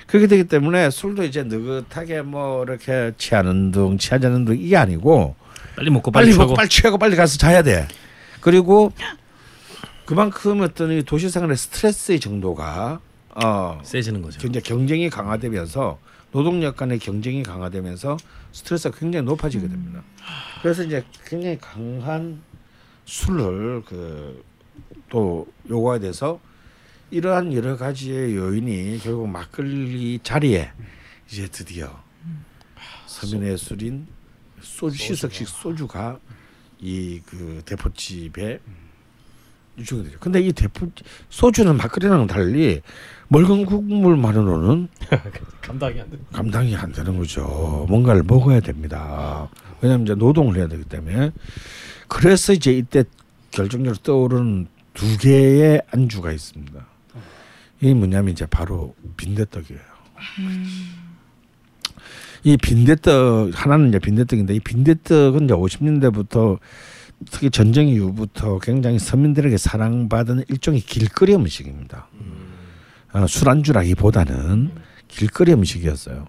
그렇게 0.07 0.27
되기 0.27 0.45
때문에 0.45 0.91
술도 0.91 1.25
이제 1.25 1.43
느긋하게 1.43 2.23
뭐 2.23 2.62
이렇게 2.64 3.12
취하는 3.18 3.71
둥 3.71 3.99
취하지 3.99 4.27
않는 4.27 4.45
둥 4.45 4.59
이게 4.59 4.77
아니고 4.77 5.35
빨리 5.77 5.91
먹고 5.91 6.11
빨리 6.11 6.27
빨리 6.27 6.39
먹고 6.39 6.55
빨리 6.55 6.68
취하고 6.68 6.99
빨리 6.99 7.16
가서 7.16 7.37
자야 7.37 7.62
돼. 7.62 7.87
그리고 8.41 8.93
그만큼 10.05 10.61
어떤 10.62 10.91
이 10.93 11.03
도시 11.03 11.29
생활의 11.31 11.57
스트레스의 11.57 12.21
정도가 12.21 13.01
어 13.43 13.80
세지는 13.82 14.22
거죠. 14.22 14.41
굉장히 14.41 14.62
경쟁이 14.64 15.11
강화되면서 15.11 15.99
노동력 16.32 16.76
간의 16.76 16.99
경쟁이 16.99 17.43
강화되면서 17.43 18.16
스트레스가 18.53 18.97
굉장히 18.99 19.24
높아지게 19.26 19.66
됩니다. 19.68 20.03
그래서 20.62 20.82
이제 20.84 21.05
굉장히 21.26 21.59
강한 21.59 22.41
술을 23.05 23.82
그 23.84 24.51
또 25.11 25.47
요구하게 25.68 26.07
돼서 26.07 26.41
이러한 27.11 27.53
여러 27.53 27.76
가지의 27.76 28.36
요인이 28.36 29.01
결국 29.03 29.28
막걸리 29.28 30.20
자리에 30.22 30.70
이제 31.28 31.49
드디어 31.49 32.01
서민의 33.07 33.59
술인 33.59 34.07
소주 34.61 35.03
희석식 35.03 35.49
소주가 35.49 36.18
이 36.80 37.20
그 37.26 37.61
대포집에 37.66 38.61
유통이 39.78 40.05
되죠. 40.05 40.18
근데 40.20 40.41
이 40.41 40.53
대포 40.53 40.91
소주는 41.28 41.76
막걸리랑 41.76 42.26
달리 42.28 42.80
묽은 43.31 43.64
국물만으로는 43.64 44.89
감당이 45.62 46.01
안 46.01 46.11
돼. 46.11 46.18
감당이 46.33 46.74
안 46.76 46.93
되는 46.93 47.16
거죠. 47.16 47.87
뭔가를 47.89 48.24
먹어야 48.24 48.59
됩니다. 48.59 49.49
왜냐하면 49.81 50.05
이제 50.05 50.14
노동을 50.16 50.57
해야 50.57 50.66
되기 50.66 50.83
때문에 50.85 51.31
그래서 52.09 52.53
이제 52.53 52.72
이때 52.72 53.05
결정적으로 53.53 53.97
떠오르는 54.03 54.66
두 54.95 55.16
개의 55.18 55.81
안주가 55.93 56.33
있습니다. 56.33 56.87
이 57.83 57.95
뭐냐면 57.95 58.33
이제 58.33 58.47
바로 58.47 58.95
빈대떡이에요. 59.16 59.81
이 62.43 62.57
빈대떡 62.57 63.53
하나는 63.55 63.91
이제 63.91 64.01
빈대떡인데 64.01 64.55
이 64.55 64.61
빈대떡은 64.61 65.45
이제 65.45 65.55
50년대부터 65.55 66.59
특히 67.31 67.49
전쟁 67.51 67.87
이후부터 67.89 68.59
굉장히 68.59 68.99
서민들에게 68.99 69.57
사랑받은 69.57 70.45
일종의 70.49 70.81
길거리 70.81 71.35
음식입니다. 71.35 72.09
어, 73.13 73.27
술안주라기보다는 73.27 74.71
길거리 75.09 75.53
음식이었어요. 75.53 76.27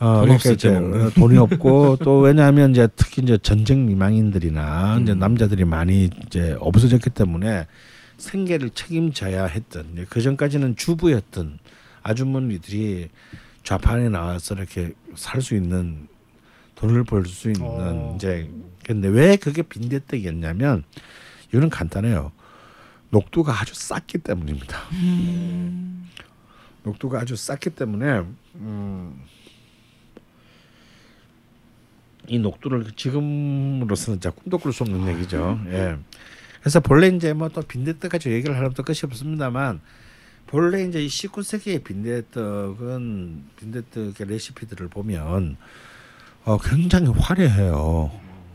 어, 0.00 0.20
돈 0.20 0.30
없을 0.32 0.54
이제 0.54 0.68
때 0.70 0.80
먹는. 0.80 1.06
어, 1.06 1.10
돈이 1.10 1.38
없고 1.38 1.96
또 2.02 2.20
왜냐하면 2.20 2.70
이제 2.70 2.88
특히 2.96 3.22
이제 3.22 3.36
전쟁 3.38 3.86
미망인들이나 3.86 5.00
이제 5.02 5.14
남자들이 5.14 5.64
많이 5.64 6.10
이제 6.26 6.56
없어졌기 6.60 7.10
때문에 7.10 7.66
생계를 8.16 8.70
책임져야 8.70 9.46
했던 9.46 10.06
그 10.08 10.20
전까지는 10.20 10.76
주부였던 10.76 11.58
아주머니들이 12.02 13.08
좌판에 13.64 14.08
나와서 14.08 14.54
이렇게 14.54 14.92
살 15.14 15.40
수 15.42 15.54
있는 15.54 16.08
돈을 16.76 17.04
벌 17.04 17.24
수 17.26 17.48
있는 17.50 17.62
어. 17.64 18.12
이제 18.16 18.48
근데 18.84 19.08
왜 19.08 19.36
그게 19.36 19.62
빈대떡이었냐면 19.62 20.84
이유는 21.52 21.70
간단해요. 21.70 22.30
녹두가 23.10 23.58
아주 23.60 23.74
쌌기 23.74 24.18
때문입니다. 24.18 24.78
녹두가 26.82 27.20
아주 27.20 27.36
쌌기 27.36 27.70
때문에 27.70 28.22
음, 28.56 29.22
이 32.26 32.38
녹두를 32.38 32.92
지금으로서는 32.94 34.20
진짜 34.20 34.30
꿈도 34.30 34.58
꿀 34.58 34.72
수 34.72 34.82
없는 34.82 35.08
얘기죠. 35.14 35.58
예. 35.68 35.96
그래서 36.60 36.80
본래 36.80 37.08
이제 37.08 37.32
뭐 37.32 37.48
또 37.48 37.62
빈대떡 37.62 38.10
가지고 38.12 38.34
얘기를 38.34 38.54
하려면 38.54 38.74
또 38.74 38.82
끝이 38.82 38.98
없습니다만 39.04 39.80
본래 40.46 40.84
이제 40.84 41.02
이 41.02 41.06
19세기의 41.08 41.84
빈대떡은 41.84 43.44
빈대떡의 43.56 44.26
레시피들을 44.26 44.88
보면 44.88 45.56
어 46.44 46.58
굉장히 46.58 47.08
화려해요. 47.08 48.10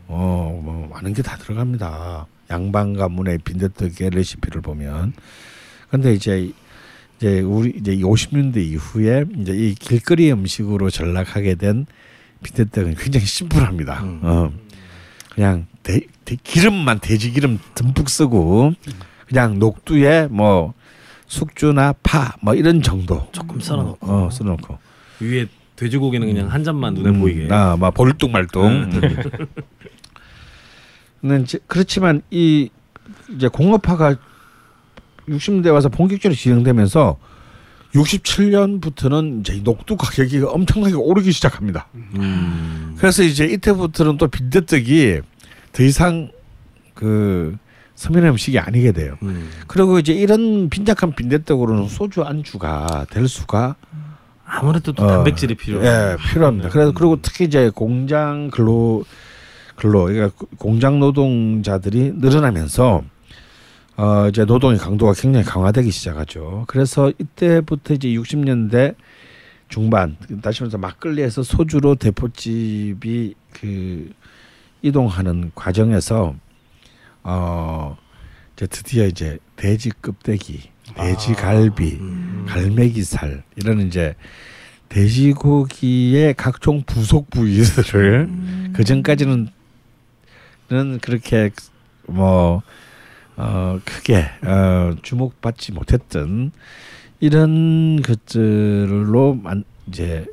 어, 0.06 0.60
뭐 0.62 0.88
많은 0.92 1.12
게 1.14 1.22
다 1.22 1.36
들어갑니다. 1.36 2.26
양반 2.50 2.94
가문의 2.94 3.38
빈대떡의 3.38 4.10
레시피를 4.10 4.60
보면. 4.60 5.12
근데 5.90 6.12
이제 6.14 6.50
이제 7.18 7.40
우리 7.40 7.70
이제 7.78 7.96
50년대 7.96 8.56
이후에 8.58 9.24
이제 9.38 9.52
이 9.52 9.74
길거리 9.74 10.30
음식으로 10.32 10.90
전락하게 10.90 11.54
된 11.54 11.86
빈대떡은 12.42 12.96
굉장히 12.96 13.26
심플합니다. 13.26 14.00
어. 14.22 14.52
그냥 15.34 15.66
대, 15.82 16.00
대- 16.24 16.36
기름만 16.42 17.00
돼지 17.00 17.30
기름 17.32 17.58
듬뿍 17.74 18.08
쓰고 18.08 18.72
그냥 19.26 19.58
녹두에 19.58 20.28
뭐 20.30 20.74
숙주나 21.26 21.94
파 22.02 22.36
뭐 22.42 22.54
이런 22.54 22.82
정도 22.82 23.26
조금 23.32 23.58
썰어놓고 23.58 24.06
어, 24.10 24.30
썰어놓고 24.30 24.78
위에 25.20 25.46
돼지고기는 25.76 26.26
그냥 26.26 26.52
한 26.52 26.62
잔만 26.62 26.94
눈에 26.94 27.18
보이게. 27.18 27.48
아, 27.50 27.76
막 27.76 27.92
볼뚱말뚱. 27.94 28.90
그렇지만 31.66 32.22
이 32.30 32.70
이제 33.34 33.48
공업화가 33.48 34.16
60년대 35.28 35.72
와서 35.72 35.88
본격적으로 35.88 36.36
진행되면서 36.36 37.18
67년부터는 37.94 39.40
이제 39.40 39.54
이 39.54 39.62
녹두 39.62 39.96
가격이 39.96 40.40
엄청나게 40.40 40.94
오르기 40.94 41.32
시작합니다. 41.32 41.86
음. 41.94 42.96
그래서 42.98 43.22
이제 43.22 43.46
이때부터는 43.46 44.18
또 44.18 44.28
빈대떡이 44.28 45.20
더 45.72 45.82
이상 45.82 46.30
그 46.94 47.56
서민의 47.94 48.30
음식이 48.30 48.58
아니게 48.58 48.92
돼요. 48.92 49.16
음. 49.22 49.48
그리고 49.68 49.98
이제 49.98 50.12
이런 50.12 50.68
빈약한 50.68 51.14
빈대떡으로는 51.14 51.88
소주 51.88 52.22
안주가 52.22 53.06
될 53.10 53.28
수가 53.28 53.76
아무래도 54.44 54.92
또 54.92 55.04
어, 55.04 55.06
단백질이 55.06 55.54
필요해요. 55.54 55.88
예, 55.88 56.16
필요합니다. 56.30 56.68
그래서 56.68 56.92
그리고 56.92 57.18
특히 57.22 57.44
이제 57.44 57.70
공장 57.74 58.50
근로 58.50 59.04
근로 59.76 60.04
그러니까 60.04 60.30
공장 60.58 61.00
노동자들이 61.00 62.12
늘어나면서 62.16 63.04
어 63.96 64.28
이제 64.28 64.44
노동의 64.44 64.78
강도가 64.78 65.12
굉장히 65.12 65.44
강화되기 65.44 65.90
시작하죠. 65.90 66.64
그래서 66.66 67.12
이때부터 67.18 67.94
이제 67.94 68.08
60년대 68.08 68.94
중반 69.68 70.16
다시 70.42 70.62
말해서 70.62 70.78
막걸리에서 70.78 71.42
소주로 71.42 71.94
대포집이 71.94 73.34
그 73.52 74.12
이동하는 74.82 75.52
과정에서 75.54 76.34
어 77.22 77.96
이제 78.54 78.66
드디어 78.66 79.06
이제 79.06 79.38
돼지 79.56 79.90
껍데기, 80.02 80.60
돼지 80.94 81.32
갈비, 81.34 81.98
음. 82.00 82.44
갈매기살 82.48 83.42
이런 83.56 83.86
이제 83.86 84.14
돼지고기의 84.88 86.34
각종 86.34 86.82
부속 86.82 87.30
부위들을 87.30 88.28
그 88.74 88.84
전까지는 88.84 89.48
는 90.74 90.98
그렇게 90.98 91.50
뭐 92.08 92.62
어, 93.36 93.78
크게 93.84 94.24
어, 94.42 94.96
주목받지 95.02 95.70
못했던 95.70 96.50
이런 97.20 98.02
것들로 98.02 99.34
만 99.34 99.62
이제 99.86 100.26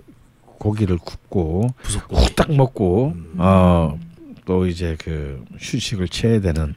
고기를 0.44 0.98
굽고 0.98 1.76
부속고. 1.84 2.18
후딱 2.18 2.56
먹고 2.56 3.14
어또 3.38 4.66
이제 4.66 4.98
그 5.00 5.44
휴식을 5.60 6.08
취해야 6.08 6.42
되는 6.42 6.74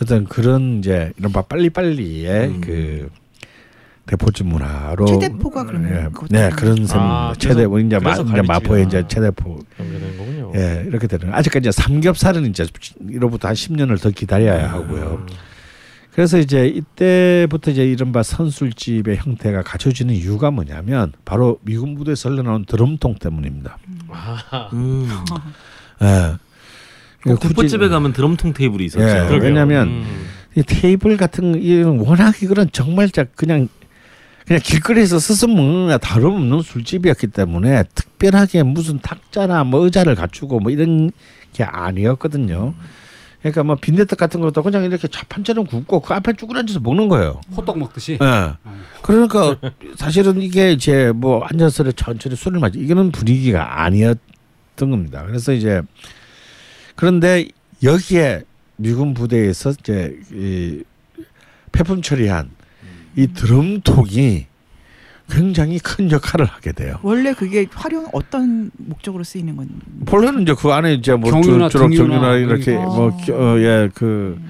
어떤 0.00 0.24
그런 0.24 0.78
이제 0.78 1.12
이른바 1.18 1.42
빨리빨리의 1.42 2.48
음. 2.48 2.60
그 2.62 3.10
대포집 4.06 4.46
문화로 4.46 5.04
최대포가 5.06 5.64
그러면 5.64 5.90
예, 5.92 6.08
네? 6.30 6.50
그런 6.50 6.86
셈 6.86 6.98
아, 7.00 7.34
최대 7.38 7.66
그래서- 7.66 7.78
이제 7.80 7.98
마, 7.98 8.12
이제 8.14 8.42
마포의 8.42 8.86
이제. 8.86 9.02
최대포 9.08 9.58
연결된 9.80 10.16
거군요. 10.18 10.52
예 10.54 10.84
이렇게 10.86 11.06
되는. 11.08 11.34
아직까지 11.34 11.68
이제 11.68 11.72
삼겹살은 11.82 12.46
이제 12.46 12.64
이로부터 13.08 13.48
한 13.48 13.54
10년을 13.54 14.00
더 14.00 14.10
기다려야 14.10 14.70
하고요. 14.72 15.26
그래서 16.12 16.38
이제 16.38 16.66
이때부터 16.68 17.72
이제 17.72 17.84
이른바 17.84 18.22
선술집의 18.22 19.16
형태가 19.18 19.62
갖춰지는 19.62 20.14
이유가 20.14 20.50
뭐냐면 20.50 21.12
바로 21.24 21.58
미군 21.62 21.94
부대에서 21.96 22.30
흘러나온 22.30 22.64
드럼통 22.64 23.16
때문입니다. 23.16 23.76
아, 24.08 24.70
음. 24.72 25.08
예. 26.02 26.36
꼭 27.24 27.40
굳이- 27.40 27.48
국보집에 27.48 27.88
가면 27.88 28.12
드럼통 28.12 28.52
테이블이 28.52 28.84
있었죠. 28.84 29.34
예. 29.34 29.38
왜냐하면 29.38 29.88
음. 29.88 30.26
이 30.54 30.62
테이블 30.62 31.16
같은 31.16 31.52
거 31.52 31.58
이런 31.58 31.98
워낙 31.98 32.40
이거는 32.42 32.68
정말 32.72 33.10
자 33.10 33.24
그냥 33.34 33.68
그냥 34.46 34.60
길거리에서 34.62 35.18
스스 35.18 35.46
거 35.46 35.98
다름없는 35.98 36.62
술집이었기 36.62 37.28
때문에 37.28 37.82
특별하게 37.94 38.62
무슨 38.62 39.00
탁자나 39.00 39.64
뭐 39.64 39.80
의자를 39.80 40.14
갖추고 40.14 40.60
뭐 40.60 40.70
이런 40.70 41.10
게 41.52 41.64
아니었거든요. 41.64 42.74
그러니까 43.40 43.64
뭐 43.64 43.76
빈대떡 43.76 44.18
같은 44.18 44.40
것도 44.40 44.62
그냥 44.62 44.84
이렇게 44.84 45.08
자판처럼 45.08 45.66
굽고 45.66 46.00
그 46.00 46.14
앞에 46.14 46.34
쭉 46.34 46.54
앉아서 46.54 46.80
먹는 46.80 47.08
거예요. 47.08 47.40
호떡 47.56 47.78
먹듯이. 47.78 48.18
예. 48.20 48.52
그러니까 49.02 49.56
사실은 49.96 50.40
이게 50.40 50.72
이제 50.72 51.12
뭐 51.14 51.44
앉아서 51.44 51.90
천천히 51.92 52.36
술을 52.36 52.60
마시 52.60 52.78
이거는 52.78 53.10
분위기가 53.10 53.82
아니었던 53.82 54.20
겁니다. 54.78 55.24
그래서 55.26 55.52
이제 55.52 55.82
그런데 56.94 57.48
여기에 57.82 58.42
미군 58.76 59.12
부대에서 59.12 59.70
이제 59.70 60.18
이 60.32 60.82
폐품 61.72 62.00
처리한 62.00 62.50
이 63.16 63.26
드럼통이 63.28 64.46
굉장히 65.28 65.78
큰 65.80 66.10
역할을 66.10 66.46
하게 66.46 66.70
돼요. 66.72 66.98
원래 67.02 67.32
그게 67.32 67.66
활용 67.72 68.06
어떤 68.12 68.70
목적으로 68.76 69.24
쓰이는 69.24 69.56
건 69.56 69.68
본래는 70.04 70.42
이제 70.42 70.54
그 70.56 70.70
안에 70.72 70.94
이제 70.94 71.14
뭐 71.14 71.30
경유나 71.30 71.68
주- 71.68 71.78
주로 71.78 71.88
경유나 71.88 72.34
이렇게. 72.36 72.74
뭐 72.74 73.10
뭐예그 73.26 74.40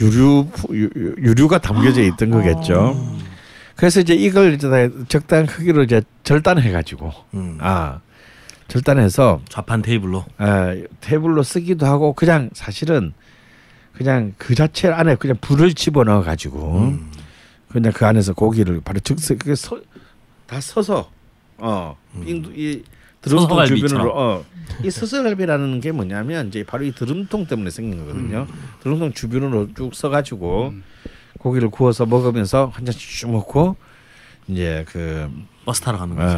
유류 0.00 0.48
유- 0.72 0.90
유류가 1.18 1.58
담겨져 1.58 2.02
있던 2.02 2.30
거겠죠. 2.30 2.74
어. 2.96 3.18
그래서 3.74 4.00
이제 4.00 4.14
이걸 4.14 4.54
이제 4.54 4.90
적당한 5.08 5.46
크기로 5.46 5.84
이제 5.84 6.02
절단해 6.24 6.72
가지고 6.72 7.12
음. 7.34 7.56
아 7.60 8.00
절단해서 8.66 9.40
좌판 9.48 9.80
테이블로. 9.82 10.24
아, 10.36 10.74
테이블로 11.00 11.42
쓰기도 11.42 11.86
하고 11.86 12.12
그냥 12.12 12.50
사실은 12.52 13.14
그냥 13.94 14.34
그 14.36 14.54
자체 14.54 14.88
안에 14.88 15.14
그냥 15.14 15.36
불을 15.40 15.72
집어넣어 15.72 16.22
가지고 16.22 16.80
음. 16.80 17.10
그냥 17.68 17.92
그 17.92 18.06
안에서 18.06 18.32
고기를 18.34 18.80
바로 18.80 18.98
즉석 19.00 19.38
그게 19.38 19.54
서, 19.54 19.80
다 20.46 20.60
서서 20.60 21.10
어이 21.58 21.94
음. 22.14 22.82
드럼통. 23.20 23.66
주변으로 23.66 24.12
어 24.14 24.44
이 24.84 24.90
서서갈비라는 24.90 25.80
게 25.80 25.92
뭐냐면 25.92 26.48
이제 26.48 26.64
바로 26.64 26.84
이 26.84 26.92
드럼통 26.92 27.46
때문에 27.46 27.70
생긴 27.70 27.98
거거든요. 28.00 28.46
음. 28.48 28.68
드럼통 28.82 29.12
주변으로 29.12 29.68
쭉 29.74 29.94
서가지고 29.94 30.74
고기를 31.38 31.70
구워서 31.70 32.06
먹으면서 32.06 32.70
한 32.72 32.84
잔씩 32.84 33.00
쭉 33.10 33.30
먹고 33.30 33.76
이제 34.46 34.84
그 34.88 35.30
버스 35.64 35.80
타러 35.80 35.98
가는 35.98 36.14
거죠. 36.14 36.36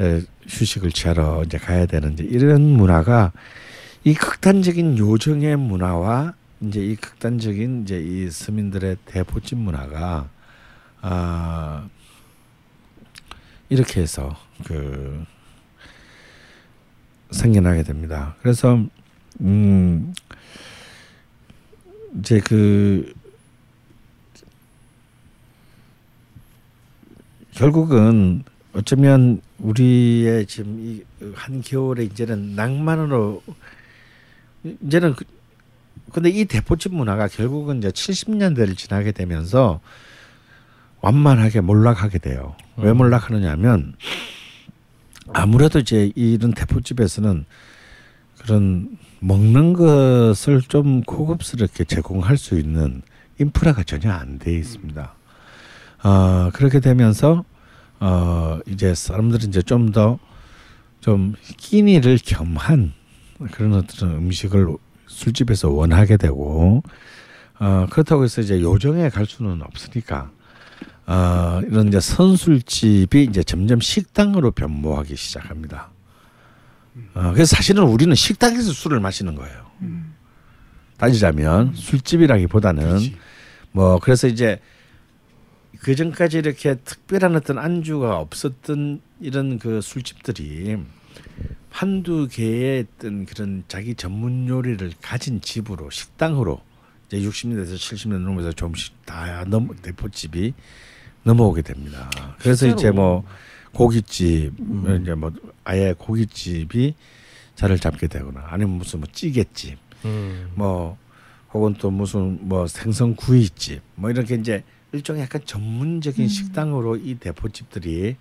어, 0.00 0.04
에, 0.04 0.22
휴식을 0.46 0.92
취하러 0.92 1.42
이제 1.44 1.58
가야 1.58 1.86
되는 1.86 2.12
이제 2.14 2.24
이런 2.24 2.62
문화가 2.62 3.32
이 4.04 4.14
극단적인 4.14 4.98
요정의 4.98 5.56
문화와 5.56 6.34
이제 6.62 6.80
이 6.84 6.96
극단적인 6.96 7.82
이제 7.82 8.00
이 8.00 8.30
서민들의 8.30 8.96
대포집 9.04 9.58
문화가 9.58 10.30
아 11.00 11.88
이렇게 13.68 14.00
해서 14.00 14.36
그 14.64 15.24
생겨나게 17.30 17.82
됩니다. 17.82 18.36
그래서 18.42 18.84
음 19.40 20.14
이제 22.18 22.40
그 22.40 23.12
결국은 27.52 28.44
어쩌면 28.72 29.40
우리의 29.58 30.46
지금 30.46 30.78
이 30.80 31.04
한겨울에 31.34 32.04
이제는 32.04 32.54
낭만으로 32.54 33.42
이제는 34.64 35.14
그, 35.14 35.24
근데 36.12 36.30
이 36.30 36.44
대포집 36.44 36.94
문화가 36.94 37.26
결국은 37.28 37.78
이제 37.78 37.88
70년대를 37.88 38.76
지나게 38.76 39.12
되면서 39.12 39.80
완만하게 41.00 41.60
몰락하게 41.62 42.18
돼요. 42.18 42.54
왜 42.76 42.90
음. 42.90 42.98
몰락하느냐면 42.98 43.94
아무래도 45.32 45.78
이제 45.78 46.12
이런 46.14 46.52
대포집에서는 46.52 47.44
그런 48.38 48.98
먹는 49.20 49.72
것을 49.72 50.60
좀 50.62 51.02
고급스럽게 51.02 51.84
제공할 51.84 52.36
수 52.36 52.58
있는 52.58 53.02
인프라가 53.40 53.82
전혀 53.82 54.10
안 54.12 54.38
돼 54.38 54.52
있습니다. 54.54 55.14
어, 56.04 56.50
그렇게 56.52 56.80
되면서 56.80 57.44
어, 58.00 58.58
이제 58.66 58.94
사람들은 58.94 59.48
이제 59.48 59.62
좀 59.62 59.92
더좀 59.92 61.34
끼니를 61.56 62.18
겸한 62.24 62.92
그런 63.52 63.74
어떤 63.74 64.10
음식을 64.10 64.76
술집에서 65.12 65.70
원하게 65.70 66.16
되고 66.16 66.82
어, 67.60 67.86
그렇다고 67.90 68.24
해서 68.24 68.40
이제 68.40 68.60
요정에 68.60 69.08
갈 69.08 69.26
수는 69.26 69.62
없으니까 69.62 70.30
어, 71.06 71.60
이런 71.66 71.88
이제 71.88 72.00
선술집이 72.00 73.24
이제 73.24 73.42
점점 73.42 73.80
식당으로 73.80 74.50
변모하기 74.52 75.14
시작합니다. 75.14 75.90
어, 77.14 77.32
그래서 77.32 77.56
사실은 77.56 77.84
우리는 77.84 78.14
식당에서 78.14 78.72
술을 78.72 79.00
마시는 79.00 79.34
거예요. 79.34 79.62
따지자면 80.98 81.74
술집이라기보다는 81.74 82.82
그렇지. 82.82 83.16
뭐 83.72 83.98
그래서 83.98 84.28
이제 84.28 84.60
그 85.80 85.96
전까지 85.96 86.38
이렇게 86.38 86.76
특별한 86.76 87.34
어떤 87.34 87.58
안주가 87.58 88.18
없었던 88.18 89.00
이런 89.20 89.58
그 89.58 89.80
술집들이 89.80 90.78
한두 91.72 92.28
개의 92.30 92.86
어떤 92.98 93.24
그런 93.24 93.64
자기 93.66 93.94
전문 93.94 94.46
요리를 94.46 94.92
가진 95.00 95.40
집으로 95.40 95.88
식당으로 95.90 96.60
이제 97.08 97.18
60년대에서 97.18 97.74
70년 97.76 98.18
넘어서 98.20 98.52
조금씩 98.52 99.04
다 99.06 99.44
넘 99.46 99.74
대포집이 99.82 100.52
넘어오게 101.24 101.62
됩니다. 101.62 102.10
그래서 102.38 102.66
실제로. 102.66 102.78
이제 102.78 102.90
뭐 102.90 103.24
고깃집 103.72 104.52
이제 105.02 105.14
뭐 105.14 105.32
아예 105.64 105.94
고깃집이 105.96 106.94
자리를 107.54 107.78
잡게 107.80 108.06
되거나 108.06 108.44
아니면 108.48 108.76
무슨 108.78 109.00
뭐 109.00 109.08
찌개집 109.12 109.78
음. 110.04 110.50
뭐 110.54 110.98
혹은 111.54 111.74
또 111.78 111.90
무슨 111.90 112.38
뭐 112.48 112.66
생선 112.66 113.14
구이집 113.16 113.80
뭐 113.94 114.10
이렇게 114.10 114.34
이제 114.34 114.62
일종의 114.92 115.22
약간 115.22 115.40
전문적인 115.44 116.28
식당으로 116.28 116.96
이 116.96 117.14
대포집들이 117.14 118.16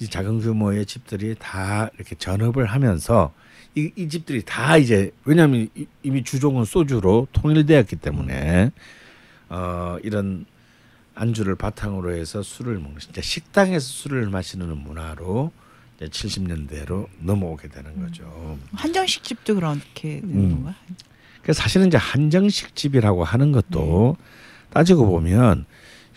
이 0.00 0.06
작은 0.06 0.40
규모의 0.40 0.84
집들이 0.86 1.34
다 1.38 1.88
이렇게 1.96 2.14
전업을 2.16 2.66
하면서 2.66 3.32
이, 3.74 3.90
이 3.96 4.08
집들이 4.08 4.42
다 4.44 4.76
이제 4.76 5.10
왜냐하면 5.24 5.68
이- 5.74 5.86
이미 6.02 6.22
주종은 6.22 6.64
소주로 6.64 7.26
통일되었기 7.32 7.96
때문에 7.96 8.70
어 9.48 9.96
이런 10.02 10.44
안주를 11.14 11.54
바탕으로 11.54 12.14
해서 12.14 12.42
술을 12.42 12.78
먹는 12.78 12.98
진짜 12.98 13.22
식당에서 13.22 13.86
술을 13.86 14.28
마시는 14.28 14.76
문화로 14.76 15.50
이제 15.96 16.06
70년대로 16.08 17.06
넘어오게 17.20 17.68
되는 17.68 18.02
거죠. 18.04 18.58
한정식 18.74 19.22
집도 19.24 19.54
그렇게 19.54 20.20
되는 20.20 20.34
음. 20.34 20.50
건가? 20.50 20.74
그래서 21.42 21.62
사실은 21.62 21.86
이제 21.86 21.96
한정식 21.96 22.76
집이라고 22.76 23.24
하는 23.24 23.52
것도 23.52 24.16
따지고 24.70 25.06
보면 25.06 25.64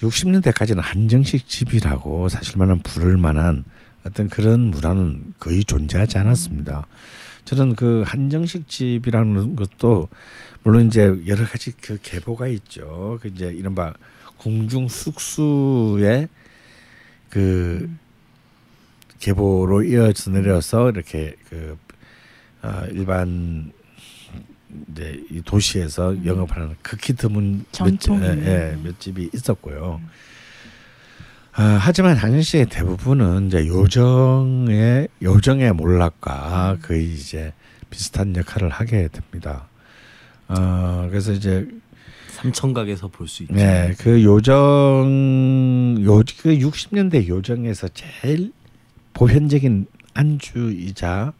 60년대까지는 0.01 0.81
한정식 0.81 1.47
집이라고 1.47 2.29
사실 2.29 2.57
만한 2.57 2.79
부를 2.79 3.17
만한 3.17 3.63
어떤 4.05 4.29
그런 4.29 4.71
문화는 4.71 5.33
거의 5.39 5.63
존재하지 5.63 6.17
않았습니다. 6.17 6.87
저는 7.45 7.75
그 7.75 8.03
한정식 8.05 8.67
집이라는 8.67 9.55
것도 9.55 10.07
물론 10.63 10.87
이제 10.87 11.13
여러 11.27 11.45
가지 11.45 11.71
그 11.71 11.97
계보가 12.01 12.47
있죠. 12.47 13.17
그 13.21 13.27
이제 13.29 13.47
이른바 13.47 13.93
궁중 14.37 14.87
숙수의 14.87 16.29
그 17.29 17.89
계보로 19.19 19.83
이어져 19.83 20.31
내려서 20.31 20.89
이렇게 20.89 21.35
그 21.49 21.77
어, 22.61 22.83
일반 22.91 23.71
이제 24.91 25.23
이 25.31 25.41
도시에서 25.41 26.25
영업하는 26.25 26.75
극히 26.81 27.13
드문 27.13 27.59
몇, 27.59 27.71
전통이 27.71 28.23
예, 28.23 28.73
예, 28.73 28.77
몇 28.83 28.99
집이 28.99 29.29
있었고요. 29.33 30.01
아, 31.53 31.77
하지만 31.81 32.15
한시의 32.15 32.67
대부분은 32.67 33.47
이제 33.47 33.67
요정의 33.67 35.07
요정의 35.21 35.73
몰락과 35.73 36.77
거의 36.81 37.11
이제 37.13 37.53
비슷한 37.89 38.35
역할을 38.35 38.69
하게 38.69 39.07
됩니다. 39.07 39.67
어, 40.47 41.07
그래서 41.09 41.31
이제 41.33 41.67
삼천각에서 42.29 43.07
볼 43.09 43.27
수 43.27 43.43
있죠. 43.43 43.53
네, 43.53 43.93
그 43.99 44.23
요정 44.23 45.97
요그 45.99 46.57
60년대 46.59 47.27
요정에서 47.27 47.89
제일 47.89 48.53
보편적인 49.13 49.87
안주이자 50.13 51.33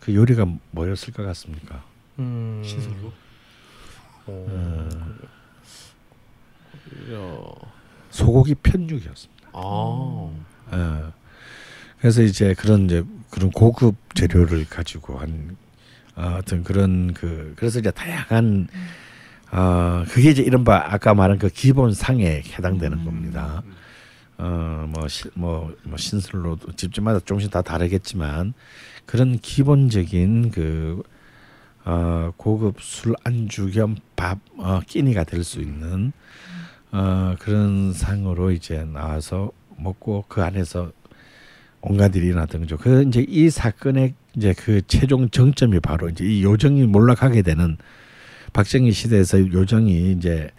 그 0.00 0.14
요리가 0.14 0.46
뭐였을 0.70 1.12
것 1.12 1.24
같습니까? 1.24 1.82
음. 2.18 2.62
신선로. 2.64 3.12
어. 4.26 5.16
야. 7.12 7.68
소고기 8.10 8.54
편육이었습니다. 8.54 9.48
아. 9.52 9.60
어. 9.62 11.12
그래서 12.00 12.22
이제 12.22 12.54
그런 12.54 12.84
이제 12.84 13.04
그런 13.30 13.50
고급 13.50 13.96
재료를 14.14 14.66
가지고 14.68 15.18
한 15.18 15.56
어, 16.14 16.36
어떤 16.38 16.62
그런 16.62 17.12
그 17.14 17.54
그래서 17.56 17.78
이제 17.78 17.90
다양한 17.90 18.68
어 19.52 20.04
그게 20.08 20.30
이제 20.30 20.42
이른바 20.42 20.82
아까 20.86 21.14
말한 21.14 21.38
그 21.38 21.48
기본 21.48 21.92
상에 21.92 22.42
해당되는 22.46 23.04
겁니다. 23.04 23.62
어뭐 24.38 25.06
뭐, 25.34 25.74
뭐 25.82 25.96
신설로도 25.96 26.72
집집마다 26.72 27.20
조금씩 27.20 27.50
다 27.50 27.62
다르겠지만 27.62 28.54
그런 29.06 29.38
기본적인 29.38 30.50
그 30.50 31.02
어, 31.86 32.32
고급 32.36 32.80
술 32.82 33.14
안주 33.24 33.70
겸밥 33.70 34.38
어, 34.58 34.80
끼니가 34.86 35.24
될 35.24 35.42
수 35.44 35.60
있는 35.60 36.12
어, 36.92 37.34
그런 37.38 37.92
상으로 37.92 38.50
이제 38.50 38.84
나와서 38.84 39.50
먹고 39.78 40.24
그 40.28 40.42
안에서 40.42 40.90
온갖 41.80 42.14
일이 42.16 42.26
일어났던 42.28 42.62
거죠. 42.62 42.76
그 42.76 43.04
이제 43.06 43.24
이 43.28 43.48
사건의 43.50 44.14
이제 44.36 44.52
그 44.54 44.82
최종 44.88 45.30
정점이 45.30 45.78
바로 45.80 46.08
이제 46.08 46.24
이 46.24 46.42
요정이 46.42 46.86
몰락하게 46.86 47.42
되는 47.42 47.76
박정희 48.52 48.90
시대에서 48.92 49.38
요정이 49.52 50.12
이제 50.12 50.50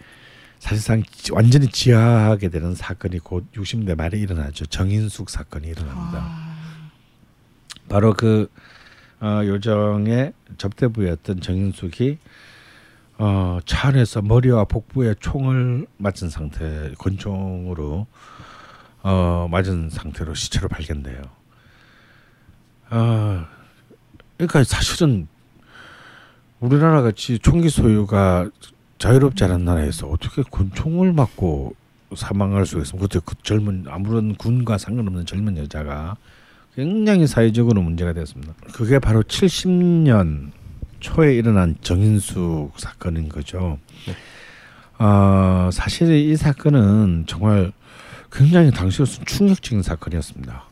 사실상 0.60 1.02
지- 1.02 1.32
완전히 1.32 1.68
지하하게 1.68 2.48
되는 2.48 2.74
사건이 2.74 3.18
곧 3.18 3.44
60대 3.52 3.96
말에 3.96 4.18
일어나죠. 4.18 4.66
정인숙 4.66 5.28
사건이 5.30 5.68
일어납니다. 5.68 6.18
아, 6.22 6.90
바로 7.88 8.14
그 8.14 8.50
어, 9.20 9.42
요정의 9.44 10.32
접대부였던 10.58 11.40
정인숙이 11.40 12.18
어, 13.18 13.58
차 13.66 13.88
안에서 13.88 14.22
머리와 14.22 14.64
복부에 14.64 15.14
총을 15.18 15.86
맞은 15.96 16.30
상태, 16.30 16.92
권총으로 16.98 18.06
어, 19.02 19.48
맞은 19.50 19.90
상태로 19.90 20.34
시체로 20.34 20.68
발견돼요. 20.68 21.22
어, 22.90 23.44
그러니까 24.36 24.62
사실은 24.62 25.26
우리나라 26.60 27.02
같이 27.02 27.38
총기 27.40 27.68
소유가 27.68 28.48
자유롭지 28.98 29.44
않은 29.44 29.64
나라에서 29.64 30.08
어떻게 30.08 30.42
권총을 30.42 31.12
맞고 31.12 31.74
사망할 32.16 32.66
수가 32.66 32.82
있습니까? 32.82 33.06
그때 33.06 33.20
그 33.24 33.34
젊은 33.42 33.84
아무런 33.88 34.34
군과 34.36 34.78
상관없는 34.78 35.26
젊은 35.26 35.56
여자가 35.56 36.16
굉장히 36.78 37.26
사회적으로 37.26 37.82
문제가 37.82 38.12
됐습니다. 38.12 38.54
그게 38.72 39.00
바로 39.00 39.24
70년 39.24 40.52
초에 41.00 41.34
일어난 41.34 41.74
정인숙 41.80 42.78
사건인 42.78 43.28
거죠. 43.28 43.80
어, 44.96 45.70
사실 45.72 46.12
이 46.12 46.36
사건은 46.36 47.24
정말 47.26 47.72
굉장히 48.30 48.70
당시로서 48.70 49.24
충격적인 49.24 49.82
사건이었습니다. 49.82 50.62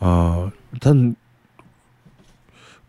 어, 0.00 0.50
일단 0.72 1.14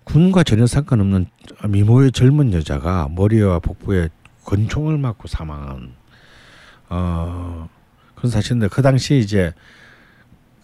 군과 0.05 0.43
전혀 0.43 0.68
상관없는 0.68 1.26
미모의 1.68 2.13
젊은 2.13 2.53
여자가 2.53 3.09
머리와 3.11 3.59
복부에 3.59 4.07
권총을 4.45 4.97
맞고 4.99 5.28
사망한 5.28 5.93
어, 6.88 7.68
그런 8.16 8.32
사실인데 8.32 8.70
그 8.70 8.82
당시 8.82 9.18
이제 9.18 9.51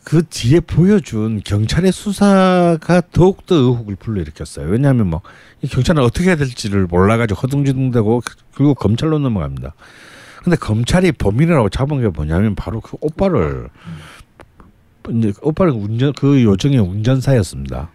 그 0.04 0.24
뒤에 0.28 0.60
보여준 0.62 1.42
경찰의 1.44 1.92
수사가 1.92 3.02
더욱더 3.12 3.56
의혹을 3.56 3.96
불러일으켰어요. 3.96 4.68
왜냐하면 4.68 5.08
뭐이 5.08 5.70
경찰은 5.70 6.02
어떻게 6.04 6.28
해야 6.30 6.36
될지를 6.36 6.88
몰라가지고 6.88 7.40
허둥지둥대고 7.40 8.22
그리고 8.56 8.74
검찰로 8.74 9.20
넘어갑니다. 9.20 9.74
근데 10.44 10.58
검찰이 10.58 11.12
범인이라고 11.12 11.70
잡은 11.70 12.02
게 12.02 12.08
뭐냐면 12.08 12.56
바로 12.56 12.82
그 12.82 12.98
오빠를 13.00 13.70
이제 15.10 15.34
오빠는 15.42 15.74
운전 15.74 16.14
그 16.14 16.42
요정의 16.44 16.80
운전사였습니다. 16.80 17.90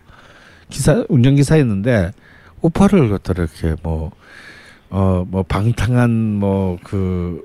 기사 0.71 1.05
운전기사였는데 1.09 2.13
오빠를 2.63 3.09
갖다 3.09 3.33
이렇게 3.37 3.75
뭐 3.83 4.13
어 4.89 5.25
뭐 5.29 5.43
방탕한 5.43 6.11
뭐그 6.11 7.45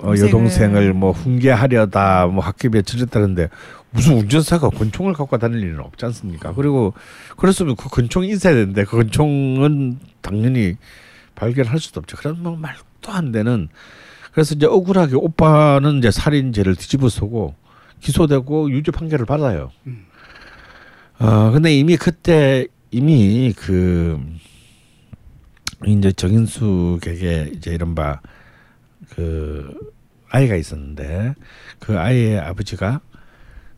어, 0.00 0.12
동생을- 0.12 0.26
여동생을 0.26 0.92
뭐 0.92 1.12
훈계하려다 1.12 2.26
뭐 2.26 2.44
학교에 2.44 2.82
처렸다는데 2.82 3.48
무슨 3.90 4.18
운전사가 4.18 4.70
권총을 4.70 5.14
갖고 5.14 5.38
다닐 5.38 5.62
일은 5.62 5.80
없지 5.80 6.04
않습니까? 6.06 6.52
그리고 6.52 6.94
그랬으면 7.36 7.76
그 7.76 7.88
권총이 7.88 8.28
있어야 8.28 8.54
되는데 8.54 8.84
그 8.84 8.96
권총은 8.98 9.98
당연히 10.20 10.76
발견할 11.34 11.78
수도 11.78 12.00
없죠. 12.00 12.16
그런 12.16 12.42
뭐 12.42 12.56
말도 12.56 13.10
안 13.10 13.32
되는 13.32 13.68
그래서 14.32 14.54
이제 14.54 14.66
억울하게 14.66 15.16
오빠는 15.16 15.98
이제 15.98 16.10
살인죄를 16.10 16.76
뒤집어 16.76 17.08
쓰고 17.08 17.54
기소되고 18.00 18.70
유죄 18.70 18.90
판결을 18.90 19.26
받아요. 19.26 19.70
어 21.18 21.50
근데 21.50 21.74
이미 21.76 21.96
그때 21.96 22.66
이미 22.90 23.52
그 23.56 24.20
이제 25.86 26.12
정인숙에게 26.12 27.52
이제 27.54 27.72
이른바 27.72 28.20
그 29.10 29.74
아이가 30.28 30.56
있었는데 30.56 31.34
그 31.78 31.98
아이의 31.98 32.38
아버지가 32.38 33.00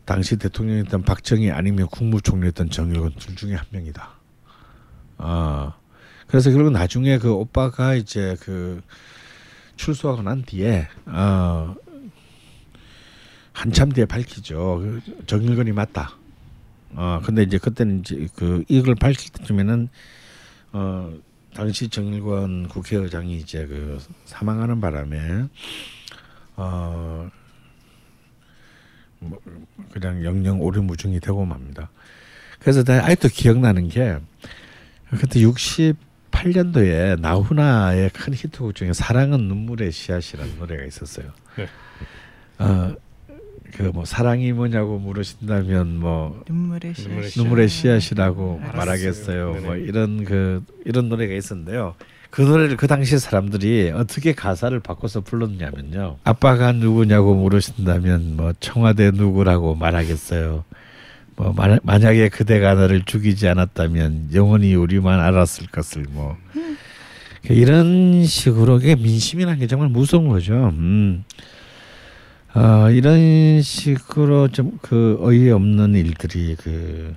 당시 0.05 0.35
대통령이었던 0.37 1.03
박정희 1.03 1.51
아니면 1.51 1.87
국무총리였던 1.87 2.69
정일권 2.69 3.13
둘 3.19 3.35
중에 3.35 3.55
한 3.55 3.65
명이다. 3.69 4.09
어 5.17 5.73
그래서 6.27 6.49
결국 6.51 6.71
나중에 6.71 7.17
그 7.17 7.31
오빠가 7.31 7.93
이제 7.93 8.35
그 8.39 8.81
출소하고 9.75 10.21
난 10.23 10.43
뒤에 10.43 10.87
어 11.05 11.75
한참 13.53 13.91
뒤에 13.91 14.05
밝히죠. 14.05 14.79
그 14.79 15.25
정일권이 15.25 15.71
맞다. 15.71 16.17
어 16.93 17.21
근데 17.23 17.43
이제 17.43 17.57
그때는 17.57 17.99
이제 17.99 18.27
그 18.35 18.63
이걸 18.67 18.95
밝힐 18.95 19.31
때쯤에는 19.31 19.89
어 20.73 21.13
당시 21.53 21.89
정일권 21.89 22.69
국회의장이 22.69 23.37
이제 23.37 23.65
그 23.67 23.99
사망하는 24.25 24.81
바람에 24.81 25.47
어 26.55 27.29
뭐, 27.29 27.40
그냥 29.91 30.23
영영 30.23 30.61
오리무중이 30.61 31.19
되고 31.19 31.45
맙니다. 31.45 31.89
그래서 32.59 32.83
내가 32.83 33.05
아직도 33.05 33.29
기억나는 33.29 33.87
게 33.89 34.17
그때 35.09 35.39
68년도에 35.41 37.19
나훈아의 37.19 38.09
큰 38.11 38.33
히트곡 38.33 38.75
중에 38.75 38.93
사랑은 38.93 39.47
눈물의 39.47 39.91
씨앗이라는 39.91 40.57
노래가 40.57 40.85
있었어요. 40.85 41.31
네. 41.57 41.67
어 42.59 42.95
그뭐 43.71 44.05
사랑이 44.05 44.51
뭐냐고 44.51 44.99
물으신다면 44.99 45.97
뭐 45.97 46.43
눈물의 46.47 46.93
시. 46.93 47.07
눈물의 47.07 47.31
눈물의 47.37 47.69
씨앗이라고 47.69 48.59
알았어요. 48.61 48.77
말하겠어요. 48.77 49.53
네네. 49.53 49.65
뭐 49.65 49.75
이런 49.75 50.23
그 50.23 50.63
이런 50.85 51.09
노래가 51.09 51.33
있었는데요. 51.33 51.95
그 52.31 52.41
노래를 52.41 52.77
그 52.77 52.87
당시 52.87 53.19
사람들이 53.19 53.91
어떻게 53.93 54.33
가사를 54.33 54.77
바꿔서 54.79 55.21
불렀냐면요. 55.21 56.17
아빠가 56.23 56.71
누구냐고 56.71 57.35
물으신다면 57.35 58.37
뭐 58.37 58.53
청와대 58.59 59.11
누구라고 59.11 59.75
말하겠어요. 59.75 60.63
뭐 61.35 61.53
만, 61.53 61.79
만약에 61.83 62.29
그대가 62.29 62.73
나를 62.73 63.03
죽이지 63.03 63.47
않았다면 63.47 64.29
영원히 64.33 64.73
우리만 64.75 65.19
알았을 65.19 65.67
것을 65.67 66.05
뭐 66.09 66.37
이런 67.49 68.25
식으로 68.25 68.79
이게 68.79 68.95
민심이라는 68.95 69.59
게 69.59 69.67
정말 69.67 69.89
무서운 69.89 70.27
거죠. 70.29 70.53
음. 70.73 71.23
어, 72.53 72.89
이런 72.91 73.61
식으로 73.61 74.47
좀 74.49 74.79
그 74.81 75.17
어이없는 75.21 75.93
일들이 75.95 76.55
그 76.55 77.15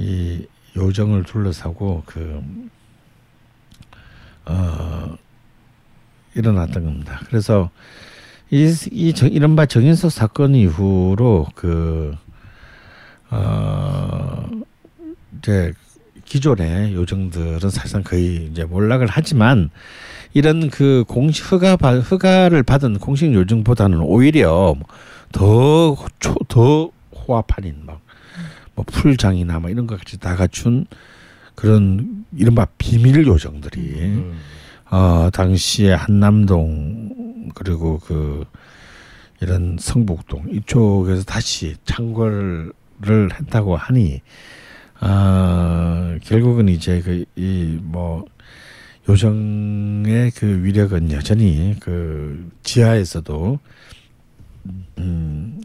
이 0.00 0.46
요정을 0.76 1.24
둘러싸고 1.24 2.04
그 2.06 2.42
어, 4.46 5.16
일어났던 6.34 6.84
겁니다. 6.84 7.20
그래서 7.26 7.70
이, 8.50 8.72
이 8.90 9.12
정, 9.12 9.28
이른바 9.30 9.66
정인석 9.66 10.10
사건 10.12 10.54
이후로 10.54 11.46
그 11.54 12.14
어, 13.30 14.48
이제 15.38 15.72
기존의 16.24 16.94
요정들은 16.94 17.70
사실상 17.70 18.02
거의 18.02 18.46
이제 18.50 18.64
몰락을 18.64 19.06
하지만 19.08 19.70
이런 20.32 20.70
그 20.70 21.04
공식 21.08 21.50
허가 21.52 21.76
받- 21.76 22.10
허가를 22.10 22.62
받은 22.62 22.98
공식 22.98 23.32
요정보다는 23.34 24.00
오히려 24.00 24.76
더더 25.32 26.90
호화판인 27.26 27.82
막 27.86 28.00
뭐 28.76 28.84
풀장이나 28.86 29.58
뭐 29.58 29.68
이런 29.68 29.86
것 29.88 29.98
같이 29.98 30.16
다 30.18 30.36
갖춘 30.36 30.86
그런 31.60 32.24
이른바 32.34 32.66
비밀 32.78 33.26
요정들이 33.26 33.80
음. 34.00 34.38
어 34.90 35.28
당시에 35.30 35.92
한남동 35.92 37.50
그리고 37.54 37.98
그 37.98 38.44
이런 39.40 39.76
성북동 39.78 40.46
이쪽에서 40.52 41.24
다시 41.24 41.76
창궐을 41.84 42.72
했다고 43.40 43.76
하니 43.76 44.22
아 45.00 46.18
결국은 46.22 46.68
이제 46.68 47.00
그 47.02 47.24
이 47.36 47.78
뭐 47.82 48.24
요정의 49.08 50.30
그 50.32 50.62
위력은 50.64 51.10
여전히 51.12 51.74
그 51.80 52.50
지하에서도 52.62 53.58
음 54.98 55.60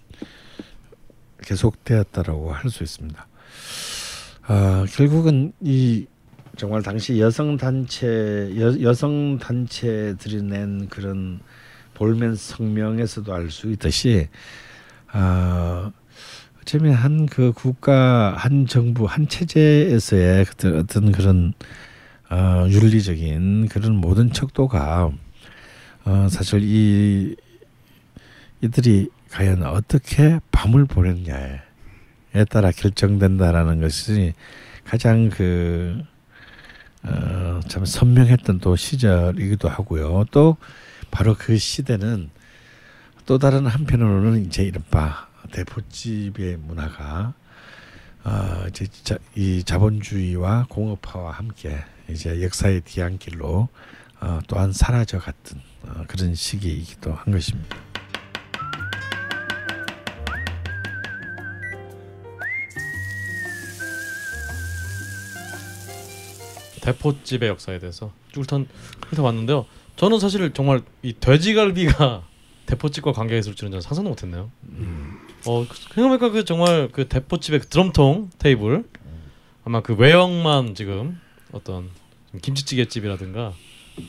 계속되었다라고 1.43 2.53
할 2.53 2.69
수 2.71 2.83
있습니다. 2.83 3.27
아 4.47 4.85
결국은 4.91 5.53
이 5.61 6.05
정말 6.55 6.81
당시 6.83 7.19
여성 7.19 7.57
단체 7.57 8.53
여, 8.57 8.81
여성 8.81 9.37
단체들이 9.39 10.43
낸 10.43 10.87
그런 10.89 11.39
볼멘 11.95 12.35
성명에서도 12.35 13.33
알 13.33 13.49
수 13.49 13.71
있듯이 13.71 14.27
아 15.11 15.91
어쩌면 16.61 16.93
한 16.93 17.25
그 17.25 17.51
국가 17.53 18.33
한 18.37 18.65
정부 18.67 19.05
한 19.05 19.27
체제에서의 19.27 20.41
어떤, 20.49 20.77
어떤 20.79 21.11
그런 21.11 21.53
어, 22.29 22.65
윤리적인 22.69 23.67
그런 23.69 23.95
모든 23.95 24.31
척도가 24.31 25.11
어, 26.05 26.27
사실 26.29 26.61
이 26.63 27.35
이들이 28.61 29.09
과연 29.31 29.63
어떻게 29.63 30.39
밤을 30.51 30.85
보냈냐에 30.85 31.61
따라 32.43 32.71
결정된다라는 32.71 33.79
것이 33.79 34.33
가장 34.83 35.29
그 35.29 36.03
어, 37.03 37.59
참 37.67 37.85
선명했던 37.85 38.59
또 38.59 38.75
시절이기도 38.75 39.69
하고요. 39.69 40.25
또 40.31 40.57
바로 41.11 41.35
그 41.37 41.57
시대는 41.57 42.29
또 43.25 43.37
다른 43.37 43.67
한편으로는 43.67 44.45
이제 44.45 44.63
이른바 44.63 45.27
대포집의 45.51 46.57
문화가 46.57 47.33
어, 48.23 48.65
이제 48.69 48.87
자, 49.03 49.17
이 49.35 49.63
자본주의와 49.63 50.65
공업화와 50.69 51.31
함께 51.31 51.77
이제 52.09 52.41
역사의 52.41 52.81
뒤안길로 52.81 53.69
어, 54.21 54.39
또한 54.47 54.71
사라져 54.73 55.19
갔던 55.19 55.61
어, 55.83 56.03
그런 56.07 56.33
시기이기도 56.33 57.13
한 57.13 57.31
것입니다. 57.31 57.77
대포집의 66.85 67.49
역사에 67.49 67.79
대해서 67.79 68.11
쭉 68.31 68.41
훑어 68.41 68.63
훑어봤는데요. 69.09 69.65
저는 69.95 70.19
사실 70.19 70.53
정말 70.53 70.81
이 71.01 71.13
돼지갈비가 71.19 72.23
대포집과 72.67 73.11
관계가 73.11 73.39
있을 73.39 73.55
줄은 73.55 73.71
저는 73.71 73.81
상상도 73.81 74.09
못했네요. 74.11 74.51
어 75.47 75.65
생각해보니까 75.93 76.29
그 76.29 76.45
정말 76.45 76.89
그 76.91 77.07
대포집의 77.07 77.59
그 77.61 77.67
드럼통 77.67 78.29
테이블 78.39 78.83
아마 79.63 79.81
그 79.81 79.93
외형만 79.95 80.75
지금 80.75 81.19
어떤 81.51 81.89
좀 82.31 82.39
김치찌개 82.41 82.85
집이라든가 82.85 83.53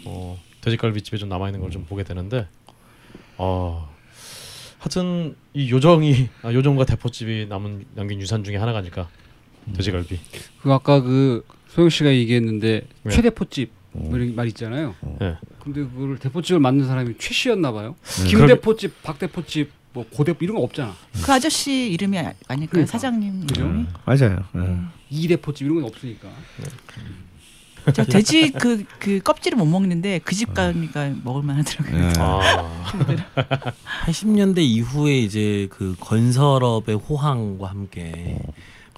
어 0.04 0.38
돼지갈비 0.62 1.02
집에 1.02 1.16
좀 1.16 1.28
남아 1.28 1.48
있는 1.48 1.60
걸 1.60 1.70
좀 1.70 1.84
보게 1.84 2.02
되는데 2.02 2.48
어 3.38 3.88
하여튼 4.78 5.36
이 5.54 5.70
요정이 5.70 6.28
아, 6.42 6.52
요정과 6.52 6.84
대포집이 6.86 7.46
남은 7.48 7.86
남긴 7.94 8.20
유산 8.20 8.44
중에 8.44 8.56
하나가 8.56 8.78
아닐까 8.78 9.08
돼지갈비. 9.74 10.18
그 10.62 10.72
아까 10.72 11.00
그 11.00 11.44
소영 11.76 11.90
씨가 11.90 12.10
얘기했는데 12.14 12.86
네. 13.02 13.10
최대포집 13.14 13.70
뭐 13.92 14.16
이런 14.16 14.34
말 14.34 14.46
있잖아요. 14.48 14.94
네. 15.20 15.36
근데 15.62 15.80
그걸 15.82 16.18
대포집을 16.18 16.58
만든 16.58 16.86
사람이 16.86 17.14
최 17.18 17.34
씨였나 17.34 17.70
봐요. 17.70 17.94
네. 18.22 18.28
김대포집, 18.30 19.02
박대포집, 19.02 19.70
뭐 19.92 20.06
고대포 20.10 20.38
이런 20.42 20.56
거 20.56 20.62
없잖아. 20.62 20.94
그 21.22 21.32
아저씨 21.32 21.90
이름이 21.92 22.18
아- 22.18 22.32
아닐까요? 22.48 22.68
그러니까. 22.70 22.90
사장님 22.92 23.46
그죠? 23.46 23.60
이름이? 23.60 23.86
맞아요. 24.06 24.42
예. 24.56 24.76
이대포집 25.10 25.66
이런 25.66 25.82
건 25.82 25.90
없으니까. 25.90 26.28
저 27.92 28.04
돼지 28.04 28.50
그, 28.52 28.82
그 28.98 29.20
껍질을 29.20 29.56
못 29.58 29.66
먹는데 29.66 30.18
그 30.20 30.34
집 30.34 30.54
가니까 30.54 31.12
먹을 31.22 31.42
만 31.42 31.58
하더라고요. 31.58 32.02
예. 32.04 32.12
아 32.18 33.22
80년대 34.06 34.58
이후에 34.60 35.18
이제 35.18 35.68
그 35.70 35.94
건설업의 36.00 36.96
호황과 36.96 37.68
함께 37.68 38.40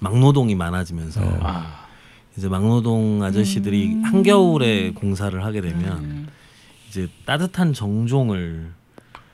막노동이 0.01 0.55
많아지면서 0.55 1.21
아. 1.41 1.88
이제 2.39 2.47
막노동 2.47 3.21
아저씨들이 3.21 3.97
한겨울에 4.01 4.91
공사를 4.91 5.43
하게 5.43 5.59
되면 5.59 5.97
음. 5.97 6.27
이제 6.87 7.09
따뜻한 7.25 7.73
정종을 7.73 8.71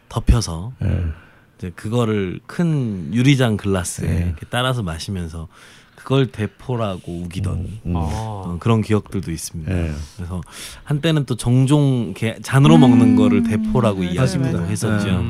덮여서 0.10 0.74
예. 0.84 1.04
이제 1.56 1.72
그거를 1.76 2.40
큰 2.48 3.14
유리잔 3.14 3.58
글라스에 3.58 4.08
네. 4.08 4.36
따라서 4.50 4.82
마시면서 4.82 5.48
그걸 5.96 6.26
대포라고 6.32 7.22
우기던 7.22 7.80
음. 7.86 7.94
어, 7.96 8.56
아. 8.56 8.58
그런 8.60 8.82
기억들도 8.82 9.32
있습니다. 9.32 9.72
예. 9.72 9.92
그래서 10.16 10.42
한때는 10.84 11.28
또 11.28 11.36
정종 11.36 12.16
잔으로 12.42 12.80
먹는 12.80 13.16
거를 13.16 13.44
대포라고 13.44 14.04
이야기도. 14.04 14.66
했었죠. 14.66 15.22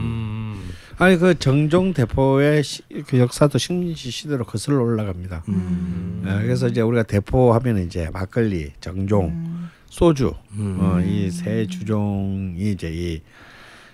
음. 0.97 1.03
아니 1.03 1.17
그 1.17 1.37
정종 1.37 1.93
대포의 1.93 2.63
시, 2.63 2.81
그 3.07 3.19
역사도 3.19 3.57
식민지 3.57 4.11
시대로 4.11 4.45
거슬러 4.45 4.81
올라갑니다. 4.83 5.43
음. 5.49 6.23
예, 6.25 6.41
그래서 6.43 6.67
이제 6.67 6.81
우리가 6.81 7.03
대포 7.03 7.53
하면 7.53 7.79
이제 7.79 8.09
막걸리, 8.13 8.71
정종, 8.79 9.25
음. 9.27 9.69
소주 9.89 10.33
음. 10.53 10.77
어, 10.79 10.99
이 11.01 11.29
세 11.31 11.67
주종이 11.67 12.71
이제 12.71 12.89
이 12.93 13.21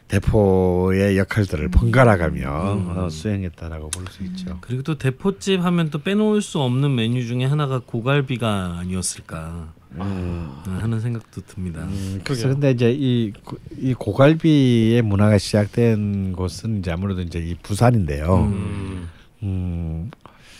대포의 0.07 1.17
역할들을 1.17 1.69
번갈아가며 1.69 2.49
어, 2.97 3.09
수행했다라고 3.09 3.89
볼 3.91 4.05
수 4.09 4.23
있죠. 4.23 4.57
그리고 4.61 4.83
또 4.83 4.97
대포집 4.97 5.61
하면 5.63 5.89
또 5.89 5.99
빼놓을 5.99 6.41
수 6.41 6.59
없는 6.59 6.93
메뉴 6.95 7.25
중에 7.25 7.45
하나가 7.45 7.79
고갈비가 7.79 8.77
아니었을까 8.79 9.73
하는 9.97 10.99
생각도 10.99 11.41
듭니다. 11.41 11.81
음, 11.83 12.21
그래서. 12.23 12.47
근데 12.47 12.71
이제 12.71 12.91
이, 12.91 13.31
고- 13.43 13.57
이 13.77 13.93
고갈비의 13.93 15.01
문화가 15.01 15.37
시작된 15.37 16.33
곳은 16.33 16.79
이제 16.79 16.91
아무래도 16.91 17.21
이제 17.21 17.39
이 17.39 17.55
부산인데요. 17.61 18.45
음. 18.45 19.09
음, 19.43 20.11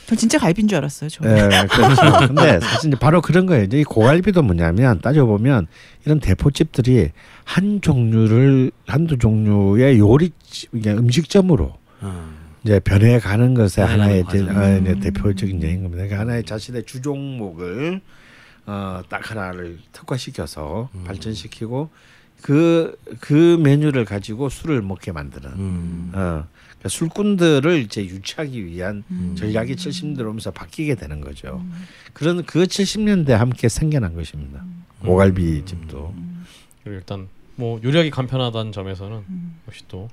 저 0.08 0.16
진짜 0.16 0.38
갈비인 0.38 0.68
줄 0.68 0.78
알았어요. 0.80 1.10
저. 1.10 1.24
예, 1.26 1.48
그렇죠. 1.68 2.28
근데 2.28 2.60
사실 2.60 2.90
이제 2.90 3.00
바로 3.00 3.22
그런 3.22 3.46
거예요. 3.46 3.64
이제 3.64 3.80
이 3.80 3.84
고갈비도 3.84 4.42
뭐냐면 4.44 5.00
따져 5.00 5.26
보면 5.26 5.68
이런 6.06 6.20
대포집들이 6.20 7.12
한 7.46 7.80
종류를 7.82 8.72
한두 8.86 9.18
종류의 9.18 10.00
요리 10.00 10.32
이게 10.74 10.92
음식점으로 10.92 11.74
어. 12.02 12.30
이제 12.66 12.80
변해가는 12.80 13.54
것의 13.54 13.88
하나의. 13.88 14.24
어, 14.24 14.78
이제 14.82 15.00
대표적인 15.00 15.64
예인 15.64 15.84
겁니다. 15.84 16.04
그러니까 16.04 16.20
하나의 16.20 16.44
자신의 16.44 16.84
주종목을 16.86 18.02
어, 18.66 19.02
딱 19.10 19.30
하나를 19.32 19.80
특화시켜서 19.92 20.90
발전시키고 21.06 21.90
그그 22.42 23.58
메뉴를 23.62 24.06
가지고 24.06 24.50
술을 24.50 24.82
먹게 24.82 25.12
만드는 25.12 25.50
음. 25.52 26.12
어, 26.14 26.46
그러니까 26.70 26.90
술꾼들을 26.90 27.80
이제 27.82 28.04
유치하기 28.04 28.66
위한 28.66 29.04
음. 29.12 29.36
전략이 29.38 29.76
70년대 29.76 30.22
오면서 30.22 30.52
바뀌게 30.52 30.96
되는 30.96 31.22
거죠. 31.22 31.64
그런 32.14 32.44
그 32.46 32.64
70년대 32.64 33.30
함께 33.30 33.70
생겨난 33.70 34.16
것입니다. 34.16 34.64
음. 35.04 35.08
오갈비 35.08 35.64
집도. 35.66 36.14
그리고 36.84 36.98
일단 36.98 37.28
뭐 37.56 37.80
요리하기 37.84 38.10
간편하다는 38.10 38.72
점에서는 38.72 39.22
역시 39.68 39.84
또 39.88 40.10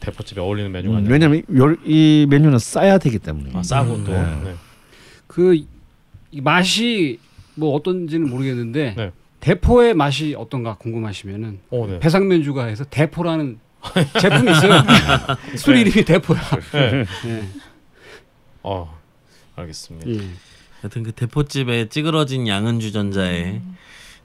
대포집에 0.00 0.40
어울리는 0.40 0.70
메뉴가 0.70 0.98
음, 0.98 1.42
요- 1.56 1.76
이 1.84 2.26
메뉴는 2.30 2.58
싸야 2.60 2.98
되기 2.98 3.18
때문에. 3.18 3.50
아, 3.54 3.62
싸고 3.64 4.04
또 4.04 4.12
네. 4.12 4.40
네. 4.44 4.54
그 5.26 5.54
이 6.30 6.42
맛이 6.42 7.18
뭐 7.58 7.74
어떤지는 7.74 8.30
모르겠는데 8.30 8.94
네. 8.96 9.12
대포의 9.40 9.94
맛이 9.94 10.34
어떤가 10.36 10.76
궁금하시면은 10.76 11.60
오, 11.70 11.86
네. 11.86 11.98
배상면주가에서 12.00 12.84
대포라는 12.84 13.58
제품이 14.20 14.50
있어요. 14.50 14.82
술 15.56 15.74
네. 15.74 15.82
이름이 15.82 16.04
대포야. 16.04 16.40
네. 16.72 17.04
예. 17.26 17.48
어, 18.62 18.98
알겠습니다. 19.56 20.08
예. 20.10 20.30
하여튼 20.80 21.02
그 21.02 21.12
대포집에 21.12 21.88
찌그러진 21.88 22.46
양은 22.46 22.80
주 22.80 22.92
전자에 22.92 23.60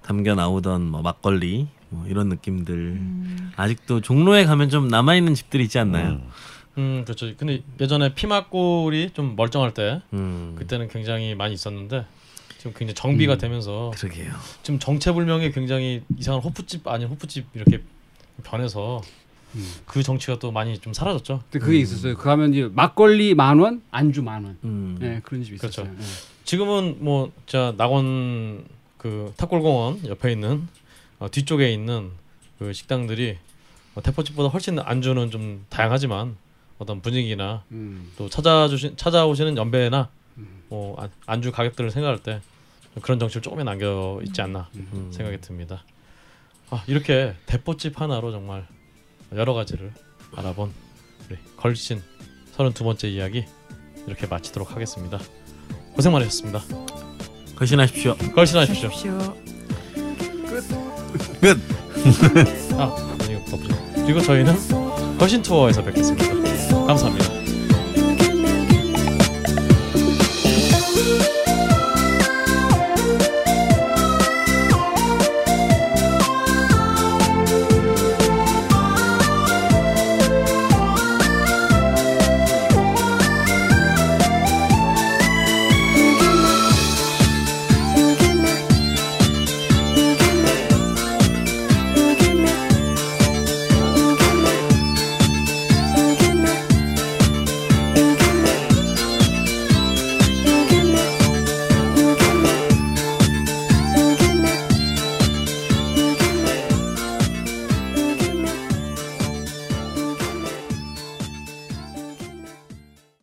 담겨 0.03 0.35
나오던 0.35 0.83
뭐 0.83 1.01
막걸리 1.01 1.67
뭐 1.89 2.05
이런 2.07 2.29
느낌들 2.29 2.99
아직도 3.55 4.01
종로에 4.01 4.45
가면 4.45 4.69
좀 4.69 4.87
남아 4.87 5.15
있는 5.15 5.33
집들이 5.33 5.63
있지 5.63 5.79
않나요? 5.79 6.09
음. 6.09 6.29
음, 6.77 7.01
그렇죠. 7.05 7.31
근데 7.37 7.61
예전에 7.79 8.15
피막골이 8.15 9.11
좀 9.13 9.35
멀쩡할 9.35 9.73
때 9.73 10.01
음. 10.13 10.55
그때는 10.57 10.87
굉장히 10.87 11.35
많이 11.35 11.53
있었는데 11.53 12.05
지금 12.63 12.73
굉장히 12.77 12.95
정비가 12.95 13.33
음. 13.33 13.37
되면서 13.39 13.91
그러게요. 13.93 14.31
지금 14.63 14.79
정체불명의 14.79 15.51
굉장히 15.51 16.01
이상한 16.17 16.41
호프집 16.41 16.87
아닌 16.87 17.09
호프집 17.09 17.45
이렇게 17.55 17.83
변해서 18.41 19.01
음. 19.55 19.69
그 19.85 20.01
정치가 20.01 20.39
또 20.39 20.49
많이 20.53 20.79
좀 20.79 20.93
사라졌죠. 20.93 21.43
근데 21.51 21.65
그게 21.65 21.79
있었어요. 21.79 22.15
그 22.15 22.29
하면 22.29 22.53
이제 22.53 22.69
막걸리 22.73 23.35
만 23.35 23.59
원, 23.59 23.81
안주 23.91 24.23
만 24.23 24.45
원. 24.45 24.57
음. 24.63 24.97
예, 25.01 25.19
그런 25.25 25.43
집이 25.43 25.57
그렇죠. 25.57 25.81
있었어요. 25.81 25.97
예. 25.99 26.05
지금은 26.45 27.03
뭐 27.03 27.31
자 27.47 27.73
낙원 27.77 28.63
그 28.97 29.33
탑골공원 29.35 30.05
옆에 30.07 30.31
있는 30.31 30.65
어, 31.19 31.29
뒤쪽에 31.29 31.69
있는 31.69 32.11
그 32.59 32.71
식당들이 32.71 33.39
어, 33.95 34.01
대포집보다 34.01 34.47
훨씬 34.47 34.79
안주는 34.79 35.31
좀 35.31 35.65
다양하지만 35.67 36.37
어떤 36.77 37.01
분위기나 37.01 37.63
음. 37.71 38.09
또 38.17 38.29
찾아주신 38.29 38.95
찾아오시는 38.95 39.57
연배나 39.57 40.07
뭐 40.69 40.95
안- 41.01 41.11
안주 41.25 41.51
가격들을 41.51 41.91
생각할 41.91 42.23
때 42.23 42.39
그런 43.01 43.19
정치를 43.19 43.41
조금은 43.41 43.65
남겨 43.65 44.19
있지 44.23 44.41
않나 44.41 44.69
음. 44.75 45.11
생각이 45.11 45.41
듭니다. 45.41 45.83
아 46.69 46.83
이렇게 46.87 47.33
대포집 47.45 47.99
하나로 47.99 48.31
정말 48.31 48.67
여러 49.35 49.53
가지를 49.53 49.91
알아본 50.35 50.71
우리 51.29 51.37
걸신 51.57 52.01
32번째 52.55 53.05
이야기 53.05 53.45
이렇게 54.07 54.27
마치도록 54.27 54.71
하겠습니다. 54.71 55.19
고생 55.93 56.11
많으셨습니다. 56.11 56.61
거신하십시오. 57.55 58.15
걸신하십시오. 58.35 58.89
하십시오. 58.89 59.37
끝. 61.39 61.57
아 62.77 63.17
아니 63.21 63.33
이거 63.33 63.55
없죠. 63.55 63.93
그리고 63.95 64.19
저희는 64.21 65.17
걸신 65.17 65.41
투어에서 65.41 65.83
뵙겠습니다. 65.83 66.27
감사합니다. 66.85 67.42